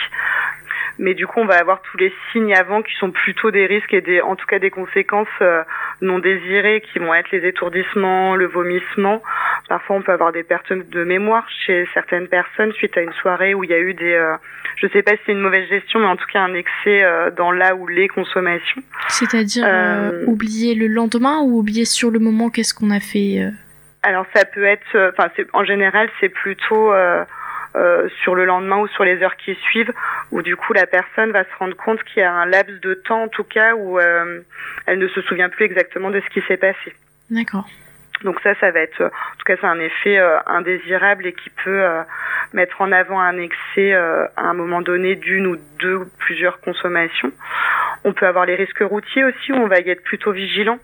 Mais 0.99 1.15
du 1.15 1.27
coup, 1.27 1.41
on 1.41 1.47
va 1.47 1.59
avoir 1.59 1.81
tous 1.83 1.97
les 1.99 2.13
signes 2.33 2.55
avant 2.55 2.83
qui 2.83 2.95
sont 2.97 3.11
plutôt 3.11 3.51
des 3.51 3.67
risques 3.67 3.93
et 3.93 4.01
des, 4.01 4.21
en 4.21 4.37
tout 4.37 4.47
cas 4.47 4.59
des 4.59 4.71
conséquences 4.71 5.29
euh, 5.41 5.63
non 6.01 6.19
désirées 6.19 6.83
qui 6.93 6.99
vont 6.99 7.15
être 7.15 7.31
les 7.31 7.47
étourdissements, 7.47 8.37
le 8.37 8.47
vomissement. 8.47 9.23
Parfois, 9.69 9.97
on 9.97 10.03
peut 10.03 10.13
avoir 10.13 10.33
des 10.33 10.43
pertes 10.43 10.73
de 10.73 11.05
mémoire 11.05 11.47
chez 11.67 11.89
certaines 11.95 12.29
personnes 12.29 12.73
suite 12.73 12.97
à 12.97 13.03
une 13.03 13.13
soirée 13.15 13.55
où 13.55 13.65
il 13.65 13.71
y 13.71 13.75
a 13.75 13.79
eu 13.79 13.95
des, 13.95 14.13
euh, 14.13 14.37
je 14.81 14.89
sais 14.89 15.03
pas 15.03 15.13
si 15.13 15.19
c'est 15.27 15.33
une 15.33 15.41
mauvaise 15.41 15.69
gestion, 15.69 16.01
mais 16.01 16.07
en 16.07 16.17
tout 16.17 16.27
cas 16.33 16.41
un 16.41 16.55
excès 16.55 17.03
euh, 17.03 17.31
dans 17.31 17.53
la 17.53 17.75
ou 17.75 17.87
les 17.87 18.09
consommations. 18.09 18.83
C'est-à-dire 19.09 19.65
euh, 19.67 20.25
oublier 20.27 20.75
le 20.75 20.87
lendemain 20.87 21.41
ou 21.41 21.59
oublier 21.59 21.85
sur 21.85 22.11
le 22.11 22.19
moment 22.19 22.51
qu'est-ce 22.51 22.73
qu'on 22.73 22.91
a 22.91 23.01
fait 23.01 23.51
Alors 24.03 24.27
ça 24.35 24.45
peut 24.45 24.65
être, 24.65 25.13
enfin 25.13 25.31
en 25.53 25.65
général 25.65 26.09
c'est 26.21 26.31
plutôt 26.31 26.93
euh, 26.93 27.25
euh, 27.77 28.09
sur 28.23 28.35
le 28.35 28.45
lendemain 28.45 28.79
ou 28.79 28.89
sur 28.89 29.05
les 29.05 29.23
heures 29.23 29.37
qui 29.37 29.55
suivent, 29.55 29.93
où 30.31 30.43
du 30.43 30.57
coup 30.57 30.73
la 30.73 30.87
personne 30.87 31.31
va 31.31 31.45
se 31.45 31.55
rendre 31.59 31.77
compte 31.77 32.03
qu'il 32.05 32.21
y 32.21 32.25
a 32.25 32.33
un 32.33 32.47
laps 32.47 32.81
de 32.81 32.95
temps 32.95 33.25
en 33.25 33.29
tout 33.29 33.45
cas 33.45 33.75
où 33.75 33.99
euh, 33.99 34.41
elle 34.87 34.99
ne 34.99 35.09
se 35.09 35.23
souvient 35.23 35.49
plus 35.49 35.65
exactement 35.65 36.11
de 36.11 36.21
ce 36.21 36.29
qui 36.31 36.41
s'est 36.47 36.57
passé. 36.57 36.95
D'accord. 37.31 37.69
Donc 38.25 38.41
ça, 38.43 38.55
ça 38.57 38.71
va 38.71 38.81
être, 38.81 39.03
en 39.03 39.37
tout 39.39 39.45
cas, 39.47 39.57
c'est 39.61 39.67
un 39.67 39.81
effet 39.81 40.19
euh, 40.19 40.39
indésirable 40.47 41.27
et 41.27 41.33
qui 41.33 41.51
peut 41.65 41.83
euh, 41.83 42.03
mettre 42.53 42.81
en 42.81 42.93
avant 42.93 43.21
un 43.21 43.39
excès 43.39 43.95
euh, 43.95 44.27
à 44.37 44.43
un 44.43 44.55
moment 44.55 44.83
donné 44.83 45.17
d'une 45.17 45.47
ou 45.47 45.57
deux 45.79 45.97
ou 45.97 46.07
plusieurs 46.19 46.61
consommations. 46.61 47.33
On 48.05 48.13
peut 48.13 48.27
avoir 48.27 48.47
les 48.47 48.55
risques 48.55 48.83
routiers 48.83 49.25
aussi, 49.25 49.53
où 49.53 49.57
on 49.57 49.67
va 49.67 49.81
y 49.81 49.91
être 49.91 50.03
plutôt 50.03 50.33
vigilant 50.33 50.79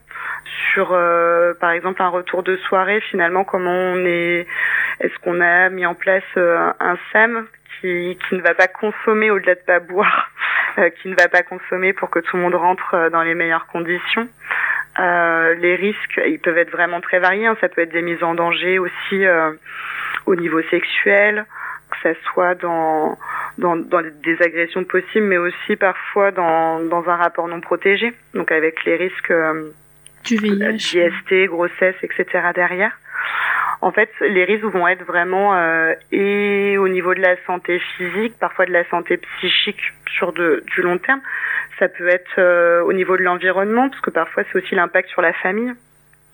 sur, 0.73 0.93
euh, 0.93 1.55
par 1.61 1.71
exemple, 1.71 2.03
un 2.03 2.09
retour 2.09 2.43
de 2.43 2.57
soirée. 2.57 3.01
Finalement, 3.11 3.45
comment 3.45 3.71
on 3.71 4.05
est, 4.05 4.47
est-ce 5.01 5.19
qu'on 5.23 5.41
a 5.41 5.69
mis 5.71 5.87
en 5.87 5.95
place 5.95 6.25
euh, 6.37 6.73
un 6.81 6.97
SAM 7.13 7.47
qui, 7.81 8.19
qui 8.29 8.35
ne 8.35 8.43
va 8.43 8.55
pas 8.55 8.69
consommer 8.69 9.31
au-delà 9.31 9.55
de 9.55 9.61
pas 9.61 9.81
boire, 9.81 10.31
euh, 10.79 10.91
qui 10.91 11.09
ne 11.09 11.17
va 11.17 11.29
pas 11.29 11.43
consommer 11.43 11.93
pour 11.93 12.11
que 12.11 12.19
tout 12.21 12.37
le 12.37 12.43
monde 12.43 12.55
rentre 12.55 13.11
dans 13.11 13.23
les 13.23 13.35
meilleures 13.35 13.67
conditions. 13.67 14.29
Euh, 14.99 15.55
les 15.55 15.75
risques, 15.77 16.21
ils 16.27 16.39
peuvent 16.39 16.59
être 16.59 16.71
vraiment 16.71 17.01
très 17.01 17.19
variés. 17.19 17.47
hein. 17.47 17.57
Ça 17.61 17.69
peut 17.69 17.83
être 17.83 17.93
des 17.93 18.03
mises 18.03 18.23
en 18.23 18.35
danger 18.35 18.79
aussi 18.79 19.27
euh, 19.27 19.53
au 20.27 20.35
niveau 20.35 20.63
sexuel, 20.71 21.45
que 21.91 21.97
ça 22.03 22.19
soit 22.33 22.55
dans, 22.55 23.19
dans, 23.59 23.77
dans 23.77 24.03
des 24.03 24.41
agressions 24.43 24.85
possibles, 24.85 25.27
mais 25.27 25.39
aussi 25.39 25.77
parfois 25.77 26.31
dans, 26.31 26.81
dans 26.81 27.09
un 27.09 27.17
rapport 27.17 27.47
non 27.49 27.61
protégé, 27.61 28.13
donc 28.35 28.51
avec 28.51 28.85
les 28.85 28.97
risques 28.97 29.31
euh, 29.31 29.71
du 30.25 30.37
VIH, 30.37 30.77
d'IST, 30.77 31.47
grossesse, 31.49 31.97
etc. 32.03 32.49
derrière. 32.55 32.93
En 33.83 33.93
fait, 33.93 34.11
les 34.21 34.45
risques 34.45 34.65
vont 34.65 34.89
être 34.89 35.05
vraiment 35.05 35.55
euh, 35.55 35.93
et 36.11 36.79
au 36.79 36.89
niveau 36.89 37.15
de 37.15 37.21
la 37.21 37.37
santé 37.47 37.79
physique, 37.97 38.35
parfois 38.41 38.65
de 38.65 38.73
la 38.73 38.85
santé 38.89 39.19
psychique 39.19 39.93
sur 40.11 40.33
de, 40.33 40.65
du 40.75 40.81
long 40.81 40.97
terme. 40.99 41.21
Ça 41.79 41.89
peut 41.89 42.09
être 42.09 42.39
euh, 42.39 42.83
au 42.83 42.93
niveau 42.93 43.17
de 43.17 43.23
l'environnement, 43.23 43.89
parce 43.89 44.01
que 44.01 44.11
parfois 44.11 44.45
c'est 44.45 44.59
aussi 44.59 44.75
l'impact 44.75 45.09
sur 45.11 45.21
la 45.23 45.33
famille, 45.33 45.73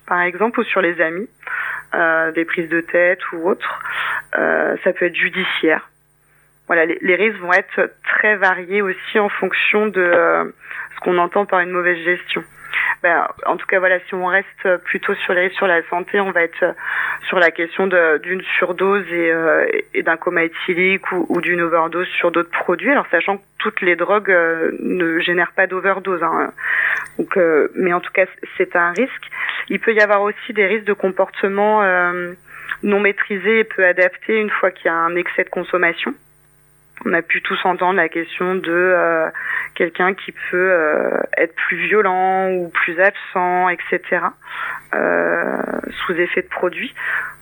par 0.07 0.21
exemple, 0.21 0.61
ou 0.61 0.65
sur 0.65 0.81
les 0.81 1.01
amis, 1.01 1.29
euh, 1.95 2.31
des 2.33 2.45
prises 2.45 2.69
de 2.69 2.81
tête 2.81 3.21
ou 3.33 3.49
autres. 3.49 3.83
Euh, 4.39 4.77
ça 4.85 4.93
peut 4.93 5.07
être 5.07 5.17
judiciaire. 5.17 5.89
Voilà, 6.69 6.87
les, 6.87 7.15
risques 7.17 7.41
vont 7.41 7.53
être 7.53 7.91
très 8.05 8.37
variés 8.37 8.83
aussi 8.83 9.19
en 9.19 9.29
fonction 9.29 9.89
de 9.89 10.55
ce 10.95 11.01
qu'on 11.01 11.19
entend 11.19 11.45
par 11.45 11.61
une 11.61 11.71
mauvaise 11.71 11.99
gestion. 11.99 12.45
Ben, 13.03 13.27
en 13.47 13.57
tout 13.57 13.67
cas, 13.67 13.81
voilà, 13.81 13.99
si 14.07 14.15
on 14.15 14.27
reste 14.27 14.77
plutôt 14.85 15.15
sur 15.15 15.35
les 15.35 15.51
sur 15.51 15.67
la 15.67 15.83
santé, 15.89 16.21
on 16.21 16.31
va 16.31 16.43
être 16.43 16.75
sur 17.29 17.39
la 17.39 17.51
question 17.51 17.87
d'une 17.87 18.43
surdose 18.59 19.07
et, 19.11 19.33
euh, 19.33 19.67
et 19.95 20.03
d'un 20.03 20.17
coma 20.17 20.45
éthylique 20.45 21.11
ou, 21.13 21.41
d'une 21.41 21.61
overdose 21.61 22.09
sur 22.09 22.31
d'autres 22.31 22.51
produits. 22.51 22.91
Alors, 22.91 23.07
sachant 23.11 23.39
que 23.39 23.43
toutes 23.59 23.81
les 23.81 23.97
drogues 23.97 24.31
euh, 24.31 24.71
ne 24.81 25.19
génèrent 25.21 25.53
pas 25.53 25.67
d'overdose. 25.67 26.23
Hein. 26.23 26.53
Donc, 27.19 27.37
euh, 27.37 27.69
mais 27.75 27.93
en 27.93 28.01
tout 28.01 28.13
cas, 28.13 28.27
c'est 28.57 28.77
un 28.77 28.93
risque. 28.93 29.31
Il 29.69 29.81
peut 29.81 29.95
y 29.95 30.01
avoir 30.01 30.23
aussi 30.23 30.53
des 30.53 30.67
risques 30.67 30.87
de 30.87 30.93
comportement 30.93 31.83
euh, 31.83 32.33
non 32.83 33.01
maîtrisés 33.01 33.61
et 33.61 33.65
peu 33.65 33.85
adaptés 33.85 34.39
une 34.41 34.51
fois 34.51 34.71
qu'il 34.71 34.87
y 34.87 34.91
a 34.91 34.95
un 34.95 35.17
excès 35.17 35.45
de 35.45 35.51
consommation. 35.51 36.15
On 37.05 37.13
a 37.13 37.23
pu 37.23 37.43
tous 37.43 37.59
entendre 37.65 37.95
la 37.95 38.09
question 38.09 38.55
de 38.55 38.71
euh, 38.71 39.29
quelqu'un 39.75 40.15
qui 40.15 40.33
peut 40.33 40.71
euh, 40.71 41.19
être 41.37 41.55
plus 41.55 41.87
violent 41.89 42.51
ou 42.51 42.69
plus 42.69 42.99
absent, 43.01 43.69
etc. 43.69 44.01
euh, 44.95 45.63
sous 46.05 46.13
effet 46.13 46.43
de 46.43 46.49
produit. 46.49 46.95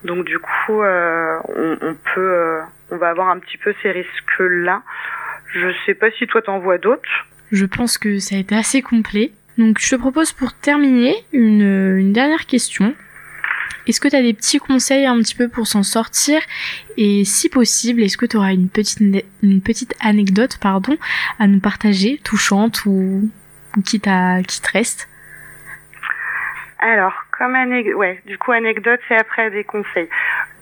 Donc 0.05 0.25
du 0.25 0.38
coup, 0.38 0.83
on, 0.83 1.96
peut, 2.14 2.61
on 2.90 2.96
va 2.96 3.11
avoir 3.11 3.29
un 3.29 3.38
petit 3.38 3.59
peu 3.59 3.75
ces 3.83 3.90
risques-là. 3.90 4.83
Je 5.53 5.73
sais 5.85 5.94
pas 5.94 6.11
si 6.12 6.27
toi 6.27 6.40
t'en 6.40 6.59
vois 6.59 6.79
d'autres. 6.79 7.27
Je 7.53 7.66
pense 7.66 7.99
que 7.99 8.18
ça 8.18 8.37
a 8.37 8.38
été 8.38 8.55
assez 8.55 8.81
complet. 8.81 9.33
Donc 9.59 9.79
je 9.79 9.90
te 9.90 9.96
propose 9.96 10.33
pour 10.33 10.55
terminer 10.55 11.14
une 11.33 12.12
dernière 12.14 12.46
question. 12.46 12.94
Est-ce 13.90 14.00
que 14.00 14.07
tu 14.07 14.14
as 14.14 14.22
des 14.22 14.35
petits 14.35 14.61
conseils 14.61 15.05
un 15.05 15.18
petit 15.18 15.35
peu 15.35 15.48
pour 15.48 15.66
s'en 15.66 15.83
sortir? 15.83 16.40
Et 16.96 17.24
si 17.24 17.48
possible, 17.48 18.03
est-ce 18.03 18.16
que 18.16 18.24
tu 18.24 18.37
auras 18.37 18.53
une 18.53 18.68
petite, 18.68 19.00
une 19.42 19.61
petite 19.61 19.96
anecdote 20.00 20.59
pardon, 20.62 20.96
à 21.40 21.48
nous 21.48 21.59
partager, 21.59 22.20
touchante 22.22 22.87
ou, 22.87 23.29
qui, 23.85 24.00
te 24.00 24.72
reste? 24.72 25.09
Alors, 26.79 27.14
comme 27.37 27.57
anecdote, 27.57 27.96
ouais, 27.96 28.22
du 28.26 28.38
coup 28.38 28.53
anecdote, 28.53 29.00
c'est 29.09 29.16
après 29.16 29.50
des 29.50 29.64
conseils. 29.64 30.09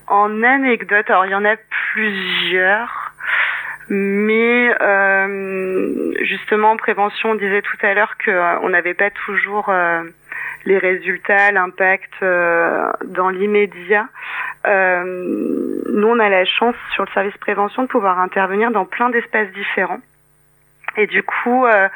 En 0.07 0.43
anecdote, 0.43 1.11
alors 1.11 1.27
il 1.27 1.33
y 1.33 1.35
en 1.35 1.45
a 1.45 1.57
plusieurs, 1.93 3.13
mais 3.91 4.75
euh, 4.81 6.15
justement 6.23 6.71
en 6.71 6.77
prévention, 6.79 7.33
on 7.33 7.35
disait 7.35 7.61
tout 7.61 7.77
à 7.83 7.93
l'heure 7.93 8.17
que 8.17 8.31
euh, 8.31 8.69
n'avait 8.71 8.95
pas 8.95 9.11
toujours 9.11 9.69
euh, 9.69 10.03
les 10.65 10.79
résultats, 10.79 11.51
l'impact 11.53 12.13
euh, 12.23 12.91
dans 13.05 13.31
l'immédiat. 13.31 14.09
Euh, 14.67 15.03
nous, 15.91 16.09
on 16.09 16.19
a 16.19 16.29
la 16.29 16.45
chance 16.45 16.77
sur 16.95 17.05
le 17.05 17.11
service 17.13 17.37
prévention 17.39 17.83
de 17.83 17.89
pouvoir 17.89 18.19
intervenir 18.21 18.71
dans 18.71 18.85
plein 18.85 19.11
d'espaces 19.11 19.51
différents. 19.53 20.01
Et 20.97 21.07
du 21.07 21.23
coup, 21.23 21.65
euh, 21.65 21.89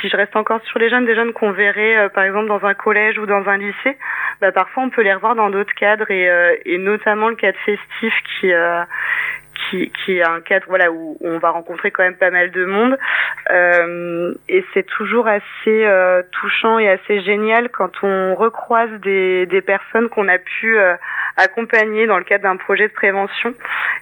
si 0.00 0.08
je 0.08 0.16
reste 0.16 0.36
encore 0.36 0.60
sur 0.64 0.78
les 0.78 0.90
jeunes, 0.90 1.06
des 1.06 1.14
jeunes 1.14 1.32
qu'on 1.32 1.52
verrait 1.52 1.96
euh, 1.96 2.08
par 2.08 2.24
exemple 2.24 2.48
dans 2.48 2.64
un 2.64 2.74
collège 2.74 3.18
ou 3.18 3.26
dans 3.26 3.48
un 3.48 3.56
lycée, 3.56 3.96
bah, 4.40 4.52
parfois 4.52 4.82
on 4.82 4.90
peut 4.90 5.02
les 5.02 5.14
revoir 5.14 5.34
dans 5.34 5.48
d'autres 5.48 5.74
cadres 5.74 6.10
et, 6.10 6.28
euh, 6.28 6.54
et 6.64 6.78
notamment 6.78 7.28
le 7.28 7.36
cadre 7.36 7.58
festif 7.64 8.12
qui 8.40 8.52
euh, 8.52 8.82
qui, 9.72 9.90
qui 10.04 10.18
est 10.18 10.22
un 10.22 10.40
cadre 10.40 10.66
voilà 10.68 10.92
où 10.92 11.16
on 11.20 11.38
va 11.38 11.50
rencontrer 11.50 11.90
quand 11.90 12.02
même 12.02 12.16
pas 12.16 12.30
mal 12.30 12.50
de 12.50 12.64
monde. 12.64 12.98
Euh, 13.50 14.34
et 14.48 14.64
c'est 14.74 14.84
toujours 14.84 15.26
assez 15.26 15.42
euh, 15.66 16.22
touchant 16.30 16.78
et 16.78 16.88
assez 16.88 17.20
génial 17.22 17.70
quand 17.70 18.02
on 18.02 18.34
recroise 18.34 18.90
des, 19.02 19.46
des 19.46 19.62
personnes 19.62 20.08
qu'on 20.08 20.28
a 20.28 20.38
pu 20.38 20.78
euh, 20.78 20.94
accompagner 21.36 22.06
dans 22.06 22.18
le 22.18 22.24
cadre 22.24 22.44
d'un 22.44 22.56
projet 22.56 22.88
de 22.88 22.92
prévention 22.92 23.54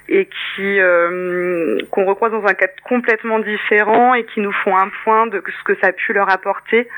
et 0.08 0.26
qui 0.26 0.80
euh, 0.80 1.78
qu'on 1.90 2.04
recroise 2.04 2.32
dans 2.32 2.44
un 2.44 2.54
cadre 2.54 2.72
complètement 2.84 3.38
différent 3.38 4.14
et 4.14 4.24
qui 4.24 4.40
nous 4.40 4.52
font 4.52 4.76
un 4.76 4.90
point 5.04 5.26
de 5.26 5.42
ce 5.46 5.64
que 5.64 5.78
ça 5.80 5.88
a 5.88 5.92
pu 5.92 6.12
leur 6.12 6.30
apporter 6.30 6.88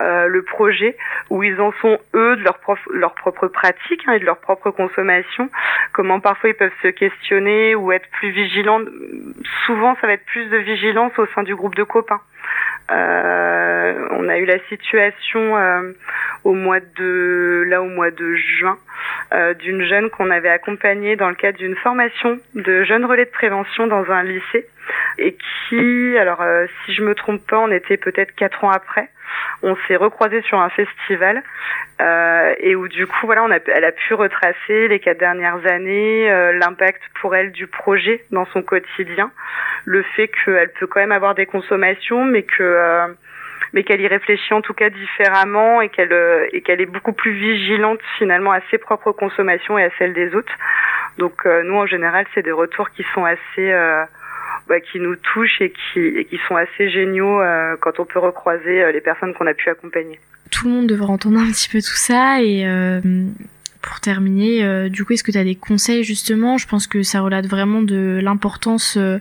euh, 0.00 0.26
le 0.26 0.42
projet 0.42 0.96
où 1.30 1.42
ils 1.42 1.60
en 1.60 1.72
sont 1.80 1.98
eux 2.14 2.36
de 2.36 2.42
leur, 2.42 2.58
prof, 2.58 2.78
leur 2.92 3.14
propre 3.14 3.48
pratique 3.48 4.02
hein, 4.06 4.12
et 4.12 4.18
de 4.18 4.24
leur 4.24 4.38
propre 4.38 4.70
consommation. 4.70 5.48
Comment 5.92 6.20
parfois 6.20 6.50
ils 6.50 6.54
peuvent 6.54 6.70
se 6.82 6.88
questionner 6.88 7.74
ou 7.74 7.92
être 7.92 8.08
plus 8.10 8.30
vigilants. 8.30 8.80
Souvent 9.64 9.96
ça 10.00 10.06
va 10.06 10.14
être 10.14 10.26
plus 10.26 10.46
de 10.46 10.58
vigilance 10.58 11.18
au 11.18 11.26
sein 11.34 11.42
du 11.42 11.54
groupe 11.54 11.74
de 11.74 11.84
copains. 11.84 12.20
Euh, 12.90 14.08
on 14.10 14.28
a 14.28 14.38
eu 14.38 14.44
la 14.44 14.58
situation 14.68 15.56
euh, 15.56 15.92
au 16.44 16.52
mois 16.52 16.78
de 16.80 17.64
là 17.66 17.82
au 17.82 17.88
mois 17.88 18.12
de 18.12 18.34
juin 18.36 18.78
euh, 19.34 19.54
d'une 19.54 19.82
jeune 19.82 20.08
qu'on 20.08 20.30
avait 20.30 20.50
accompagnée 20.50 21.16
dans 21.16 21.28
le 21.28 21.34
cadre 21.34 21.58
d'une 21.58 21.74
formation 21.74 22.38
de 22.54 22.84
jeunes 22.84 23.04
relais 23.04 23.24
de 23.24 23.30
prévention 23.30 23.88
dans 23.88 24.08
un 24.10 24.22
lycée 24.22 24.66
et 25.18 25.36
qui 25.68 26.16
alors 26.18 26.42
euh, 26.42 26.66
si 26.84 26.94
je 26.94 27.02
me 27.02 27.14
trompe 27.14 27.46
pas 27.46 27.58
on 27.58 27.70
était 27.70 27.96
peut-être 27.96 28.34
quatre 28.34 28.64
ans 28.64 28.70
après 28.70 29.08
on 29.62 29.76
s'est 29.86 29.96
recroisé 29.96 30.42
sur 30.42 30.58
un 30.58 30.68
festival 30.70 31.42
euh, 32.00 32.54
et 32.58 32.76
où 32.76 32.88
du 32.88 33.06
coup 33.06 33.26
voilà 33.26 33.44
on 33.44 33.50
a 33.50 33.58
elle 33.66 33.84
a 33.84 33.92
pu 33.92 34.14
retracer 34.14 34.88
les 34.88 35.00
quatre 35.00 35.18
dernières 35.18 35.66
années 35.66 36.30
euh, 36.30 36.52
l'impact 36.52 37.02
pour 37.20 37.34
elle 37.34 37.52
du 37.52 37.66
projet 37.66 38.24
dans 38.30 38.46
son 38.46 38.62
quotidien 38.62 39.30
le 39.84 40.02
fait 40.02 40.28
qu'elle 40.28 40.70
peut 40.78 40.86
quand 40.86 41.00
même 41.00 41.12
avoir 41.12 41.34
des 41.34 41.46
consommations 41.46 42.24
mais 42.24 42.42
que 42.42 42.62
euh, 42.62 43.06
mais 43.72 43.84
qu'elle 43.84 44.00
y 44.00 44.08
réfléchit 44.08 44.54
en 44.54 44.62
tout 44.62 44.74
cas 44.74 44.90
différemment 44.90 45.80
et 45.80 45.88
qu'elle 45.88 46.12
euh, 46.12 46.46
et 46.52 46.62
qu'elle 46.62 46.80
est 46.80 46.86
beaucoup 46.86 47.12
plus 47.12 47.32
vigilante 47.32 48.00
finalement 48.18 48.52
à 48.52 48.60
ses 48.70 48.78
propres 48.78 49.12
consommations 49.12 49.78
et 49.78 49.84
à 49.84 49.90
celles 49.98 50.14
des 50.14 50.34
autres. 50.34 50.52
Donc 51.18 51.44
euh, 51.44 51.62
nous 51.62 51.76
en 51.76 51.86
général 51.86 52.26
c'est 52.34 52.42
des 52.42 52.52
retours 52.52 52.90
qui 52.90 53.04
sont 53.14 53.24
assez 53.24 53.72
euh, 53.72 54.04
bah, 54.68 54.80
qui 54.80 54.98
nous 55.00 55.16
touchent 55.16 55.60
et 55.60 55.72
qui, 55.72 56.00
et 56.00 56.24
qui 56.24 56.38
sont 56.48 56.56
assez 56.56 56.90
géniaux 56.90 57.40
euh, 57.40 57.76
quand 57.80 58.00
on 58.00 58.04
peut 58.04 58.18
recroiser 58.18 58.82
euh, 58.82 58.92
les 58.92 59.00
personnes 59.00 59.32
qu'on 59.34 59.46
a 59.46 59.54
pu 59.54 59.68
accompagner. 59.68 60.18
Tout 60.50 60.66
le 60.68 60.74
monde 60.74 60.86
devrait 60.86 61.10
entendre 61.10 61.38
un 61.38 61.50
petit 61.50 61.68
peu 61.68 61.78
tout 61.80 61.96
ça 61.96 62.42
et 62.42 62.66
euh, 62.66 63.00
pour 63.82 64.00
terminer, 64.00 64.64
euh, 64.64 64.88
du 64.88 65.04
coup, 65.04 65.12
est-ce 65.12 65.22
que 65.22 65.32
tu 65.32 65.38
as 65.38 65.44
des 65.44 65.54
conseils 65.54 66.04
justement? 66.04 66.58
Je 66.58 66.66
pense 66.66 66.86
que 66.86 67.02
ça 67.02 67.20
relate 67.20 67.46
vraiment 67.46 67.82
de 67.82 68.20
l'importance 68.22 68.96
euh, 68.96 69.18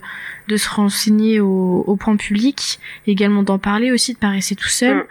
de 0.48 0.58
se 0.58 0.70
renseigner 0.70 1.40
au, 1.40 1.84
au 1.86 1.96
point 1.96 2.16
public, 2.16 2.80
également 3.06 3.44
d'en 3.44 3.60
parler 3.60 3.92
aussi, 3.92 4.14
de 4.14 4.20
pas 4.20 4.30
rester 4.30 4.56
tout 4.56 4.68
seul. 4.68 4.98
Mm. 4.98 5.04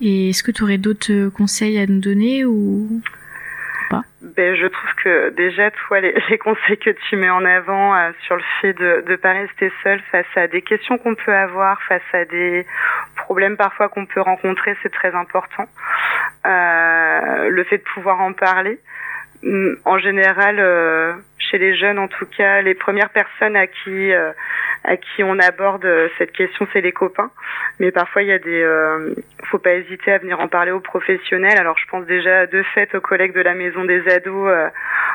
Et 0.00 0.30
est-ce 0.30 0.42
que 0.42 0.50
tu 0.50 0.62
aurais 0.64 0.78
d'autres 0.78 1.28
conseils 1.28 1.78
à 1.78 1.86
nous 1.86 2.00
donner 2.00 2.44
ou? 2.44 3.00
Ben, 4.22 4.56
je 4.56 4.66
trouve 4.66 4.94
que 5.02 5.30
déjà, 5.30 5.70
toi, 5.70 6.00
les, 6.00 6.14
les 6.30 6.38
conseils 6.38 6.78
que 6.78 6.90
tu 7.08 7.16
mets 7.16 7.30
en 7.30 7.44
avant 7.44 7.94
euh, 7.94 8.10
sur 8.26 8.36
le 8.36 8.42
fait 8.60 8.72
de 8.72 9.04
ne 9.06 9.16
pas 9.16 9.32
rester 9.32 9.72
seul 9.82 10.00
face 10.10 10.26
à 10.36 10.46
des 10.46 10.62
questions 10.62 10.98
qu'on 10.98 11.14
peut 11.14 11.34
avoir, 11.34 11.82
face 11.82 12.02
à 12.12 12.24
des 12.24 12.66
problèmes 13.16 13.56
parfois 13.56 13.88
qu'on 13.88 14.06
peut 14.06 14.20
rencontrer, 14.20 14.76
c'est 14.82 14.92
très 14.92 15.14
important. 15.14 15.66
Euh, 16.46 17.48
le 17.48 17.64
fait 17.64 17.78
de 17.78 17.82
pouvoir 17.82 18.20
en 18.20 18.32
parler. 18.32 18.78
Hum, 19.44 19.76
En 19.84 19.98
général, 19.98 20.56
euh, 20.58 21.12
chez 21.38 21.58
les 21.58 21.76
jeunes, 21.76 21.98
en 21.98 22.08
tout 22.08 22.26
cas, 22.26 22.62
les 22.62 22.74
premières 22.74 23.10
personnes 23.10 23.56
à 23.56 23.66
qui 23.66 24.12
euh, 24.12 24.32
à 24.84 24.96
qui 24.96 25.24
on 25.24 25.38
aborde 25.38 25.84
euh, 25.84 26.08
cette 26.18 26.32
question, 26.32 26.66
c'est 26.72 26.80
les 26.80 26.92
copains. 26.92 27.30
Mais 27.80 27.90
parfois, 27.90 28.22
il 28.22 28.28
y 28.28 28.32
a 28.32 28.38
des, 28.38 28.62
euh, 28.62 29.14
faut 29.44 29.58
pas 29.58 29.74
hésiter 29.74 30.12
à 30.12 30.18
venir 30.18 30.40
en 30.40 30.48
parler 30.48 30.70
aux 30.70 30.80
professionnels. 30.80 31.58
Alors, 31.58 31.76
je 31.78 31.86
pense 31.88 32.06
déjà 32.06 32.46
de 32.46 32.62
fait 32.74 32.94
aux 32.94 33.00
collègues 33.00 33.34
de 33.34 33.40
la 33.40 33.54
maison 33.54 33.84
des 33.84 34.06
ados 34.08 34.48
euh, 34.48 34.68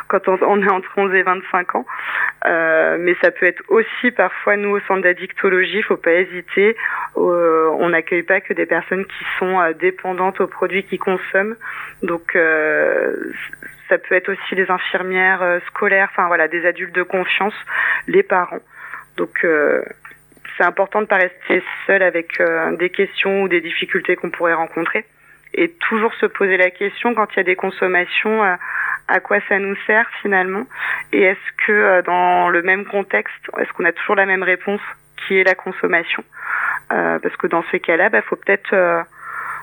quand 0.10 0.28
on, 0.28 0.62
est 0.62 0.70
entre 0.70 0.90
11 0.98 1.14
et 1.14 1.22
25 1.22 1.76
ans. 1.76 1.86
Euh, 2.46 2.98
mais 3.00 3.16
ça 3.22 3.32
peut 3.32 3.46
être 3.46 3.62
aussi 3.70 4.12
parfois 4.12 4.58
nous 4.58 4.72
au 4.72 4.80
centre 4.82 5.02
d'addictologie. 5.02 5.82
Faut 5.84 5.98
pas 5.98 6.14
hésiter. 6.14 6.76
Euh, 7.16 7.70
on 7.80 7.90
n'accueille 7.90 8.24
pas 8.24 8.42
que 8.42 8.54
des 8.54 8.66
personnes 8.66 9.06
qui 9.06 9.26
sont 9.38 9.60
euh, 9.60 9.74
dépendantes 9.74 10.42
aux 10.42 10.48
produits 10.48 10.84
qu'ils 10.84 11.00
consomment. 11.00 11.56
Donc 12.02 12.38
ça 13.90 13.98
peut 13.98 14.16
être 14.16 14.30
aussi 14.30 14.56
les 14.56 14.70
infirmières 14.70 15.60
scolaires, 15.68 16.10
enfin 16.12 16.28
voilà, 16.28 16.48
des 16.48 16.66
adultes 16.66 16.96
de 16.96 17.04
confiance, 17.04 17.54
les 18.08 18.24
parents. 18.24 18.62
Donc 19.17 19.43
euh, 19.43 19.82
c'est 20.58 20.63
important 20.63 21.02
de 21.02 21.08
pas 21.08 21.17
rester 21.17 21.63
seul 21.88 22.04
avec 22.04 22.39
euh, 22.39 22.76
des 22.76 22.89
questions 22.89 23.43
ou 23.43 23.48
des 23.48 23.62
difficultés 23.62 24.15
qu'on 24.15 24.30
pourrait 24.30 24.54
rencontrer. 24.54 25.06
Et 25.54 25.69
toujours 25.89 26.13
se 26.15 26.26
poser 26.28 26.58
la 26.58 26.69
question 26.69 27.15
quand 27.15 27.28
il 27.34 27.38
y 27.38 27.39
a 27.39 27.43
des 27.43 27.56
consommations 27.56 28.43
euh, 28.43 28.56
à 29.08 29.19
quoi 29.19 29.39
ça 29.50 29.58
nous 29.58 29.76
sert 29.88 30.08
finalement? 30.22 30.65
Et 31.12 31.22
est-ce 31.22 31.65
que 31.65 31.72
euh, 31.72 32.02
dans 32.04 32.50
le 32.50 32.62
même 32.62 32.86
contexte 32.86 33.34
est-ce 33.60 33.72
qu'on 33.74 33.86
a 33.86 33.91
toujours 33.91 34.15
la 34.15 34.26
même 34.26 34.43
réponse 34.43 34.82
qui 35.17 35.38
est 35.38 35.43
la 35.43 35.56
consommation? 35.56 36.24
Euh, 36.91 37.19
parce 37.19 37.36
que 37.38 37.48
dans 37.48 37.63
ces 37.72 37.80
cas-là 37.80 38.10
bah 38.10 38.22
faut 38.22 38.36
peut-être 38.36 38.74
euh, 38.74 39.02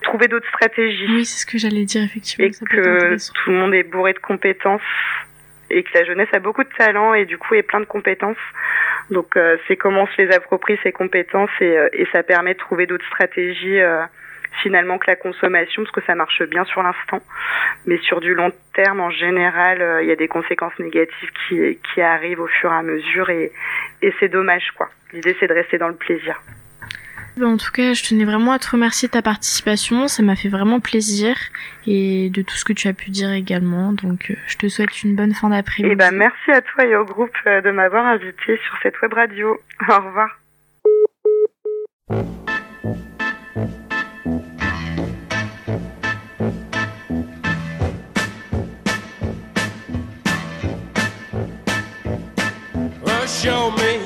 trouver 0.03 0.29
d'autres 0.29 0.49
stratégies. 0.49 1.07
Oui, 1.09 1.25
c'est 1.25 1.41
ce 1.41 1.47
que 1.47 1.59
j'allais 1.59 1.85
dire 1.85 2.03
effectivement. 2.03 2.47
et 2.47 2.53
ça 2.53 2.65
peut 2.69 2.79
être 2.79 3.17
que 3.17 3.33
tout 3.33 3.51
le 3.51 3.57
monde 3.57 3.75
est 3.75 3.85
bourré 3.85 4.13
de 4.13 4.19
compétences 4.19 4.83
et 5.71 5.83
que 5.83 5.91
la 5.95 6.05
jeunesse 6.05 6.29
a 6.33 6.39
beaucoup 6.39 6.65
de 6.65 6.73
talent 6.77 7.15
et 7.15 7.25
du 7.25 7.39
coup 7.39 7.55
est 7.55 7.63
plein 7.63 7.81
de 7.81 7.87
compétences. 7.87 8.37
Donc 9.11 9.37
euh, 9.37 9.57
c'est 9.67 9.77
comment 9.77 10.03
on 10.03 10.07
se 10.07 10.23
les 10.23 10.33
approprie 10.33 10.79
ces 10.83 10.93
compétences 10.93 11.51
et, 11.61 11.77
euh, 11.77 11.89
et 11.93 12.07
ça 12.13 12.23
permet 12.23 12.55
de 12.55 12.59
trouver 12.59 12.87
d'autres 12.87 13.07
stratégies 13.07 13.81
euh, 13.81 14.03
finalement 14.63 14.99
que 14.99 15.07
la 15.09 15.17
consommation 15.17 15.83
parce 15.83 15.95
que 15.95 16.03
ça 16.03 16.15
marche 16.15 16.43
bien 16.45 16.65
sur 16.65 16.83
l'instant, 16.83 17.21
mais 17.87 17.99
sur 17.99 18.21
du 18.21 18.35
long 18.35 18.53
terme 18.75 19.01
en 19.01 19.11
général 19.11 19.81
euh, 19.81 20.03
il 20.03 20.09
y 20.09 20.13
a 20.13 20.17
des 20.17 20.29
conséquences 20.29 20.79
négatives 20.79 21.31
qui, 21.49 21.79
qui 21.79 22.01
arrivent 22.01 22.41
au 22.41 22.49
fur 22.49 22.73
et 22.73 22.77
à 22.77 22.83
mesure 22.83 23.31
et, 23.31 23.53
et 24.03 24.13
c'est 24.19 24.29
dommage 24.29 24.71
quoi. 24.77 24.89
L'idée 25.13 25.37
c'est 25.39 25.47
de 25.47 25.55
rester 25.55 25.79
dans 25.79 25.89
le 25.89 25.97
plaisir. 25.97 26.41
Ben, 27.37 27.49
En 27.49 27.57
tout 27.59 27.71
cas, 27.71 27.93
je 27.93 28.03
tenais 28.03 28.25
vraiment 28.25 28.53
à 28.53 28.59
te 28.59 28.71
remercier 28.71 29.09
de 29.09 29.13
ta 29.13 29.21
participation. 29.21 30.09
Ça 30.09 30.23
m'a 30.23 30.37
fait 30.37 30.49
vraiment 30.49 30.81
plaisir 30.81 31.37
et 31.87 32.31
de 32.31 32.41
tout 32.41 32.57
ce 32.57 32.65
que 32.65 32.73
tu 32.73 32.89
as 32.89 32.95
pu 32.95 33.11
dire 33.11 33.31
également. 33.31 33.93
Donc, 33.93 34.31
euh, 34.31 34.35
je 34.47 34.57
te 34.57 34.69
souhaite 34.69 35.03
une 35.03 35.15
bonne 35.15 35.35
fin 35.35 35.51
d'après-midi. 35.51 35.93
Et 35.93 35.97
ben 35.97 36.13
merci 36.13 36.51
à 36.51 36.63
toi 36.63 36.87
et 36.87 36.97
au 36.97 37.05
groupe 37.05 37.37
euh, 37.47 37.61
de 37.61 37.71
m'avoir 37.71 38.07
invité 38.07 38.59
sur 38.65 38.79
cette 38.83 39.01
web 39.03 39.13
radio. 39.13 39.61
Au 39.89 39.97
revoir. 39.97 40.31
Well, 53.03 53.27
show 53.27 53.71
me 53.73 54.06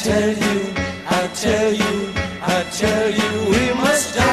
I 0.00 0.02
tell 0.02 0.30
you, 0.30 0.74
I 1.10 1.28
tell 1.34 1.72
you, 1.74 2.12
I 2.40 2.64
tell 2.72 3.10
you 3.10 3.50
we 3.50 3.74
must 3.74 4.16
die. 4.16 4.29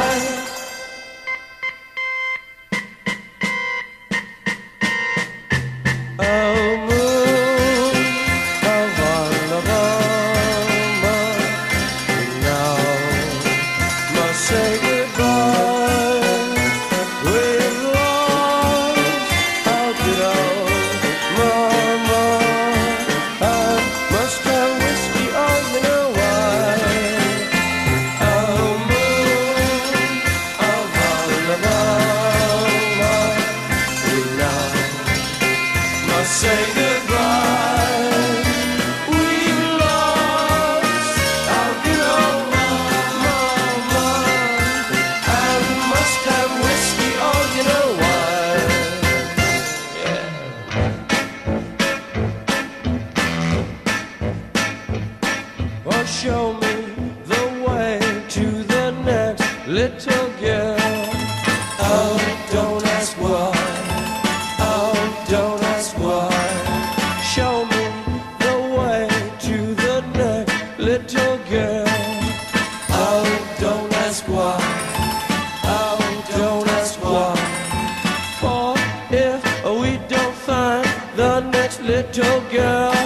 Little 81.88 82.42
girl, 82.52 82.97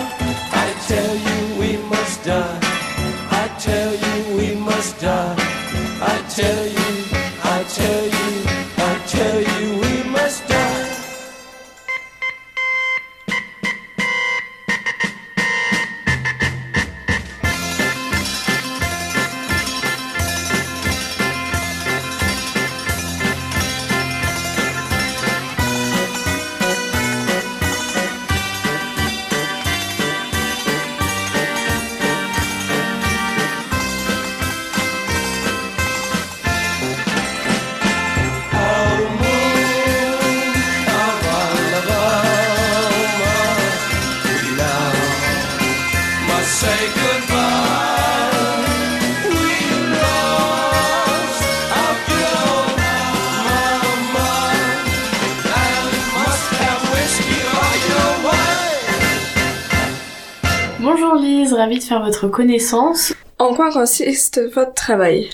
faire 61.91 62.05
votre 62.05 62.29
connaissance. 62.29 63.13
En 63.37 63.53
quoi 63.53 63.69
consiste 63.69 64.39
votre 64.55 64.73
travail? 64.73 65.29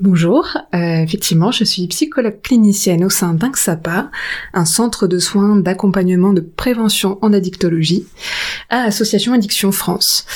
Bonjour, 0.00 0.46
euh, 0.74 1.02
effectivement, 1.02 1.50
je 1.50 1.64
suis 1.64 1.86
psychologue 1.88 2.40
clinicienne 2.42 3.04
au 3.04 3.10
sein 3.10 3.34
d'INXAPA, 3.34 4.10
un 4.54 4.64
centre 4.64 5.06
de 5.06 5.18
soins 5.18 5.56
d'accompagnement 5.56 6.32
de 6.32 6.40
prévention 6.40 7.18
en 7.22 7.32
addictologie 7.32 8.06
à 8.68 8.82
Association 8.82 9.32
Addiction 9.32 9.72
France. 9.72 10.26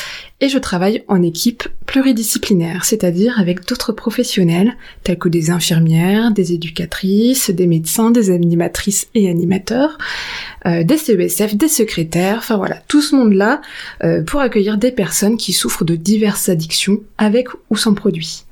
Et 0.41 0.49
je 0.49 0.59
travaille 0.59 1.05
en 1.07 1.23
équipe 1.23 1.69
pluridisciplinaire, 1.87 2.85
c'est-à-dire 2.85 3.39
avec 3.39 3.67
d'autres 3.67 3.93
professionnels 3.93 4.77
tels 5.05 5.19
que 5.19 5.29
des 5.29 5.51
infirmières, 5.51 6.33
des 6.33 6.53
éducatrices, 6.53 7.51
des 7.51 7.69
médecins, 7.69 8.11
des 8.11 8.31
animatrices 8.31 9.07
et 9.15 9.31
animateurs, 9.31 9.97
euh, 10.67 10.83
des 10.83 10.99
CESF, 10.99 11.55
des 11.55 11.69
secrétaires, 11.69 12.39
enfin 12.39 12.57
voilà, 12.57 12.83
tout 12.89 13.01
ce 13.01 13.15
monde-là 13.15 13.63
euh, 14.03 14.23
pour 14.23 14.41
accueillir 14.41 14.77
des 14.77 14.91
personnes 14.91 15.37
qui 15.37 15.53
souffrent 15.53 15.85
de 15.85 15.95
diverses 15.95 16.49
addictions 16.49 17.01
avec 17.17 17.47
ou 17.71 17.77
sans 17.77 17.95
produit. 17.95 18.45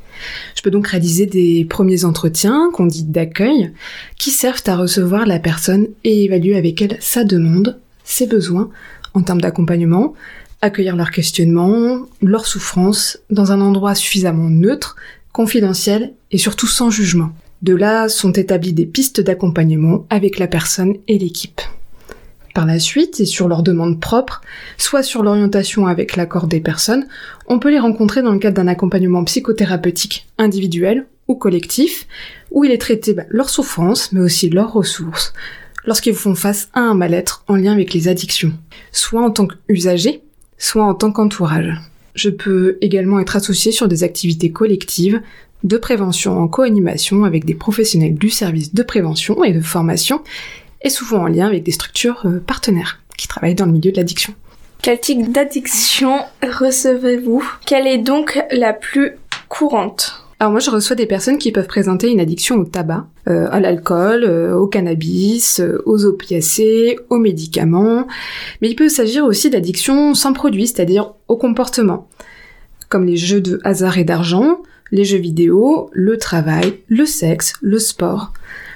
Je 0.55 0.63
peux 0.63 0.71
donc 0.71 0.89
réaliser 0.89 1.27
des 1.27 1.65
premiers 1.65 2.05
entretiens, 2.05 2.71
qu'on 2.73 2.87
dit 2.87 3.05
d'accueil, 3.05 3.73
qui 4.19 4.31
servent 4.31 4.63
à 4.67 4.77
recevoir 4.77 5.27
la 5.27 5.39
personne 5.39 5.89
et 6.05 6.25
évaluer 6.25 6.57
avec 6.57 6.81
elle 6.83 6.97
sa 7.01 7.25
demande, 7.25 7.79
ses 8.05 8.27
besoins 8.27 8.71
en 9.15 9.23
termes 9.23 9.41
d'accompagnement, 9.41 10.15
accueillir 10.61 10.97
leurs 10.97 11.11
questionnements, 11.11 12.07
leurs 12.23 12.47
souffrances, 12.47 13.19
dans 13.31 13.53
un 13.53 13.61
endroit 13.61 13.95
suffisamment 13.95 14.49
neutre, 14.49 14.97
confidentiel 15.33 16.13
et 16.31 16.39
surtout 16.39 16.67
sans 16.67 16.91
jugement. 16.91 17.33
De 17.63 17.75
là 17.75 18.09
sont 18.09 18.33
établies 18.33 18.73
des 18.73 18.87
pistes 18.87 19.21
d'accompagnement 19.21 20.07
avec 20.11 20.39
la 20.39 20.47
personne 20.47 20.97
et 21.09 21.19
l'équipe. 21.19 21.61
Par 22.55 22.67
la 22.67 22.79
suite, 22.79 23.19
et 23.21 23.25
sur 23.25 23.49
leurs 23.49 23.63
demandes 23.63 23.99
propres, 23.99 24.43
soit 24.77 25.03
sur 25.03 25.23
l'orientation 25.23 25.87
avec 25.87 26.17
l'accord 26.17 26.47
des 26.47 26.61
personnes, 26.61 27.07
on 27.47 27.59
peut 27.59 27.71
les 27.71 27.79
rencontrer 27.79 28.23
dans 28.23 28.33
le 28.33 28.39
cadre 28.39 28.57
d'un 28.57 28.69
accompagnement 28.69 29.25
psychothérapeutique 29.25 30.27
individuel 30.37 31.07
ou 31.29 31.35
collectif, 31.35 32.07
où 32.51 32.65
il 32.65 32.71
est 32.71 32.81
traité 32.81 33.15
bah, 33.15 33.25
leurs 33.31 33.49
souffrances, 33.49 34.13
mais 34.13 34.21
aussi 34.21 34.51
leurs 34.51 34.73
ressources, 34.73 35.33
lorsqu'ils 35.87 36.15
font 36.15 36.35
face 36.35 36.69
à 36.75 36.81
un 36.81 36.95
mal-être 36.95 37.45
en 37.49 37.57
lien 37.57 37.73
avec 37.73 37.95
les 37.95 38.09
addictions, 38.09 38.53
soit 38.93 39.23
en 39.23 39.31
tant 39.31 39.47
qu'usager, 39.47 40.23
soit 40.59 40.85
en 40.85 40.95
tant 40.95 41.11
qu'entourage. 41.11 41.73
Je 42.15 42.29
peux 42.29 42.77
également 42.83 43.19
être 43.21 43.37
associé 43.37 43.73
sur 43.73 43.89
des 43.89 44.05
activités 44.05 44.53
collectives 44.53 45.23
de 45.65 45.77
prévention 45.77 46.39
en 46.39 46.49
co-animation 46.49 47.25
avec 47.25 47.45
des 47.45 47.55
professionnels 47.55 48.15
du 48.15 48.31
service 48.31 48.75
de 48.75 48.83
prévention 48.83 49.45
et 49.45 49.53
de 49.53 49.61
formation, 49.61 50.21
et 50.83 50.91
souvent 50.91 51.23
en 51.23 51.27
lien 51.27 51.47
avec 51.47 51.63
des 51.63 51.73
structures 51.73 52.23
euh, 52.25 52.41
partenaires 52.41 53.01
qui 53.17 53.29
travaillent 53.29 53.55
dans 53.55 53.67
le 53.67 53.73
milieu 53.73 53.93
de 53.93 53.97
l'addiction. 53.97 54.35
Quel 54.83 54.99
type 54.99 55.31
d'addiction 55.31 56.19
recevez-vous? 56.43 57.45
Quelle 57.67 57.87
est 57.87 57.99
donc 57.99 58.43
la 58.51 58.73
plus 58.73 59.13
courante? 59.49 60.23
Alors 60.43 60.51
moi 60.51 60.59
je 60.59 60.71
reçois 60.71 60.97
des 60.97 61.07
personnes 61.07 61.39
qui 61.39 61.53
peuvent 61.53 61.69
présenter 61.69 62.11
une 62.11 62.19
addiction 62.19 62.57
au 62.57 62.65
tabac, 62.65 63.07
euh, 63.29 63.47
à 63.53 63.61
l'alcool, 63.61 64.25
euh, 64.25 64.57
au 64.57 64.67
cannabis, 64.67 65.61
euh, 65.61 65.81
aux 65.87 66.05
opiacés, 66.05 66.99
aux 67.11 67.19
médicaments, 67.19 68.09
mais 68.61 68.69
il 68.69 68.75
peut 68.75 68.89
s'agir 68.89 69.25
aussi 69.25 69.51
d'addictions 69.51 70.15
sans 70.15 70.33
produit, 70.33 70.67
c'est-à-dire 70.67 71.15
au 71.29 71.37
comportement, 71.37 72.09
comme 72.89 73.05
les 73.05 73.17
jeux 73.17 73.41
de 73.41 73.61
hasard 73.63 73.99
et 73.99 74.05
d'argent, 74.05 74.59
les 74.91 75.05
jeux 75.05 75.19
vidéo, 75.19 75.91
le 75.93 76.19
travail, 76.19 76.81
le 76.89 77.07
sexe, 77.07 77.53
le 77.63 77.79
sport. 77.79 78.33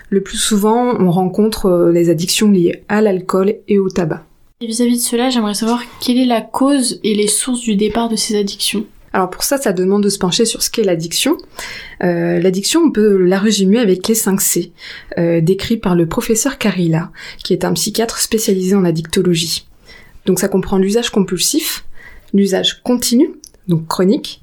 Le 0.09 0.23
plus 0.23 0.39
souvent, 0.39 0.95
on 0.99 1.11
rencontre 1.11 1.67
euh, 1.67 1.93
les 1.93 2.11
addictions 2.11 2.51
liées 2.51 2.85
à 2.89 3.01
l'alcool 3.01 3.57
et 3.69 3.79
au 3.79 3.89
tabac. 3.89 4.25
Et 4.61 4.67
vis-à-vis 4.67 4.97
de 4.97 5.03
cela, 5.03 5.31
j'aimerais 5.31 5.55
savoir 5.55 5.83
quelle 6.01 6.19
est 6.19 6.27
la 6.27 6.41
cause 6.41 7.01
et 7.05 7.15
les 7.15 7.29
sources 7.29 7.61
du 7.61 7.77
départ 7.77 8.09
de 8.09 8.17
ces 8.17 8.39
addictions. 8.39 8.87
Alors 9.13 9.31
pour 9.31 9.45
ça, 9.45 9.57
ça 9.57 9.73
demande 9.73 10.03
de 10.03 10.09
se 10.09 10.19
pencher 10.19 10.45
sur 10.45 10.63
ce 10.63 10.71
qu'est 10.71 10.85
l'addiction. 10.85 11.39
Euh, 12.03 12.39
l'addiction, 12.39 12.83
on 12.83 12.91
peut 12.91 13.17
la 13.17 13.39
résumer 13.39 13.79
avec 13.79 14.07
les 14.09 14.15
5 14.15 14.41
C, 14.41 14.73
euh, 15.19 15.41
décrits 15.41 15.79
par 15.79 15.95
le 15.95 16.07
professeur 16.07 16.59
Carilla, 16.59 17.11
qui 17.43 17.53
est 17.53 17.65
un 17.65 17.73
psychiatre 17.73 18.19
spécialisé 18.19 18.75
en 18.75 18.85
addictologie. 18.85 19.67
Donc 20.27 20.39
ça 20.39 20.49
comprend 20.49 20.77
l'usage 20.77 21.11
compulsif, 21.11 21.85
l'usage 22.35 22.83
continu, 22.83 23.31
donc 23.69 23.87
chronique, 23.87 24.41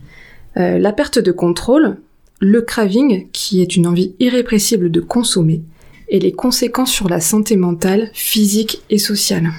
euh, 0.57 0.79
la 0.79 0.91
perte 0.91 1.19
de 1.19 1.31
contrôle, 1.31 1.97
le 2.43 2.61
craving, 2.61 3.27
qui 3.31 3.61
est 3.61 3.75
une 3.75 3.87
envie 3.87 4.13
irrépressible 4.19 4.91
de 4.91 4.99
consommer, 4.99 5.61
et 6.09 6.19
les 6.19 6.31
conséquences 6.33 6.91
sur 6.91 7.07
la 7.09 7.19
santé 7.21 7.55
mentale, 7.55 8.09
physique 8.13 8.81
et 8.89 8.97
sociale. 8.97 9.51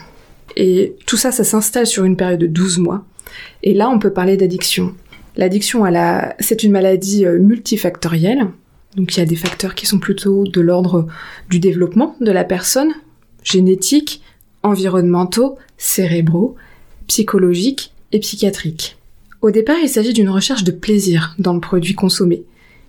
Et 0.56 0.94
tout 1.06 1.16
ça, 1.16 1.32
ça 1.32 1.42
s'installe 1.44 1.86
sur 1.86 2.04
une 2.04 2.16
période 2.16 2.38
de 2.40 2.46
12 2.46 2.78
mois. 2.78 3.04
Et 3.62 3.74
là, 3.74 3.88
on 3.90 3.98
peut 3.98 4.12
parler 4.12 4.36
d'addiction. 4.36 4.94
L'addiction, 5.36 5.84
elle 5.84 5.96
a- 5.96 6.36
c'est 6.38 6.62
une 6.62 6.70
maladie 6.72 7.24
euh, 7.26 7.38
multifactorielle. 7.40 8.46
Donc 8.96 9.16
il 9.16 9.18
y 9.18 9.22
a 9.22 9.26
des 9.26 9.34
facteurs 9.34 9.74
qui 9.74 9.86
sont 9.86 9.98
plutôt 9.98 10.44
de 10.44 10.60
l'ordre 10.60 11.06
du 11.50 11.58
développement 11.58 12.14
de 12.20 12.30
la 12.30 12.44
personne, 12.44 12.92
génétiques, 13.42 14.22
environnementaux, 14.62 15.56
cérébraux, 15.78 16.54
psychologiques 17.08 17.92
et 18.12 18.20
psychiatriques. 18.20 18.96
Au 19.42 19.50
départ, 19.50 19.76
il 19.82 19.88
s'agit 19.88 20.12
d'une 20.12 20.28
recherche 20.30 20.62
de 20.64 20.70
plaisir 20.70 21.34
dans 21.38 21.52
le 21.54 21.60
produit 21.60 21.94
consommé, 21.94 22.44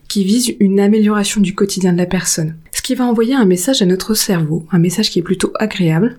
qui 0.07 0.23
vise 0.23 0.55
une 0.59 0.79
amélioration 0.79 1.41
du 1.41 1.55
quotidien 1.55 1.93
de 1.93 1.97
la 1.97 2.05
personne. 2.05 2.55
Ce 2.71 2.81
qui 2.81 2.95
va 2.95 3.05
envoyer 3.05 3.35
un 3.35 3.45
message 3.45 3.81
à 3.81 3.85
notre 3.85 4.13
cerveau, 4.13 4.65
un 4.71 4.79
message 4.79 5.09
qui 5.09 5.19
est 5.19 5.23
plutôt 5.23 5.51
agréable. 5.59 6.17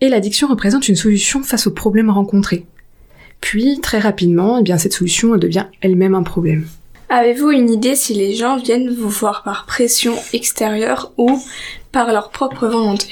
Et 0.00 0.08
l'addiction 0.08 0.48
représente 0.48 0.88
une 0.88 0.96
solution 0.96 1.42
face 1.42 1.66
aux 1.66 1.72
problèmes 1.72 2.10
rencontrés. 2.10 2.66
Puis, 3.40 3.80
très 3.80 3.98
rapidement, 3.98 4.58
eh 4.58 4.62
bien, 4.62 4.78
cette 4.78 4.92
solution 4.92 5.34
elle 5.34 5.40
devient 5.40 5.66
elle-même 5.80 6.14
un 6.14 6.22
problème. 6.22 6.66
Avez-vous 7.08 7.50
une 7.50 7.70
idée 7.70 7.96
si 7.96 8.14
les 8.14 8.34
gens 8.34 8.56
viennent 8.56 8.94
vous 8.94 9.08
voir 9.08 9.42
par 9.42 9.66
pression 9.66 10.14
extérieure 10.32 11.12
ou 11.18 11.40
par 11.90 12.12
leur 12.12 12.30
propre 12.30 12.68
volonté? 12.68 13.08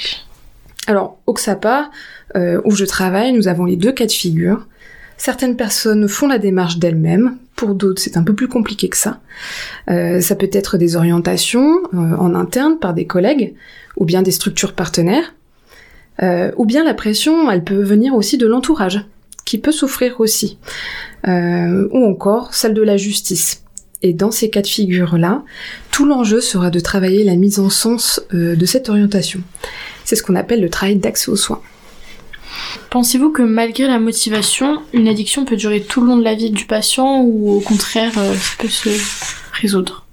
Alors, 0.87 1.19
au 1.27 1.33
XAPA, 1.33 1.91
euh, 2.37 2.61
où 2.65 2.75
je 2.75 2.85
travaille, 2.85 3.33
nous 3.33 3.49
avons 3.49 3.65
les 3.65 3.77
deux 3.77 3.93
cas 3.93 4.07
de 4.07 4.13
figure. 4.13 4.67
Certaines 5.19 5.57
personnes 5.57 6.09
font 6.09 6.29
la 6.29 6.39
démarche 6.39 6.79
d'elles-mêmes, 6.79 7.37
pour 7.57 7.75
d'autres 7.75 8.01
c'est 8.01 8.17
un 8.17 8.23
peu 8.23 8.35
plus 8.35 8.49
compliqué 8.49 8.89
que 8.89 8.97
ça. 8.97 9.21
Euh, 9.91 10.21
ça 10.23 10.37
peut 10.37 10.49
être 10.53 10.79
des 10.79 10.97
orientations 10.97 11.83
euh, 11.93 12.17
en 12.17 12.35
interne 12.35 12.79
par 12.79 12.95
des 12.95 13.05
collègues, 13.07 13.55
ou 13.97 14.07
bien 14.07 14.23
des 14.23 14.33
structures 14.33 14.73
partenaires, 14.73 15.35
Euh, 16.21 16.51
ou 16.57 16.67
bien 16.67 16.83
la 16.83 16.95
pression, 16.95 17.49
elle 17.49 17.63
peut 17.63 17.81
venir 17.81 18.13
aussi 18.13 18.39
de 18.39 18.47
l'entourage, 18.49 19.05
qui 19.45 19.59
peut 19.59 19.71
souffrir 19.71 20.19
aussi, 20.19 20.59
ou 21.25 22.05
encore 22.13 22.55
celle 22.55 22.75
de 22.75 22.83
la 22.83 22.97
justice. 22.97 23.63
Et 24.03 24.13
dans 24.15 24.33
ces 24.33 24.51
cas 24.51 24.63
de 24.63 24.67
figure-là, 24.67 25.45
tout 25.93 26.07
l'enjeu 26.07 26.41
sera 26.41 26.71
de 26.71 26.81
travailler 26.81 27.23
la 27.23 27.37
mise 27.37 27.61
en 27.61 27.71
sens 27.71 28.21
de 28.33 28.67
cette 28.67 28.89
orientation. 28.89 29.41
C'est 30.05 30.17
ce 30.17 30.25
qu'on 30.25 30.35
appelle 30.35 30.61
le 30.61 30.71
travail 30.71 30.97
d'accès 30.97 31.31
aux 31.31 31.37
soins. 31.37 31.63
Pensez-vous 32.91 33.31
que 33.31 33.43
malgré 33.43 33.87
la 33.87 33.99
motivation, 33.99 34.81
une 34.93 35.09
addiction 35.09 35.45
peut 35.45 35.57
durer 35.57 35.83
tout 35.83 36.01
le 36.01 36.09
long 36.09 36.17
de 36.17 36.25
la 36.25 36.35
vie 36.35 36.51
du 36.51 36.65
patient 36.65 37.23
ou 37.23 37.53
au 37.53 37.61
contraire, 37.61 38.13
euh, 38.17 38.35
ça 38.35 38.55
peut 38.59 38.69
se 38.69 38.89
résoudre? 39.53 40.07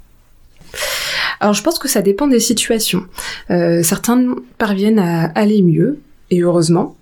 Alors 1.39 1.53
je 1.53 1.63
pense 1.63 1.79
que 1.79 1.87
ça 1.87 2.01
dépend 2.01 2.27
des 2.27 2.39
situations. 2.39 3.05
Euh, 3.49 3.83
certains 3.83 4.35
parviennent 4.57 4.99
à 4.99 5.25
aller 5.35 5.61
mieux, 5.61 5.99
et 6.31 6.41
heureusement. 6.41 6.95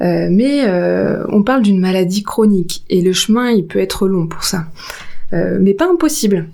Euh, 0.00 0.28
mais 0.30 0.64
euh, 0.66 1.24
on 1.30 1.42
parle 1.42 1.62
d'une 1.62 1.80
maladie 1.80 2.22
chronique, 2.22 2.84
et 2.90 3.02
le 3.02 3.12
chemin 3.12 3.50
il 3.50 3.66
peut 3.66 3.80
être 3.80 4.06
long 4.06 4.26
pour 4.26 4.44
ça. 4.44 4.66
Euh, 5.32 5.58
mais 5.60 5.74
pas 5.74 5.90
impossible. 5.90 6.48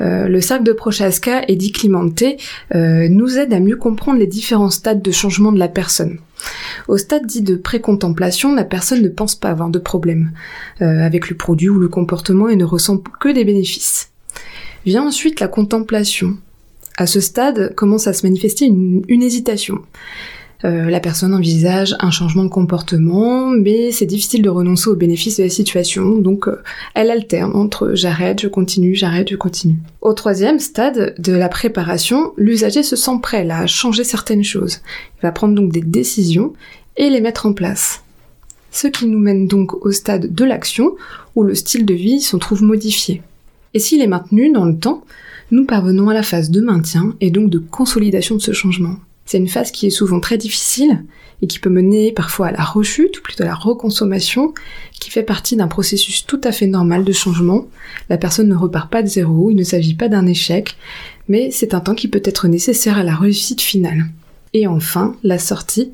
Euh, 0.00 0.28
le 0.28 0.40
cercle 0.40 0.64
de 0.64 0.72
Prochaska 0.72 1.42
et 1.48 1.56
Di 1.56 1.72
Climante 1.72 2.22
euh, 2.74 3.08
nous 3.08 3.38
aide 3.38 3.52
à 3.52 3.60
mieux 3.60 3.76
comprendre 3.76 4.18
les 4.18 4.26
différents 4.26 4.70
stades 4.70 5.02
de 5.02 5.10
changement 5.10 5.52
de 5.52 5.58
la 5.58 5.68
personne. 5.68 6.18
Au 6.86 6.96
stade 6.96 7.26
dit 7.26 7.42
de 7.42 7.56
précontemplation, 7.56 8.54
la 8.54 8.64
personne 8.64 9.02
ne 9.02 9.08
pense 9.08 9.34
pas 9.34 9.50
avoir 9.50 9.68
de 9.68 9.78
problème 9.78 10.32
euh, 10.80 11.04
avec 11.04 11.28
le 11.28 11.36
produit 11.36 11.68
ou 11.68 11.78
le 11.78 11.88
comportement 11.88 12.48
et 12.48 12.56
ne 12.56 12.64
ressent 12.64 13.02
que 13.20 13.28
des 13.28 13.44
bénéfices. 13.44 14.10
Vient 14.86 15.04
ensuite 15.04 15.40
la 15.40 15.48
contemplation. 15.48 16.36
À 16.96 17.06
ce 17.06 17.20
stade 17.20 17.74
commence 17.74 18.06
à 18.06 18.12
se 18.12 18.26
manifester 18.26 18.66
une, 18.66 19.02
une 19.08 19.22
hésitation. 19.22 19.80
Euh, 20.64 20.90
la 20.90 20.98
personne 20.98 21.34
envisage 21.34 21.94
un 22.00 22.10
changement 22.10 22.42
de 22.42 22.48
comportement, 22.48 23.46
mais 23.46 23.92
c'est 23.92 24.06
difficile 24.06 24.42
de 24.42 24.48
renoncer 24.48 24.90
aux 24.90 24.96
bénéfices 24.96 25.36
de 25.36 25.44
la 25.44 25.48
situation, 25.48 26.16
donc 26.16 26.48
euh, 26.48 26.60
elle 26.94 27.12
alterne 27.12 27.54
entre 27.54 27.94
j'arrête, 27.94 28.40
je 28.40 28.48
continue, 28.48 28.96
j'arrête, 28.96 29.30
je 29.30 29.36
continue. 29.36 29.76
Au 30.00 30.14
troisième 30.14 30.58
stade 30.58 31.14
de 31.18 31.32
la 31.32 31.48
préparation, 31.48 32.32
l'usager 32.36 32.82
se 32.82 32.96
sent 32.96 33.20
prêt 33.22 33.48
à 33.48 33.68
changer 33.68 34.02
certaines 34.02 34.42
choses. 34.42 34.80
Il 35.18 35.22
va 35.22 35.30
prendre 35.30 35.54
donc 35.54 35.70
des 35.70 35.80
décisions 35.80 36.54
et 36.96 37.08
les 37.08 37.20
mettre 37.20 37.46
en 37.46 37.52
place. 37.52 38.02
Ce 38.72 38.88
qui 38.88 39.06
nous 39.06 39.18
mène 39.18 39.46
donc 39.46 39.86
au 39.86 39.92
stade 39.92 40.34
de 40.34 40.44
l'action, 40.44 40.96
où 41.36 41.44
le 41.44 41.54
style 41.54 41.86
de 41.86 41.94
vie 41.94 42.20
s'en 42.20 42.38
trouve 42.38 42.64
modifié. 42.64 43.22
Et 43.74 43.78
s'il 43.78 44.02
est 44.02 44.08
maintenu 44.08 44.50
dans 44.50 44.64
le 44.64 44.76
temps, 44.76 45.04
nous 45.52 45.64
parvenons 45.66 46.08
à 46.08 46.14
la 46.14 46.22
phase 46.24 46.50
de 46.50 46.60
maintien 46.60 47.14
et 47.20 47.30
donc 47.30 47.48
de 47.48 47.58
consolidation 47.58 48.34
de 48.34 48.40
ce 48.40 48.52
changement. 48.52 48.96
C'est 49.28 49.36
une 49.36 49.46
phase 49.46 49.72
qui 49.72 49.86
est 49.86 49.90
souvent 49.90 50.20
très 50.20 50.38
difficile 50.38 51.04
et 51.42 51.46
qui 51.46 51.58
peut 51.58 51.68
mener 51.68 52.12
parfois 52.12 52.46
à 52.46 52.50
la 52.50 52.64
rechute 52.64 53.18
ou 53.18 53.22
plutôt 53.22 53.42
à 53.42 53.46
la 53.46 53.54
reconsommation, 53.54 54.54
qui 54.98 55.10
fait 55.10 55.22
partie 55.22 55.54
d'un 55.54 55.68
processus 55.68 56.24
tout 56.24 56.40
à 56.44 56.50
fait 56.50 56.66
normal 56.66 57.04
de 57.04 57.12
changement. 57.12 57.66
La 58.08 58.16
personne 58.16 58.48
ne 58.48 58.54
repart 58.54 58.90
pas 58.90 59.02
de 59.02 59.06
zéro, 59.06 59.50
il 59.50 59.56
ne 59.56 59.64
s'agit 59.64 59.92
pas 59.92 60.08
d'un 60.08 60.24
échec, 60.24 60.78
mais 61.28 61.50
c'est 61.50 61.74
un 61.74 61.80
temps 61.80 61.94
qui 61.94 62.08
peut 62.08 62.22
être 62.24 62.48
nécessaire 62.48 62.96
à 62.96 63.02
la 63.02 63.14
réussite 63.14 63.60
finale. 63.60 64.06
Et 64.54 64.66
enfin, 64.66 65.14
la 65.22 65.38
sortie. 65.38 65.92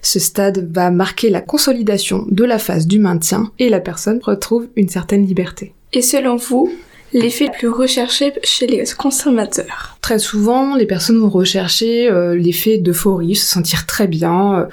Ce 0.00 0.20
stade 0.20 0.72
va 0.72 0.92
marquer 0.92 1.28
la 1.28 1.40
consolidation 1.40 2.24
de 2.30 2.44
la 2.44 2.60
phase 2.60 2.86
du 2.86 3.00
maintien 3.00 3.50
et 3.58 3.68
la 3.68 3.80
personne 3.80 4.20
retrouve 4.22 4.68
une 4.76 4.88
certaine 4.88 5.26
liberté. 5.26 5.74
Et 5.92 6.02
selon 6.02 6.36
vous, 6.36 6.70
l'effet 7.16 7.46
le 7.46 7.58
plus 7.58 7.68
recherché 7.68 8.32
chez 8.42 8.66
les 8.66 8.84
consommateurs 8.96 9.96
Très 10.00 10.18
souvent, 10.18 10.76
les 10.76 10.86
personnes 10.86 11.18
vont 11.18 11.28
rechercher 11.28 12.08
euh, 12.08 12.36
l'effet 12.36 12.78
d'euphorie, 12.78 13.34
se 13.34 13.46
sentir 13.46 13.86
très 13.86 14.06
bien, 14.06 14.68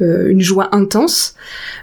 euh, 0.00 0.28
une 0.30 0.40
joie 0.40 0.74
intense. 0.74 1.34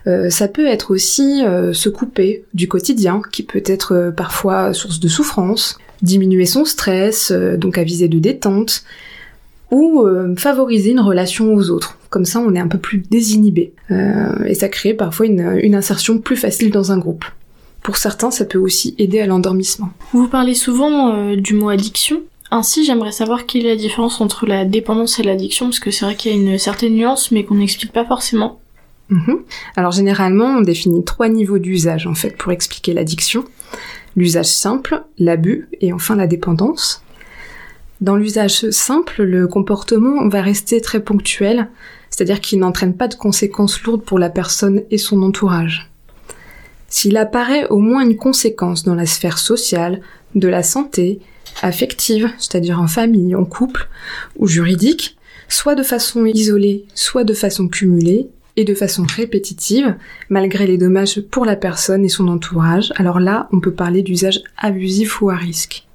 Euh, 0.07 0.29
ça 0.29 0.47
peut 0.47 0.65
être 0.65 0.91
aussi 0.91 1.43
euh, 1.45 1.73
se 1.73 1.89
couper 1.89 2.45
du 2.53 2.67
quotidien, 2.67 3.21
qui 3.31 3.43
peut 3.43 3.63
être 3.65 3.93
euh, 3.93 4.11
parfois 4.11 4.73
source 4.73 4.99
de 4.99 5.07
souffrance, 5.07 5.77
diminuer 6.01 6.45
son 6.45 6.65
stress, 6.65 7.31
euh, 7.31 7.57
donc 7.57 7.77
à 7.77 7.83
viser 7.83 8.07
de 8.07 8.17
détente, 8.17 8.83
ou 9.69 10.01
euh, 10.01 10.35
favoriser 10.35 10.91
une 10.91 10.99
relation 10.99 11.53
aux 11.53 11.69
autres. 11.69 11.97
Comme 12.09 12.25
ça, 12.25 12.39
on 12.39 12.55
est 12.55 12.59
un 12.59 12.67
peu 12.67 12.77
plus 12.77 13.03
désinhibé. 13.11 13.73
Euh, 13.91 14.45
et 14.45 14.55
ça 14.55 14.69
crée 14.69 14.93
parfois 14.93 15.25
une 15.25 15.75
insertion 15.75 16.17
plus 16.19 16.37
facile 16.37 16.71
dans 16.71 16.91
un 16.91 16.97
groupe. 16.97 17.25
Pour 17.85 17.97
certains, 17.97 18.31
ça 18.31 18.45
peut 18.45 18.57
aussi 18.57 18.95
aider 18.97 19.19
à 19.19 19.27
l'endormissement. 19.27 19.91
Vous 20.11 20.27
parlez 20.27 20.55
souvent 20.55 21.13
euh, 21.13 21.35
du 21.35 21.53
mot 21.53 21.69
addiction. 21.69 22.23
Ainsi, 22.49 22.83
j'aimerais 22.83 23.11
savoir 23.11 23.45
quelle 23.45 23.63
est 23.63 23.69
la 23.69 23.75
différence 23.75 24.21
entre 24.21 24.47
la 24.47 24.65
dépendance 24.65 25.19
et 25.19 25.23
l'addiction, 25.23 25.67
parce 25.67 25.79
que 25.79 25.91
c'est 25.91 26.03
vrai 26.03 26.15
qu'il 26.15 26.31
y 26.31 26.33
a 26.33 26.37
une 26.37 26.57
certaine 26.57 26.95
nuance, 26.95 27.29
mais 27.29 27.43
qu'on 27.43 27.53
n'explique 27.53 27.91
pas 27.91 28.03
forcément. 28.03 28.59
Mhm. 29.09 29.43
Alors 29.75 29.91
généralement, 29.91 30.47
on 30.47 30.61
définit 30.61 31.03
trois 31.03 31.29
niveaux 31.29 31.59
d'usage 31.59 32.07
en 32.07 32.15
fait 32.15 32.35
pour 32.35 32.51
expliquer 32.51 32.93
l'addiction. 32.93 33.45
L'usage 34.15 34.47
simple, 34.47 35.03
l'abus 35.19 35.69
et 35.79 35.93
enfin 35.93 36.15
la 36.15 36.25
dépendance. 36.25 37.03
Dans 38.01 38.15
l'usage 38.15 38.67
simple, 38.71 39.21
le 39.21 39.45
comportement 39.45 40.27
va 40.27 40.41
rester 40.41 40.81
très 40.81 41.01
ponctuel, 41.01 41.69
c'est-à-dire 42.09 42.41
qu'il 42.41 42.57
n'entraîne 42.57 42.97
pas 42.97 43.07
de 43.07 43.13
conséquences 43.13 43.79
lourdes 43.83 44.03
pour 44.03 44.17
la 44.17 44.31
personne 44.31 44.81
et 44.89 44.97
son 44.97 45.21
entourage. 45.21 45.91
S'il 46.87 47.17
apparaît 47.17 47.67
au 47.67 47.79
moins 47.79 48.03
une 48.03 48.17
conséquence 48.17 48.83
dans 48.83 48.95
la 48.95 49.05
sphère 49.05 49.37
sociale, 49.37 50.01
de 50.35 50.47
la 50.47 50.63
santé, 50.63 51.19
affective, 51.61 52.29
c'est-à-dire 52.37 52.79
en 52.79 52.87
famille, 52.87 53.35
en 53.35 53.45
couple, 53.45 53.89
ou 54.37 54.47
juridique, 54.47 55.17
soit 55.47 55.75
de 55.75 55.83
façon 55.83 56.25
isolée, 56.25 56.85
soit 56.93 57.23
de 57.23 57.33
façon 57.33 57.67
cumulée, 57.67 58.29
et 58.57 58.63
de 58.63 58.73
façon 58.73 59.03
répétitive, 59.03 59.95
malgré 60.29 60.65
les 60.65 60.77
dommages 60.77 61.19
pour 61.19 61.45
la 61.45 61.55
personne 61.55 62.05
et 62.05 62.09
son 62.09 62.27
entourage, 62.27 62.93
alors 62.95 63.19
là, 63.19 63.49
on 63.51 63.59
peut 63.59 63.73
parler 63.73 64.01
d'usage 64.01 64.41
abusif 64.57 65.21
ou 65.21 65.29
à 65.29 65.35
risque. 65.35 65.85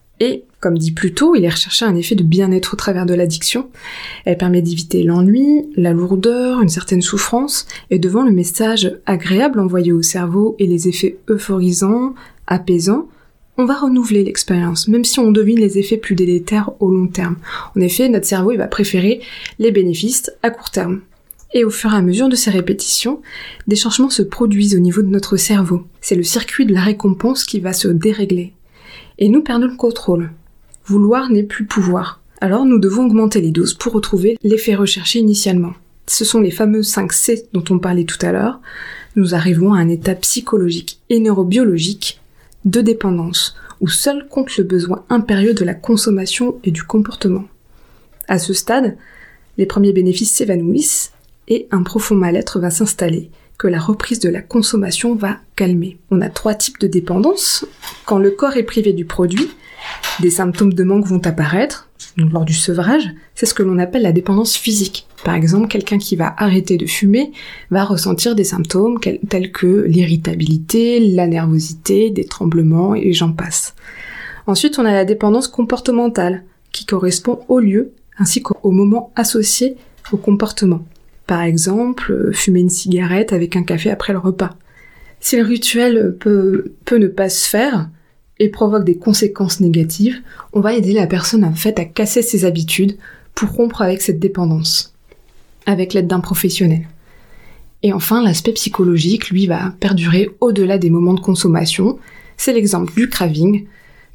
Comme 0.61 0.77
dit 0.77 0.93
plus 0.93 1.15
tôt, 1.15 1.35
il 1.35 1.45
est 1.45 1.51
recherché 1.51 1.87
un 1.87 1.97
effet 1.97 2.15
de 2.15 2.23
bien-être 2.23 2.75
au 2.75 2.77
travers 2.77 3.07
de 3.07 3.15
l'addiction. 3.15 3.71
Elle 4.27 4.37
permet 4.37 4.61
d'éviter 4.61 5.03
l'ennui, 5.03 5.67
la 5.75 5.93
lourdeur, 5.93 6.61
une 6.61 6.69
certaine 6.69 7.01
souffrance, 7.01 7.67
et 7.91 7.99
devant 7.99 8.23
le 8.23 8.31
message 8.31 8.99
agréable 9.07 9.59
envoyé 9.59 9.91
au 9.91 10.03
cerveau 10.03 10.57
et 10.59 10.67
les 10.67 10.87
effets 10.87 11.19
euphorisants, 11.29 12.15
apaisants, 12.47 13.09
on 13.57 13.65
va 13.65 13.75
renouveler 13.75 14.25
l'expérience, 14.25 14.89
même 14.89 15.05
si 15.05 15.19
on 15.19 15.33
devine 15.33 15.61
les 15.61 15.79
effets 15.79 15.99
plus 15.99 16.15
délétères 16.15 16.71
au 16.81 16.91
long 16.91 17.09
terme. 17.09 17.37
En 17.77 17.81
effet, 17.81 18.09
notre 18.09 18.27
cerveau 18.27 18.57
va 18.57 18.69
préférer 18.69 19.21
les 19.59 19.71
bénéfices 19.71 20.31
à 20.43 20.51
court 20.51 20.71
terme. 20.71 21.01
Et 21.53 21.65
au 21.65 21.71
fur 21.71 21.93
et 21.93 21.97
à 21.97 22.01
mesure 22.01 22.29
de 22.29 22.37
ces 22.37 22.51
répétitions, 22.51 23.21
des 23.67 23.77
changements 23.77 24.09
se 24.09 24.23
produisent 24.23 24.77
au 24.77 24.79
niveau 24.79 25.03
de 25.03 25.09
notre 25.09 25.37
cerveau. 25.37 25.83
C'est 26.01 26.15
le 26.15 26.23
circuit 26.23 26.65
de 26.65 26.73
la 26.73 26.81
récompense 26.81 27.45
qui 27.45 27.61
va 27.61 27.73
se 27.73 27.89
dérégler. 27.89 28.53
Et 29.19 29.29
nous 29.29 29.43
perdons 29.43 29.67
le 29.67 29.77
contrôle. 29.77 30.31
Vouloir 30.91 31.31
n'est 31.31 31.45
plus 31.45 31.67
pouvoir. 31.67 32.21
Alors 32.41 32.65
nous 32.65 32.81
devons 32.81 33.07
augmenter 33.07 33.41
les 33.41 33.53
doses 33.53 33.75
pour 33.75 33.93
retrouver 33.93 34.37
l'effet 34.43 34.75
recherché 34.75 35.21
initialement. 35.21 35.73
Ce 36.09 36.25
sont 36.25 36.41
les 36.41 36.51
fameux 36.51 36.83
5 36.83 37.13
C 37.13 37.47
dont 37.53 37.63
on 37.71 37.79
parlait 37.79 38.03
tout 38.03 38.19
à 38.23 38.33
l'heure. 38.33 38.59
Nous 39.15 39.37
arrivons 39.37 39.73
à 39.73 39.79
un 39.79 39.89
état 39.89 40.17
psychologique 40.17 40.99
et 41.09 41.21
neurobiologique 41.21 42.21
de 42.65 42.81
dépendance, 42.81 43.55
où 43.81 43.87
seul 43.87 44.27
compte 44.29 44.57
le 44.57 44.65
besoin 44.65 45.05
impérieux 45.11 45.55
de 45.55 45.65
la 45.65 45.75
consommation 45.75 46.59
et 46.65 46.73
du 46.73 46.83
comportement. 46.83 47.45
À 48.27 48.41
ce 48.41 48.53
stade, 48.53 48.97
les 49.59 49.67
premiers 49.67 49.93
bénéfices 49.93 50.33
s'évanouissent 50.33 51.13
et 51.47 51.69
un 51.71 51.85
profond 51.85 52.17
mal-être 52.17 52.59
va 52.59 52.71
s'installer, 52.71 53.31
que 53.59 53.69
la 53.69 53.79
reprise 53.79 54.19
de 54.19 54.29
la 54.29 54.43
consommation 54.43 55.15
va 55.15 55.37
calmer. 55.55 55.99
On 56.11 56.21
a 56.21 56.31
trois 56.31 56.55
types 56.55 56.81
de 56.81 56.89
dépendance. 56.89 57.65
Quand 58.07 58.19
le 58.19 58.33
corps 58.33 58.57
est 58.57 58.65
privé 58.65 58.93
du 58.93 59.05
produit, 59.05 59.51
des 60.21 60.31
symptômes 60.31 60.75
de 60.75 60.85
manque 60.85 61.07
vont 61.07 61.25
apparaître. 61.25 61.89
Lors 62.17 62.45
du 62.45 62.53
sevrage, 62.53 63.09
c'est 63.35 63.47
ce 63.47 63.55
que 63.55 63.63
l'on 63.63 63.79
appelle 63.79 64.03
la 64.03 64.13
dépendance 64.13 64.57
physique. 64.57 65.07
Par 65.25 65.35
exemple, 65.35 65.69
quelqu'un 65.69 65.99
qui 65.99 66.17
va 66.17 66.35
arrêter 66.37 66.77
de 66.77 66.87
fumer 66.87 67.33
va 67.71 67.85
ressentir 67.85 68.35
des 68.35 68.45
symptômes 68.45 68.99
tels 69.29 69.53
que 69.53 69.85
l'irritabilité, 69.87 71.01
la 71.01 71.27
nervosité, 71.27 72.11
des 72.11 72.25
tremblements 72.25 72.95
et 72.95 73.13
j'en 73.13 73.33
passe. 73.33 73.75
Ensuite, 74.47 74.79
on 74.79 74.85
a 74.85 74.93
la 74.93 75.05
dépendance 75.05 75.49
comportementale 75.49 76.45
qui 76.73 76.85
correspond 76.85 77.41
au 77.49 77.61
lieu 77.61 77.93
ainsi 78.19 78.43
qu'au 78.43 78.71
moment 78.71 79.13
associé 79.17 79.77
au 80.13 80.17
comportement. 80.17 80.85
Par 81.27 81.43
exemple, 81.43 82.13
euh, 82.13 82.33
fumer 82.33 82.61
une 82.61 82.71
cigarette 82.71 83.33
avec 83.33 83.57
un 83.57 83.63
café 83.63 83.91
après 83.91 84.13
le 84.13 84.19
repas. 84.19 84.51
Si 85.21 85.37
le 85.37 85.45
rituel 85.45 86.17
peut 86.19 86.73
ne 86.91 87.07
pas 87.07 87.29
se 87.29 87.49
faire 87.49 87.89
et 88.41 88.49
provoque 88.49 88.85
des 88.85 88.97
conséquences 88.97 89.61
négatives, 89.61 90.21
on 90.53 90.61
va 90.61 90.75
aider 90.75 90.95
la 90.95 91.07
personne 91.07 91.45
en 91.45 91.55
fait 91.55 91.79
à 91.79 91.85
casser 91.85 92.23
ses 92.23 92.45
habitudes 92.45 92.97
pour 93.35 93.51
rompre 93.51 93.83
avec 93.83 94.01
cette 94.01 94.19
dépendance, 94.19 94.95
avec 95.67 95.95
l'aide 95.95 96.09
d'un 96.09 96.21
professionnel. 96.21 96.89
Et 97.83 97.93
enfin, 97.93 98.23
l'aspect 98.23 98.53
psychologique, 98.53 99.31
lui, 99.31 99.47
va 99.47 99.75
perdurer 99.79 100.31
au-delà 100.41 100.79
des 100.79 100.91
moments 100.91 101.15
de 101.15 101.21
consommation. 101.21 101.99
C'est 102.37 102.53
l'exemple 102.53 102.93
du 102.95 103.09
craving, 103.09 103.67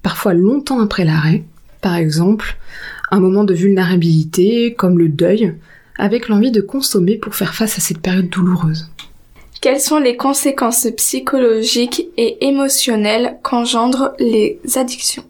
parfois 0.01 0.34
longtemps 0.34 0.80
après 0.80 1.05
l'arrêt. 1.05 1.43
Par 1.82 1.95
exemple, 1.95 2.57
un 3.11 3.19
moment 3.19 3.43
de 3.43 3.53
vulnérabilité, 3.53 4.73
comme 4.73 4.99
le 4.99 5.09
deuil, 5.09 5.53
avec 5.97 6.28
l'envie 6.28 6.51
de 6.51 6.61
consommer 6.61 7.17
pour 7.17 7.36
faire 7.36 7.55
face 7.55 7.78
à 7.78 7.82
cette 7.82 7.99
période 7.99 8.30
douloureuse. 8.30 8.89
Quelles 9.66 9.82
sont 9.82 9.97
les 9.97 10.16
conséquences 10.16 10.88
psychologiques 10.95 12.09
et 12.18 12.45
émotionnelles 12.45 13.39
qu'engendrent 13.41 14.13
les 14.20 14.59
addictions? 14.76 15.24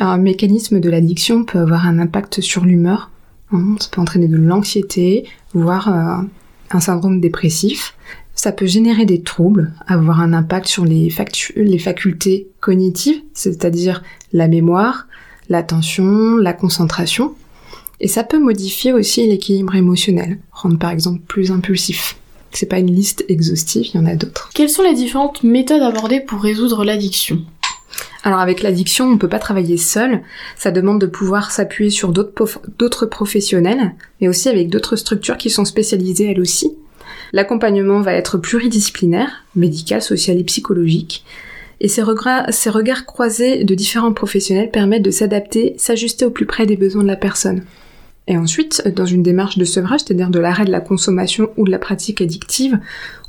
Un 0.00 0.18
mécanisme 0.18 0.80
de 0.80 0.90
l'addiction 0.90 1.44
peut 1.44 1.60
avoir 1.60 1.86
un 1.86 2.00
impact 2.00 2.40
sur 2.40 2.64
l'humeur. 2.64 3.12
Hein, 3.52 3.76
ça 3.78 3.86
peut 3.92 4.00
entraîner 4.00 4.26
de 4.26 4.36
l'anxiété, 4.36 5.26
voire 5.54 5.94
euh, 5.94 6.24
un 6.72 6.80
syndrome 6.80 7.20
dépressif. 7.20 7.94
Ça 8.34 8.50
peut 8.50 8.66
générer 8.66 9.04
des 9.04 9.22
troubles, 9.22 9.72
avoir 9.86 10.18
un 10.18 10.32
impact 10.32 10.66
sur 10.66 10.84
les, 10.84 11.14
les 11.54 11.78
facultés 11.78 12.48
cognitives, 12.58 13.22
c'est-à-dire 13.32 14.02
la 14.32 14.48
mémoire, 14.48 15.06
l'attention, 15.48 16.36
la 16.36 16.52
concentration. 16.52 17.32
Et 18.00 18.08
ça 18.08 18.24
peut 18.24 18.40
modifier 18.40 18.92
aussi 18.92 19.24
l'équilibre 19.28 19.76
émotionnel, 19.76 20.40
rendre 20.50 20.80
par 20.80 20.90
exemple 20.90 21.20
plus 21.28 21.52
impulsif. 21.52 22.16
C'est 22.52 22.66
pas 22.66 22.78
une 22.78 22.94
liste 22.94 23.24
exhaustive, 23.28 23.86
il 23.92 23.96
y 23.96 24.00
en 24.00 24.06
a 24.06 24.14
d'autres. 24.14 24.50
Quelles 24.54 24.70
sont 24.70 24.82
les 24.82 24.94
différentes 24.94 25.42
méthodes 25.42 25.82
abordées 25.82 26.20
pour 26.20 26.42
résoudre 26.42 26.84
l'addiction? 26.84 27.42
Alors 28.24 28.40
avec 28.40 28.62
l'addiction, 28.62 29.06
on 29.06 29.12
ne 29.12 29.18
peut 29.18 29.28
pas 29.28 29.38
travailler 29.38 29.76
seul, 29.76 30.22
ça 30.56 30.70
demande 30.70 31.00
de 31.00 31.06
pouvoir 31.06 31.50
s'appuyer 31.50 31.90
sur 31.90 32.12
d'autres 32.12 33.06
professionnels, 33.06 33.94
mais 34.20 34.28
aussi 34.28 34.48
avec 34.48 34.68
d'autres 34.70 34.96
structures 34.96 35.36
qui 35.36 35.50
sont 35.50 35.64
spécialisées 35.64 36.30
elles 36.30 36.40
aussi. 36.40 36.72
L'accompagnement 37.32 38.00
va 38.00 38.14
être 38.14 38.38
pluridisciplinaire, 38.38 39.44
médical, 39.54 40.02
social 40.02 40.38
et 40.38 40.44
psychologique, 40.44 41.24
et 41.80 41.88
ces, 41.88 42.02
ces 42.50 42.70
regards 42.70 43.06
croisés 43.06 43.62
de 43.64 43.74
différents 43.74 44.12
professionnels 44.12 44.70
permettent 44.70 45.04
de 45.04 45.10
s'adapter, 45.10 45.74
s'ajuster 45.78 46.24
au 46.24 46.30
plus 46.30 46.46
près 46.46 46.66
des 46.66 46.76
besoins 46.76 47.02
de 47.04 47.08
la 47.08 47.16
personne. 47.16 47.62
Et 48.30 48.36
ensuite, 48.36 48.86
dans 48.94 49.06
une 49.06 49.22
démarche 49.22 49.56
de 49.56 49.64
sevrage, 49.64 50.00
c'est-à-dire 50.00 50.28
de 50.28 50.38
l'arrêt 50.38 50.66
de 50.66 50.70
la 50.70 50.82
consommation 50.82 51.48
ou 51.56 51.64
de 51.64 51.70
la 51.70 51.78
pratique 51.78 52.20
addictive, 52.20 52.78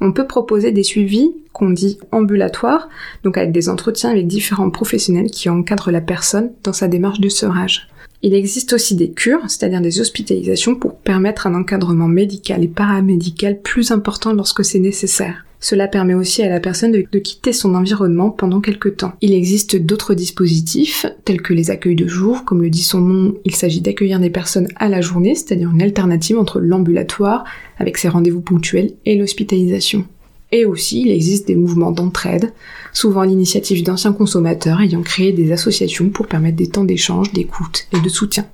on 0.01 0.11
peut 0.11 0.27
proposer 0.27 0.73
des 0.73 0.83
suivis 0.83 1.31
qu'on 1.53 1.69
dit 1.69 1.97
ambulatoires, 2.11 2.89
donc 3.23 3.37
avec 3.37 3.53
des 3.53 3.69
entretiens 3.69 4.11
avec 4.11 4.27
différents 4.27 4.69
professionnels 4.69 5.31
qui 5.31 5.47
encadrent 5.49 5.91
la 5.91 6.01
personne 6.01 6.51
dans 6.63 6.73
sa 6.73 6.89
démarche 6.89 7.21
de 7.21 7.29
sevrage. 7.29 7.87
Il 8.23 8.33
existe 8.33 8.73
aussi 8.73 8.95
des 8.95 9.11
cures, 9.11 9.41
c'est-à-dire 9.47 9.79
des 9.79 10.01
hospitalisations 10.01 10.75
pour 10.75 10.97
permettre 10.97 11.47
un 11.47 11.55
encadrement 11.55 12.09
médical 12.09 12.61
et 12.65 12.67
paramédical 12.67 13.61
plus 13.61 13.91
important 13.91 14.33
lorsque 14.33 14.65
c'est 14.65 14.79
nécessaire. 14.79 15.45
Cela 15.59 15.87
permet 15.87 16.13
aussi 16.13 16.41
à 16.41 16.49
la 16.49 16.59
personne 16.59 16.91
de, 16.91 17.19
quitter 17.19 17.51
son 17.51 17.75
environnement 17.75 18.29
pendant 18.29 18.61
quelques 18.61 18.97
temps. 18.97 19.13
Il 19.21 19.33
existe 19.33 19.75
d'autres 19.75 20.13
dispositifs, 20.13 21.05
tels 21.25 21.41
que 21.41 21.53
les 21.53 21.69
accueils 21.69 21.95
de 21.95 22.07
jour. 22.07 22.45
Comme 22.45 22.61
le 22.61 22.69
dit 22.69 22.83
son 22.83 23.01
nom, 23.01 23.35
il 23.43 23.55
s'agit 23.55 23.81
d'accueillir 23.81 24.19
des 24.19 24.29
personnes 24.29 24.69
à 24.77 24.87
la 24.87 25.01
journée, 25.01 25.35
c'est-à-dire 25.35 25.71
une 25.71 25.81
alternative 25.81 26.39
entre 26.39 26.59
l'ambulatoire, 26.59 27.43
avec 27.77 27.97
ses 27.97 28.07
rendez-vous 28.07 28.41
ponctuels, 28.41 28.93
et 29.05 29.17
l'hospitalisation. 29.17 30.05
Et 30.51 30.65
aussi, 30.65 31.01
il 31.01 31.11
existe 31.11 31.47
des 31.47 31.55
mouvements 31.55 31.91
d'entraide, 31.91 32.53
souvent 32.93 33.21
à 33.21 33.25
l'initiative 33.25 33.83
d'anciens 33.83 34.13
consommateurs 34.13 34.81
ayant 34.81 35.01
créé 35.01 35.31
des 35.31 35.51
associations 35.51 36.09
pour 36.09 36.27
permettre 36.27 36.57
des 36.57 36.69
temps 36.69 36.85
d'échange, 36.85 37.33
d'écoute 37.33 37.87
et 37.93 37.99
de 37.99 38.09
soutien. 38.09 38.45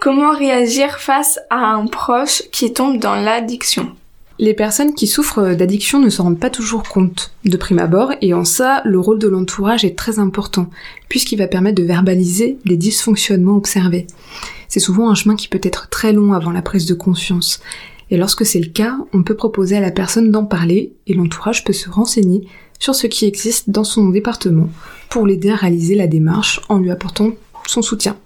Comment 0.00 0.32
réagir 0.32 0.98
face 0.98 1.38
à 1.50 1.74
un 1.74 1.86
proche 1.86 2.42
qui 2.50 2.72
tombe 2.72 2.98
dans 2.98 3.14
l'addiction? 3.14 3.92
Les 4.38 4.54
personnes 4.54 4.94
qui 4.94 5.06
souffrent 5.06 5.54
d'addiction 5.54 6.00
ne 6.00 6.10
se 6.10 6.22
rendent 6.22 6.38
pas 6.38 6.50
toujours 6.50 6.84
compte 6.84 7.32
de 7.44 7.56
prime 7.56 7.80
abord 7.80 8.12
et 8.20 8.34
en 8.34 8.44
ça, 8.44 8.82
le 8.84 9.00
rôle 9.00 9.18
de 9.18 9.26
l'entourage 9.26 9.84
est 9.84 9.98
très 9.98 10.18
important 10.18 10.70
puisqu'il 11.08 11.38
va 11.38 11.48
permettre 11.48 11.80
de 11.80 11.86
verbaliser 11.86 12.58
les 12.64 12.76
dysfonctionnements 12.76 13.56
observés. 13.56 14.06
C'est 14.68 14.80
souvent 14.80 15.10
un 15.10 15.14
chemin 15.14 15.34
qui 15.34 15.48
peut 15.48 15.60
être 15.62 15.88
très 15.88 16.12
long 16.12 16.34
avant 16.34 16.52
la 16.52 16.62
prise 16.62 16.86
de 16.86 16.94
conscience. 16.94 17.60
Et 18.10 18.16
lorsque 18.16 18.46
c'est 18.46 18.60
le 18.60 18.70
cas, 18.70 18.96
on 19.12 19.22
peut 19.22 19.34
proposer 19.34 19.76
à 19.76 19.80
la 19.80 19.90
personne 19.90 20.30
d'en 20.30 20.44
parler 20.44 20.92
et 21.06 21.14
l'entourage 21.14 21.64
peut 21.64 21.72
se 21.72 21.90
renseigner 21.90 22.46
sur 22.78 22.94
ce 22.94 23.06
qui 23.06 23.26
existe 23.26 23.70
dans 23.70 23.84
son 23.84 24.08
département 24.08 24.68
pour 25.10 25.26
l'aider 25.26 25.50
à 25.50 25.56
réaliser 25.56 25.96
la 25.96 26.06
démarche 26.06 26.60
en 26.68 26.78
lui 26.78 26.90
apportant 26.90 27.32
son 27.66 27.82
soutien. 27.82 28.16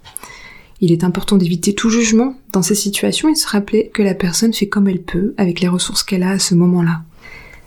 Il 0.83 0.91
est 0.91 1.05
important 1.05 1.37
d'éviter 1.37 1.73
tout 1.73 1.89
jugement 1.89 2.35
dans 2.51 2.61
ces 2.61 2.75
situations 2.75 3.29
et 3.29 3.35
se 3.35 3.47
rappeler 3.47 3.89
que 3.93 4.03
la 4.03 4.13
personne 4.13 4.53
fait 4.53 4.67
comme 4.67 4.89
elle 4.89 5.01
peut 5.01 5.33
avec 5.37 5.61
les 5.61 5.69
ressources 5.69 6.03
qu'elle 6.03 6.23
a 6.23 6.31
à 6.31 6.39
ce 6.39 6.55
moment-là. 6.55 7.03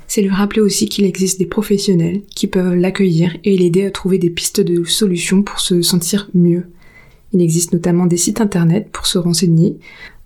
C'est 0.07 0.21
lui 0.21 0.29
rappeler 0.29 0.61
aussi 0.61 0.87
qu'il 0.87 1.07
existe 1.07 1.39
des 1.39 1.47
professionnels 1.47 2.21
qui 2.35 2.47
peuvent 2.47 2.75
l'accueillir 2.75 3.35
et 3.43 3.57
l'aider 3.57 3.87
à 3.87 3.91
trouver 3.91 4.19
des 4.19 4.29
pistes 4.29 4.61
de 4.61 4.85
solutions 4.85 5.43
pour 5.43 5.61
se 5.61 5.81
sentir 5.81 6.29
mieux. 6.35 6.67
Il 7.33 7.41
existe 7.41 7.73
notamment 7.73 8.05
des 8.05 8.19
sites 8.19 8.43
internet 8.43 8.91
pour 8.93 9.07
se 9.07 9.17
renseigner, 9.17 9.79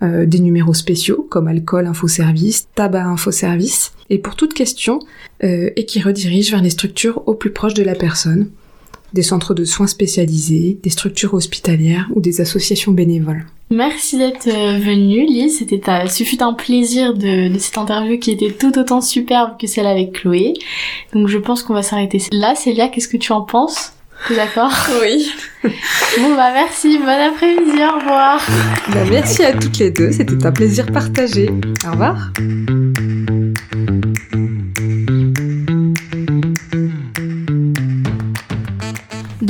euh, 0.03 0.27
des 0.27 0.41
numéros 0.41 0.75
spéciaux 0.75 1.25
comme 1.31 1.47
alcool 1.47 1.87
infoservice, 1.87 2.67
tabac 2.75 3.05
infoservice, 3.05 3.93
et 4.11 4.19
pour 4.19 4.35
toute 4.35 4.53
question, 4.53 4.99
euh, 5.45 5.71
et 5.77 5.87
qui 5.87 6.03
redirigent 6.03 6.51
vers 6.51 6.63
les 6.63 6.71
structures 6.71 7.23
au 7.29 7.35
plus 7.35 7.53
proche 7.53 7.75
de 7.75 7.85
la 7.85 7.95
personne 7.95 8.51
des 9.13 9.23
centres 9.23 9.55
de 9.55 9.65
soins 9.65 9.87
spécialisés, 9.87 10.79
des 10.83 10.91
structures 10.91 11.35
hospitalières 11.35 12.09
ou 12.15 12.21
des 12.21 12.41
associations 12.41 12.93
bénévoles. 12.93 13.47
Merci 13.71 14.19
d'être 14.19 14.49
euh, 14.49 14.79
venue, 14.79 15.25
Lise. 15.27 15.59
C'était, 15.59 15.81
ce 16.09 16.25
fut 16.25 16.43
un 16.43 16.55
plaisir 16.55 17.15
de, 17.15 17.53
de, 17.53 17.59
cette 17.59 17.79
interview 17.79 18.19
qui 18.19 18.33
était 18.33 18.51
tout 18.51 18.77
autant 18.79 19.01
superbe 19.01 19.53
que 19.61 19.69
celle 19.69 19.87
avec 19.87 20.13
Chloé. 20.13 20.55
Donc 21.13 21.29
je 21.29 21.39
pense 21.39 21.63
qu'on 21.63 21.75
va 21.75 21.83
s'arrêter 21.83 22.21
là. 22.33 22.55
Célia, 22.57 22.89
qu'est-ce 22.89 23.09
que 23.09 23.17
tu 23.17 23.33
en 23.33 23.43
penses? 23.43 23.93
T'es 24.27 24.37
d'accord? 24.37 24.73
Oui. 25.03 25.31
bon 25.63 26.35
bah 26.35 26.51
merci, 26.53 26.99
bon 26.99 27.07
après-midi, 27.07 27.79
au 27.85 27.99
revoir. 27.99 28.41
Bah, 28.93 29.05
merci 29.11 29.45
à 29.45 29.53
toutes 29.53 29.79
les 29.79 29.91
deux, 29.91 30.11
c'était 30.11 30.45
un 30.45 30.53
plaisir 30.53 30.87
partagé. 30.87 31.51
Au 31.87 31.93
revoir. 31.93 32.31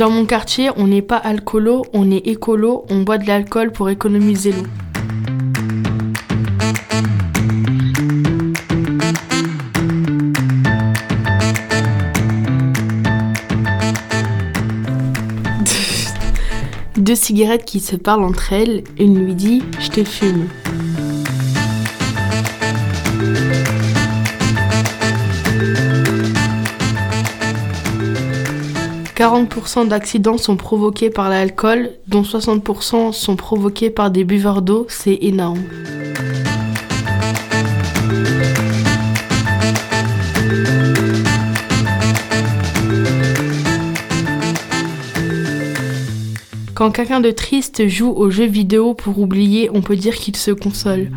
Dans 0.01 0.09
mon 0.09 0.25
quartier, 0.25 0.71
on 0.77 0.87
n'est 0.87 1.03
pas 1.03 1.17
alcoolo, 1.17 1.85
on 1.93 2.09
est 2.09 2.25
écolo, 2.25 2.87
on 2.89 3.01
boit 3.03 3.19
de 3.19 3.27
l'alcool 3.27 3.71
pour 3.71 3.87
économiser 3.87 4.51
l'eau. 4.51 4.63
Deux 16.97 17.13
cigarettes 17.13 17.65
qui 17.65 17.79
se 17.79 17.95
parlent 17.95 18.23
entre 18.23 18.53
elles, 18.53 18.83
une 18.97 19.23
lui 19.23 19.35
dit 19.35 19.61
Je 19.79 19.89
te 19.89 20.03
fume. 20.03 20.47
40% 29.21 29.87
d'accidents 29.87 30.39
sont 30.39 30.57
provoqués 30.57 31.11
par 31.11 31.29
l'alcool, 31.29 31.91
dont 32.07 32.23
60% 32.23 33.11
sont 33.11 33.35
provoqués 33.35 33.91
par 33.91 34.09
des 34.09 34.23
buveurs 34.23 34.63
d'eau, 34.63 34.87
c'est 34.89 35.19
énorme. 35.21 35.61
Quand 46.73 46.89
quelqu'un 46.89 47.19
de 47.19 47.29
triste 47.29 47.87
joue 47.87 48.09
aux 48.09 48.31
jeux 48.31 48.47
vidéo 48.47 48.95
pour 48.95 49.19
oublier, 49.19 49.69
on 49.71 49.83
peut 49.83 49.97
dire 49.97 50.15
qu'il 50.15 50.35
se 50.35 50.49
console. 50.49 51.11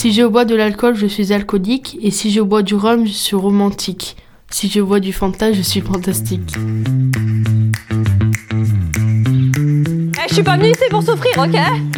Si 0.00 0.14
je 0.14 0.22
bois 0.22 0.46
de 0.46 0.54
l'alcool, 0.54 0.94
je 0.96 1.06
suis 1.06 1.30
alcoolique, 1.30 1.98
et 2.00 2.10
si 2.10 2.30
je 2.30 2.40
bois 2.40 2.62
du 2.62 2.74
rhum, 2.74 3.06
je 3.06 3.12
suis 3.12 3.36
romantique. 3.36 4.16
Si 4.48 4.70
je 4.70 4.80
bois 4.80 4.98
du 4.98 5.12
Fanta, 5.12 5.52
je 5.52 5.60
suis 5.60 5.82
fantastique. 5.82 6.54
Eh, 10.16 10.28
je 10.30 10.32
suis 10.32 10.42
pas 10.42 10.56
venue 10.56 10.70
ici 10.70 10.84
pour 10.88 11.02
souffrir, 11.02 11.32
ok? 11.36 11.89